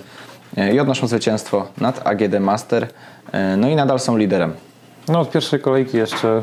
i 0.74 0.80
odnoszą 0.80 1.06
zwycięstwo 1.06 1.66
nad 1.78 2.06
AGD 2.06 2.40
Master. 2.40 2.88
No 3.56 3.68
i 3.68 3.76
nadal 3.76 4.00
są 4.00 4.16
liderem. 4.16 4.54
No 5.08 5.20
od 5.20 5.30
pierwszej 5.30 5.60
kolejki 5.60 5.96
jeszcze 5.96 6.42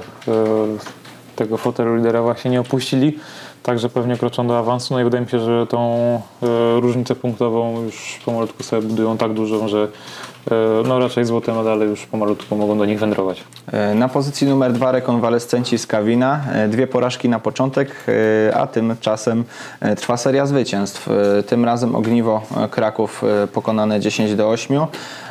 tego 1.36 1.58
fotelu 1.58 1.96
lidera 1.96 2.22
właśnie 2.22 2.52
nie 2.52 2.62
opuścili, 2.62 3.20
także 3.64 3.90
pewnie 3.90 4.18
kroczą 4.18 4.48
do 4.48 4.60
awansu. 4.60 4.94
No 4.94 5.00
i 5.00 5.04
wydaje 5.04 5.24
mi 5.24 5.30
się, 5.30 5.40
że 5.40 5.68
tą 5.68 6.22
różnicę 6.80 7.16
punktową 7.16 7.82
już 7.82 8.20
pomalutku 8.26 8.64
sobie 8.64 8.88
budują 8.88 9.18
tak 9.18 9.34
dużą, 9.34 9.68
że 9.68 9.88
no 10.88 11.00
raczej 11.00 11.26
złote 11.26 11.54
medale 11.54 11.86
już 11.86 12.06
pomalutku 12.06 12.56
mogą 12.56 12.78
do 12.78 12.86
nich 12.86 13.00
wędrować. 13.00 13.44
E, 13.72 13.96
Na 13.96 14.10
pozycji 14.10 14.48
numer 14.48 14.74
dwa 14.74 14.92
rekonwalescenci 14.92 15.78
z 15.78 15.88
Kawina. 15.88 16.40
E, 16.54 16.68
Dwie 16.68 16.88
porażki 16.88 17.30
na 17.30 17.40
początek, 17.40 17.90
e, 18.50 18.56
a 18.58 18.68
tymczasem 18.68 19.44
e, 19.80 19.96
trwa 19.96 20.18
seria 20.18 20.46
zwycięstw. 20.46 21.08
E, 21.40 21.44
Tym 21.44 21.66
razem 21.66 21.96
Ogniwo 21.96 22.42
e, 22.58 22.68
Kraków 22.70 23.24
e, 23.44 23.48
pokonane 23.48 24.00
10 24.00 24.36
do 24.36 24.50
8. 24.50 24.80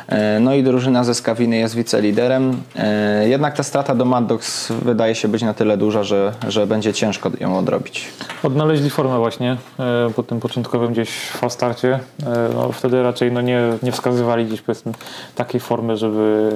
E, 0.09 0.39
No 0.39 0.53
i 0.53 0.63
drużyna 0.63 1.03
ze 1.03 1.15
Skawiny 1.15 1.57
jest 1.57 1.75
wiceliderem. 1.75 2.61
E, 2.75 3.29
Jednak 3.29 3.55
ta 3.57 3.63
strata 3.63 3.95
do 3.95 4.05
Mad 4.05 4.25
Dogs 4.25 4.71
wydaje 4.71 5.15
się 5.15 5.27
być 5.27 5.41
na 5.41 5.53
tyle 5.53 5.77
duża, 5.77 6.03
że, 6.03 6.33
że 6.47 6.67
będzie 6.67 6.93
ciężko 6.93 7.31
ją 7.39 7.57
odrobić. 7.57 8.07
Odnaleźli 8.43 8.89
formę 8.89 9.17
właśnie 9.17 9.57
e, 9.79 10.09
po 10.15 10.23
tym 10.23 10.39
początkowym 10.39 10.91
gdzieś 10.93 11.29
fast 11.29 11.55
starcie. 11.55 11.99
E, 12.23 12.49
no, 12.55 12.71
wtedy 12.71 13.03
raczej 13.03 13.31
no, 13.31 13.41
nie, 13.41 13.61
nie 13.83 13.91
wskazywali 13.91 14.45
gdzieś 14.45 14.61
powiedzmy 14.61 14.91
takiej 15.35 15.59
formy, 15.61 15.97
żeby 15.97 16.51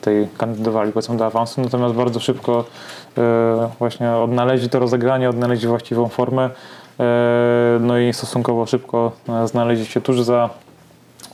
tej 0.00 0.28
kandydowali 0.38 0.92
powiedzmy 0.92 1.16
do 1.16 1.26
awansu, 1.26 1.60
natomiast 1.60 1.94
bardzo 1.94 2.20
szybko 2.20 2.64
właśnie 3.78 4.10
odnaleźli 4.12 4.68
to 4.68 4.78
rozegranie, 4.78 5.28
odnaleźli 5.30 5.68
właściwą 5.68 6.08
formę. 6.08 6.50
No 7.80 7.98
i 7.98 8.12
stosunkowo 8.12 8.66
szybko 8.66 9.12
znaleźli 9.44 9.86
się 9.86 10.00
tuż 10.00 10.22
za, 10.22 10.50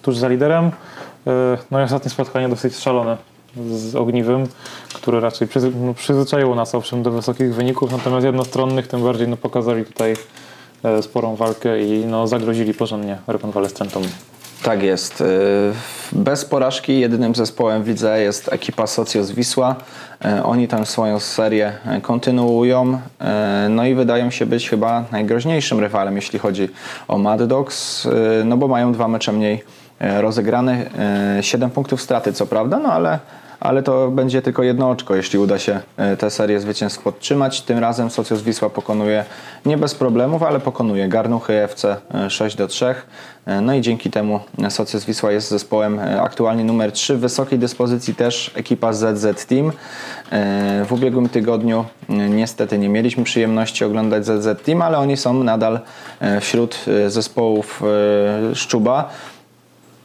tuż 0.02 0.16
za 0.16 0.28
liderem. 0.28 0.70
E, 1.26 1.30
no 1.70 1.80
i 1.80 1.82
ostatnie 1.82 2.10
spotkanie 2.10 2.48
dosyć 2.48 2.76
szalone 2.76 3.16
z 3.70 3.96
Ogniwym, 3.96 4.46
które 4.94 5.20
raczej 5.20 5.48
przyzy- 5.48 5.72
no, 5.80 5.94
przyzwyczaiło 5.94 6.54
nas 6.54 6.74
owszem 6.74 7.02
do 7.02 7.10
wysokich 7.10 7.54
wyników, 7.54 7.92
natomiast 7.92 8.26
jednostronnych 8.26 8.86
tym 8.86 9.02
bardziej 9.02 9.28
no, 9.28 9.36
pokazali 9.36 9.84
tutaj 9.84 10.14
e, 10.84 11.02
sporą 11.02 11.36
walkę 11.36 11.82
i 11.82 12.06
no, 12.06 12.26
zagrozili 12.26 12.74
porządnie 12.74 13.18
rekonwalescentom. 13.26 14.02
Tak 14.62 14.82
jest. 14.82 15.20
Y, 15.20 15.24
Bez 16.12 16.44
porażki 16.44 17.00
jedynym 17.00 17.34
zespołem 17.34 17.82
w 17.82 17.88
lidze 17.88 18.20
jest 18.20 18.52
ekipa 18.52 18.86
Socios 18.86 19.30
Wisła. 19.30 19.76
Y, 20.38 20.44
Oni 20.44 20.68
tam 20.68 20.86
swoją 20.86 21.20
serię 21.20 21.72
kontynuują. 22.02 22.98
No 23.70 23.86
i 23.86 23.94
wydają 23.94 24.30
się 24.30 24.46
być 24.46 24.68
chyba 24.68 25.04
najgroźniejszym 25.12 25.80
rywalem, 25.80 26.16
jeśli 26.16 26.38
chodzi 26.38 26.68
o 27.08 27.18
Mad 27.18 27.42
Dogs, 27.42 28.08
no 28.44 28.56
bo 28.56 28.68
mają 28.68 28.92
dwa 28.92 29.08
mecze 29.08 29.32
mniej 29.32 29.64
rozegrane. 30.20 30.90
7 31.40 31.70
punktów 31.70 32.02
straty, 32.02 32.32
co 32.32 32.46
prawda, 32.46 32.78
no 32.78 32.92
ale 32.92 33.18
ale 33.64 33.82
to 33.82 34.10
będzie 34.10 34.42
tylko 34.42 34.62
jedno 34.62 34.90
oczko, 34.90 35.14
jeśli 35.14 35.38
uda 35.38 35.58
się 35.58 35.80
e, 35.96 36.16
tę 36.16 36.30
serię 36.30 36.60
zwycięstw 36.60 37.02
podtrzymać. 37.02 37.62
Tym 37.62 37.78
razem 37.78 38.10
Socios 38.10 38.42
Wisła 38.42 38.70
pokonuje 38.70 39.24
nie 39.66 39.76
bez 39.76 39.94
problemów, 39.94 40.42
ale 40.42 40.60
pokonuje 40.60 41.08
Garnuchy 41.08 41.52
FC 41.52 41.96
e, 42.14 42.30
6 42.30 42.56
do 42.56 42.68
3. 42.68 42.94
E, 43.46 43.60
No 43.60 43.74
i 43.74 43.80
dzięki 43.80 44.10
temu 44.10 44.40
Socios 44.68 45.04
Wisła 45.04 45.32
jest 45.32 45.48
zespołem 45.50 45.98
e, 45.98 46.22
aktualnie 46.22 46.64
numer 46.64 46.92
3. 46.92 47.16
W 47.16 47.20
wysokiej 47.20 47.58
dyspozycji 47.58 48.14
też 48.14 48.50
ekipa 48.54 48.92
ZZ 48.92 49.46
Team. 49.46 49.72
E, 50.32 50.84
W 50.84 50.92
ubiegłym 50.92 51.28
tygodniu 51.28 51.84
e, 52.08 52.12
niestety 52.12 52.78
nie 52.78 52.88
mieliśmy 52.88 53.24
przyjemności 53.24 53.84
oglądać 53.84 54.26
ZZ 54.26 54.62
Team, 54.64 54.82
ale 54.82 54.98
oni 54.98 55.16
są 55.16 55.44
nadal 55.44 55.80
e, 56.20 56.40
wśród 56.40 56.84
e, 57.06 57.10
zespołów 57.10 57.82
e, 58.50 58.54
Szczuba. 58.54 59.10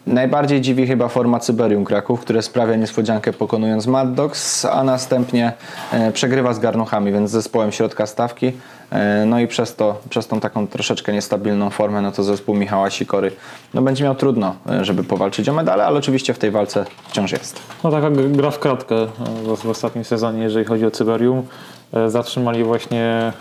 Najbardziej 0.10 0.62
dziwi 0.62 0.88
chyba 0.88 1.07
forma 1.07 1.39
Cyberium 1.39 1.86
Kraków, 1.86 2.22
które 2.22 2.41
sprawia 2.41 2.76
niespodziankę 2.76 3.34
pokonując 3.34 3.88
Mad 3.88 4.14
Dogs, 4.14 4.66
a 4.66 4.84
następnie 4.84 5.53
e, 5.91 6.12
przegrywa 6.12 6.53
z 6.53 6.60
Garnuchami, 6.60 7.12
więc 7.12 7.32
zespołem 7.32 7.72
środka 7.72 8.05
stawki. 8.05 8.51
E, 8.91 9.26
No 9.26 9.39
i 9.39 9.47
przez 9.47 9.76
to, 9.76 10.01
przez 10.10 10.28
tą 10.28 10.39
taką 10.39 10.68
troszeczkę 10.68 11.14
niestabilną 11.14 11.70
formę, 11.70 12.01
no 12.01 12.12
to 12.12 12.24
zespół 12.24 12.55
Michała 12.55 12.89
Sikory 12.89 13.32
no 13.74 13.82
będzie 13.82 14.03
miał 14.03 14.16
trudno, 14.16 14.55
e, 14.70 14.86
żeby 14.86 15.03
powalczyć 15.03 15.49
o 15.49 15.53
medale, 15.53 15.86
ale 15.86 15.99
oczywiście 15.99 16.34
w 16.34 16.39
tej 16.39 16.51
walce 16.51 16.86
wciąż 17.07 17.32
jest. 17.32 17.60
No 17.84 17.91
taka 17.91 18.10
gra 18.12 18.51
w 18.51 18.60
kratkę 18.60 18.95
w, 19.64 19.70
ostatnim 19.70 20.03
sezonie, 20.03 20.43
jeżeli 20.43 20.66
chodzi 20.66 20.86
o 20.86 20.91
Cyberium. 20.91 21.43
Zatrzymali 22.07 22.64
właśnie 22.64 23.34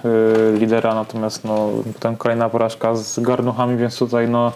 lidera, 0.58 0.94
natomiast 0.94 1.44
no, 1.44 1.70
tam 2.00 2.16
kolejna 2.16 2.48
porażka 2.48 2.94
z 2.94 3.20
garnuchami, 3.20 3.76
więc 3.76 3.98
tutaj 3.98 4.28
no, 4.28 4.52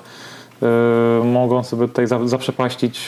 mogą 1.25 1.65
sobie 1.65 1.89
tutaj 1.89 2.07
za- 2.07 2.29
zaprzepaścić 2.29 3.01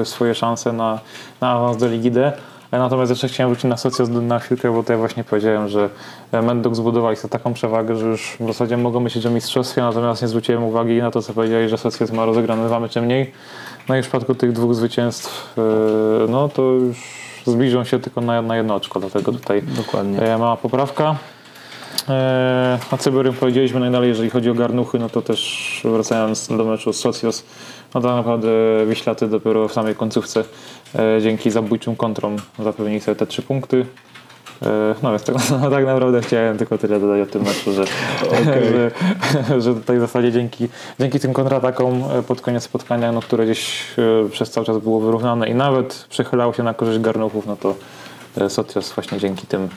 e, 0.00 0.04
swoje 0.04 0.34
szanse 0.34 0.72
na, 0.72 1.00
na 1.40 1.50
awans 1.50 1.76
do 1.76 1.88
Ligi 1.88 2.10
D. 2.10 2.32
Natomiast 2.72 3.10
jeszcze 3.10 3.28
chciałem 3.28 3.50
wrócić 3.52 3.64
na 3.70 3.76
Socios 3.76 4.08
na 4.08 4.38
chwilkę, 4.38 4.72
bo 4.72 4.80
tutaj 4.82 4.96
właśnie 4.96 5.24
powiedziałem, 5.24 5.68
że 5.68 5.88
Mendok 6.32 6.76
zbudowali 6.76 7.16
sobie 7.16 7.32
taką 7.32 7.54
przewagę, 7.54 7.96
że 7.96 8.06
już 8.06 8.36
w 8.40 8.46
zasadzie 8.46 8.76
mogą 8.76 9.00
myśleć 9.00 9.26
o 9.26 9.30
mistrzostwie, 9.30 9.82
natomiast 9.82 10.22
nie 10.22 10.28
zwróciłem 10.28 10.64
uwagi 10.64 11.02
na 11.02 11.10
to, 11.10 11.22
co 11.22 11.32
powiedzieli, 11.32 11.68
że 11.68 11.78
Socios 11.78 12.12
ma 12.12 12.24
rozegrane 12.24 12.66
dwa 12.66 12.80
mecze 12.80 13.02
mniej. 13.02 13.32
No 13.88 13.96
i 13.96 14.02
w 14.02 14.04
przypadku 14.04 14.34
tych 14.34 14.52
dwóch 14.52 14.74
zwycięstw, 14.74 15.54
e, 15.58 15.62
no 16.28 16.48
to 16.48 16.62
już 16.62 16.96
zbliżą 17.46 17.84
się 17.84 17.98
tylko 18.00 18.20
na, 18.20 18.42
na 18.42 18.56
jedno 18.56 18.74
oczko, 18.74 19.00
dlatego 19.00 19.32
tutaj 19.32 19.62
Dokładnie. 19.62 20.22
e, 20.22 20.38
mała 20.38 20.56
poprawka. 20.56 21.16
A 22.90 22.96
Cyberium 22.96 23.34
powiedzieliśmy 23.34 23.80
najdalej, 23.80 24.08
jeżeli 24.08 24.30
chodzi 24.30 24.50
o 24.50 24.54
garnuchy, 24.54 24.98
no 24.98 25.08
to 25.08 25.22
też 25.22 25.80
wracając 25.84 26.48
do 26.48 26.64
meczu 26.64 26.92
z 26.92 27.00
Socios, 27.00 27.44
no 27.94 28.00
tak 28.00 28.10
naprawdę 28.10 28.48
Wiślaty 28.86 29.28
dopiero 29.28 29.68
w 29.68 29.72
samej 29.72 29.94
końcówce 29.94 30.44
e, 30.94 31.22
dzięki 31.22 31.50
zabójczym 31.50 31.96
kontrom 31.96 32.36
zapewnili 32.58 33.00
sobie 33.00 33.16
te 33.16 33.26
trzy 33.26 33.42
punkty. 33.42 33.86
E, 34.62 34.94
No 35.02 35.10
więc 35.10 35.24
tak, 35.24 35.36
no, 35.62 35.70
tak 35.70 35.86
naprawdę 35.86 36.20
chciałem 36.20 36.58
tylko 36.58 36.78
tyle 36.78 37.00
dodać 37.00 37.28
o 37.28 37.32
tym 37.32 37.42
meczu, 37.42 37.72
że, 37.72 37.84
że, 39.48 39.60
że 39.60 39.74
tutaj 39.74 39.96
w 39.96 40.00
zasadzie 40.00 40.32
dzięki, 40.32 40.68
dzięki 41.00 41.20
tym 41.20 41.32
kontratakom 41.32 42.04
e, 42.18 42.22
pod 42.22 42.40
koniec 42.40 42.62
spotkania, 42.62 43.12
no, 43.12 43.20
które 43.20 43.44
gdzieś 43.44 43.84
e, 43.98 44.28
przez 44.30 44.50
cały 44.50 44.66
czas 44.66 44.78
było 44.78 45.00
wyrównane 45.00 45.48
i 45.48 45.54
nawet 45.54 46.06
przechylało 46.10 46.52
się 46.52 46.62
na 46.62 46.74
korzyść 46.74 46.98
garnuchów, 46.98 47.46
no 47.46 47.56
to 47.56 47.74
e, 48.40 48.50
Socios 48.50 48.92
właśnie 48.92 49.18
dzięki 49.18 49.46
tym 49.46 49.68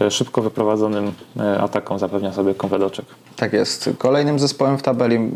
e, 0.00 0.10
szybko 0.10 0.42
wyprowadzonym 0.42 1.12
e, 1.40 1.60
atakom 1.60 1.98
zapewnia 1.98 2.32
sobie 2.32 2.54
komplet 2.54 2.82
oczek. 2.82 3.06
Tak 3.36 3.52
jest. 3.52 3.90
Kolejnym 3.98 4.38
zespołem 4.38 4.78
w 4.78 4.82
tabeli 4.82 5.30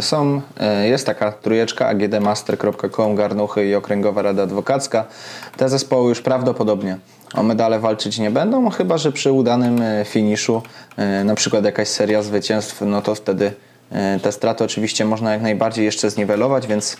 są, 0.00 0.40
jest 0.84 1.06
taka 1.06 1.32
trójeczka 1.32 1.86
agdmaster.com, 1.86 3.14
Garnuchy 3.14 3.66
i 3.66 3.74
Okręgowa 3.74 4.22
Rada 4.22 4.42
Adwokacka. 4.42 5.04
Te 5.56 5.68
zespoły 5.68 6.08
już 6.08 6.20
prawdopodobnie 6.20 6.98
o 7.34 7.42
medale 7.42 7.80
walczyć 7.80 8.18
nie 8.18 8.30
będą, 8.30 8.70
chyba 8.70 8.98
że 8.98 9.12
przy 9.12 9.32
udanym 9.32 9.80
finiszu, 10.04 10.62
na 11.24 11.34
przykład 11.34 11.64
jakaś 11.64 11.88
seria 11.88 12.22
zwycięstw, 12.22 12.80
no 12.80 13.02
to 13.02 13.14
wtedy 13.14 13.52
te 14.22 14.32
straty 14.32 14.64
oczywiście 14.64 15.04
można 15.04 15.32
jak 15.32 15.42
najbardziej 15.42 15.84
jeszcze 15.84 16.10
zniwelować, 16.10 16.66
więc 16.66 16.96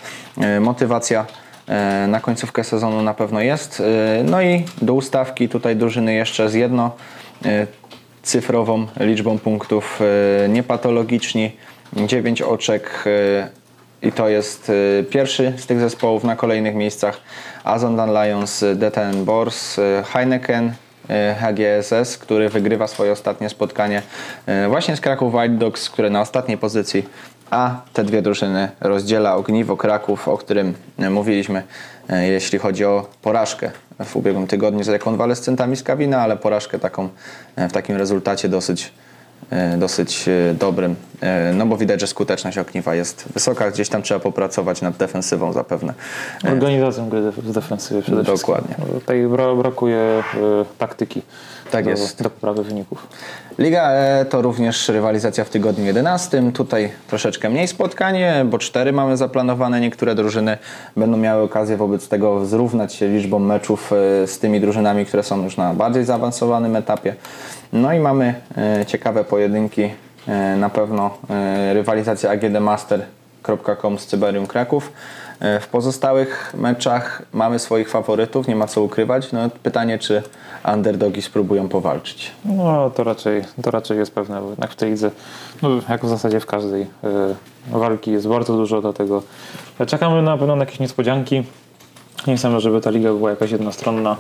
motywacja 0.61 1.27
na 2.09 2.21
końcówkę 2.21 2.65
sezonu 2.65 3.03
na 3.03 3.15
pewno 3.15 3.41
jest. 3.41 3.81
E, 4.21 4.25
No 4.25 4.43
i 4.43 4.65
do 4.83 4.95
ustawki 4.95 5.49
tutaj 5.49 5.77
drużyny 5.77 6.15
jeszcze 6.15 6.49
z 6.49 6.55
jedno 6.55 6.91
e, 7.45 7.67
cyfrową 8.23 8.87
liczbą 9.01 9.39
punktów 9.39 10.01
e, 10.45 10.49
niepatologiczni, 10.49 11.57
9 11.93 12.43
oczek 12.43 13.05
e, 13.07 14.07
i 14.09 14.13
to 14.13 14.29
jest 14.29 14.73
e, 15.01 15.03
pierwszy 15.05 15.53
z 15.57 15.67
tych 15.67 15.81
zespołów 15.81 16.25
na 16.25 16.37
kolejnych 16.37 16.75
miejscach 16.75 17.21
Azondan 17.65 18.11
Lions, 18.11 18.65
DTN 18.75 19.25
Bors, 19.25 19.79
e, 19.79 20.05
Heineken, 20.13 20.73
e, 21.11 21.35
HGSS, 21.41 22.19
który 22.19 22.49
wygrywa 22.49 22.87
swoje 22.87 23.13
ostatnie 23.13 23.49
spotkanie 23.49 24.03
e, 24.47 24.69
właśnie 24.69 24.97
z 24.97 25.01
Kraków 25.01 25.35
White 25.35 25.55
Dogs, 25.55 25.91
które 25.91 26.11
na 26.11 26.21
ostatniej 26.21 26.59
pozycji, 26.59 27.05
a 27.51 27.81
te 27.93 28.05
dwie 28.05 28.23
drużyny 28.23 28.69
rozdziela 28.81 29.37
Ogniwo 29.37 29.77
Kraków, 29.77 30.29
o 30.29 30.39
którym 30.39 30.75
e, 30.99 31.11
mówiliśmy, 31.11 31.63
e, 32.11 32.29
jeśli 32.29 32.59
chodzi 32.59 32.85
o 32.85 33.07
porażkę 33.23 33.71
w 34.05 34.17
ubiegłym 34.17 34.47
tygodniu 34.47 34.85
z 34.85 34.89
rekonwalescentami 34.89 35.77
z 35.77 35.83
Kawina, 35.83 36.21
ale 36.21 36.37
porażkę 36.37 36.79
taką 36.79 37.09
e, 37.57 37.69
w 37.69 37.73
takim 37.73 37.97
rezultacie 37.97 38.49
dosyć, 38.49 38.93
dosyć 39.79 40.27
dobrym, 40.55 40.97
no 41.55 41.67
bo 41.67 41.77
widać, 41.77 42.01
że 42.01 42.07
skuteczność 42.07 42.59
Ogniwa 42.59 42.95
jest 42.95 43.25
wysoka, 43.35 43.71
gdzieś 43.71 43.89
tam 43.89 44.03
trzeba 44.03 44.21
popracować 44.21 44.83
nad 44.83 44.97
defensywą 44.97 45.53
zapewne. 45.53 45.95
Organizacją 46.53 47.09
gry 47.09 47.21
def- 47.21 47.49
z 47.51 47.53
defensywy 47.53 48.03
przede 48.03 48.25
wszystkim. 48.25 48.55
Dokładnie. 48.55 48.77
Tutaj 49.01 49.27
bra- 49.27 49.57
brakuje 49.59 50.23
taktyki 50.79 51.23
Tak 51.71 51.85
do, 51.85 51.91
jest. 51.91 52.23
do 52.23 52.31
poprawy 52.31 52.65
wyników. 52.65 53.07
Liga 53.59 53.91
E 53.91 54.25
to 54.25 54.43
również 54.43 54.89
rywalizacja 54.89 55.45
w 55.45 55.51
tygodniu 55.51 55.85
11. 55.85 56.53
Tutaj 56.55 56.91
troszeczkę 57.09 57.51
mniej 57.51 57.69
spotkanie, 57.69 58.45
bo 58.51 58.59
cztery 58.59 58.93
mamy 58.93 59.17
zaplanowane. 59.17 59.81
Niektóre 59.81 60.15
drużyny 60.15 60.59
będą 60.97 61.17
miały 61.17 61.43
okazję 61.43 61.77
wobec 61.77 62.09
tego 62.09 62.47
zrównać 62.47 62.95
się 62.95 63.09
liczbą 63.09 63.39
meczów 63.39 63.93
e, 63.93 64.27
z 64.27 64.39
tymi 64.39 64.61
drużynami, 64.61 65.07
które 65.07 65.23
są 65.23 65.45
już 65.45 65.57
na 65.57 65.75
bardziej 65.75 66.05
zaawansowanym 66.05 66.77
etapie. 66.77 67.15
No 67.73 67.93
i 67.93 67.99
mamy 68.01 68.35
e, 68.59 68.87
ciekawe 68.87 69.25
pojedynki. 69.25 69.91
E, 70.29 70.57
Na 70.57 70.71
pewno 70.71 71.11
rywalizacja 71.73 72.31
agdmaster.com 72.31 73.99
z 73.99 74.07
Cyberium 74.07 74.47
Kraków. 74.47 74.93
E, 75.41 75.61
W 75.61 75.69
pozostałych 75.69 76.55
meczach 76.57 77.23
mamy 77.33 77.59
swoich 77.59 77.91
faworytów, 77.91 78.49
nie 78.49 78.57
ma 78.57 78.67
co 78.67 78.83
ukrywać. 78.83 79.33
No, 79.33 79.41
pytanie, 79.63 79.99
czy 79.99 80.23
underdogi 80.75 81.23
spróbują 81.23 81.69
powalczyć. 81.69 82.31
No 82.45 82.91
to 82.91 83.05
raczej, 83.05 83.45
to 83.63 83.71
raczej 83.71 83.99
jest 83.99 84.15
pewne, 84.15 84.41
bo 84.41 84.51
jednak 84.51 84.71
w 84.71 84.77
tej 84.77 84.91
lidze, 84.91 85.11
no, 85.63 85.69
jak 85.89 86.05
w 86.05 86.09
zasadzie 86.09 86.41
w 86.41 86.47
każdej 86.47 86.83
e, 86.83 87.79
walki 87.79 88.13
jest 88.13 88.29
bardzo 88.29 88.57
dużo, 88.57 88.81
dlatego 88.81 89.23
czekamy 89.87 90.23
na 90.23 90.39
pewno 90.39 90.57
na 90.57 90.65
jakieś 90.65 90.79
niespodzianki. 90.81 91.43
Nie 92.27 92.37
chcemy, 92.37 92.61
żeby 92.61 92.81
ta 92.81 92.91
liga 92.91 93.09
była 93.13 93.31
jakaś 93.31 93.51
jednostronna. 93.51 94.17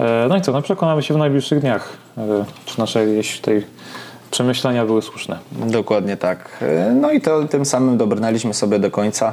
E, 0.00 0.26
no 0.28 0.36
i 0.36 0.40
co, 0.40 0.52
no 0.52 0.62
przekonamy 0.62 1.02
się 1.02 1.14
w 1.14 1.16
najbliższych 1.16 1.60
dniach, 1.60 1.88
e, 2.18 2.44
czy 2.66 2.78
nasze 2.78 3.06
jakieś 3.06 3.40
tutaj 3.40 3.64
przemyślenia 4.30 4.86
były 4.86 5.02
słuszne. 5.02 5.38
Dokładnie 5.52 6.16
tak. 6.16 6.48
E, 6.62 6.92
No 7.00 7.10
i 7.10 7.20
to 7.20 7.44
tym 7.48 7.64
samym 7.64 7.96
dobrnęliśmy 7.96 8.54
sobie 8.54 8.78
do 8.78 8.90
końca 8.90 9.28
e, 9.28 9.32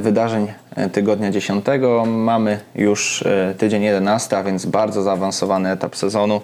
wydarzeń 0.00 0.52
e, 0.76 0.90
tygodnia 0.90 1.30
10. 1.30 1.66
Mamy 2.06 2.58
już 2.74 3.22
e, 3.22 3.54
tydzień 3.58 3.82
11, 3.82 4.38
a 4.38 4.42
więc 4.42 4.66
bardzo 4.66 5.02
zaawansowany 5.02 5.70
etap 5.70 5.96
sezonu. 5.96 6.40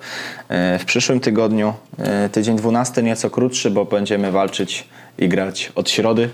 E, 0.48 0.78
W 0.78 0.84
przyszłym 0.84 1.20
tygodniu 1.20 1.74
e, 1.98 2.28
tydzień 2.28 2.56
12 2.56 3.02
nieco 3.02 3.30
krótszy, 3.30 3.70
bo 3.70 3.84
będziemy 3.84 4.32
walczyć 4.32 4.88
i 5.18 5.28
grać 5.28 5.72
od 5.74 5.90
środy 5.90 6.28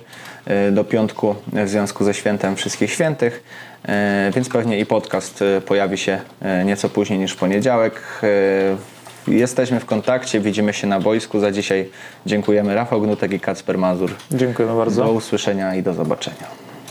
e, 0.47 0.71
do 0.73 0.85
piątku 0.85 1.35
w 1.53 1.69
związku 1.69 2.05
ze 2.05 2.15
świętem 2.15 2.57
Wszystkich 2.57 2.93
Świętych. 2.93 3.43
E, 3.89 4.31
Więc 4.35 4.49
pewnie 4.49 4.79
i 4.81 4.87
podcast 4.87 5.43
e, 5.43 5.61
pojawi 5.61 5.99
się 5.99 6.21
e, 6.43 6.65
nieco 6.65 6.89
później 6.89 7.19
niż 7.19 7.33
w 7.33 7.37
poniedziałek. 7.37 8.03
E, 8.23 8.99
Jesteśmy 9.29 9.81
w 9.81 9.85
kontakcie, 9.87 10.41
widzimy 10.41 10.73
się 10.73 10.87
na 10.87 11.01
boisku. 11.01 11.41
Za 11.41 11.51
dzisiaj 11.53 11.89
dziękujemy 12.27 12.75
Rafał 12.75 13.01
Gnutek 13.01 13.33
i 13.33 13.41
Kacper 13.41 13.79
Mazur. 13.79 14.15
Dziękujemy 14.33 14.77
bardzo. 14.77 15.05
Do 15.05 15.13
usłyszenia 15.13 15.75
i 15.75 15.83
do 15.83 15.95
zobaczenia. 15.95 16.68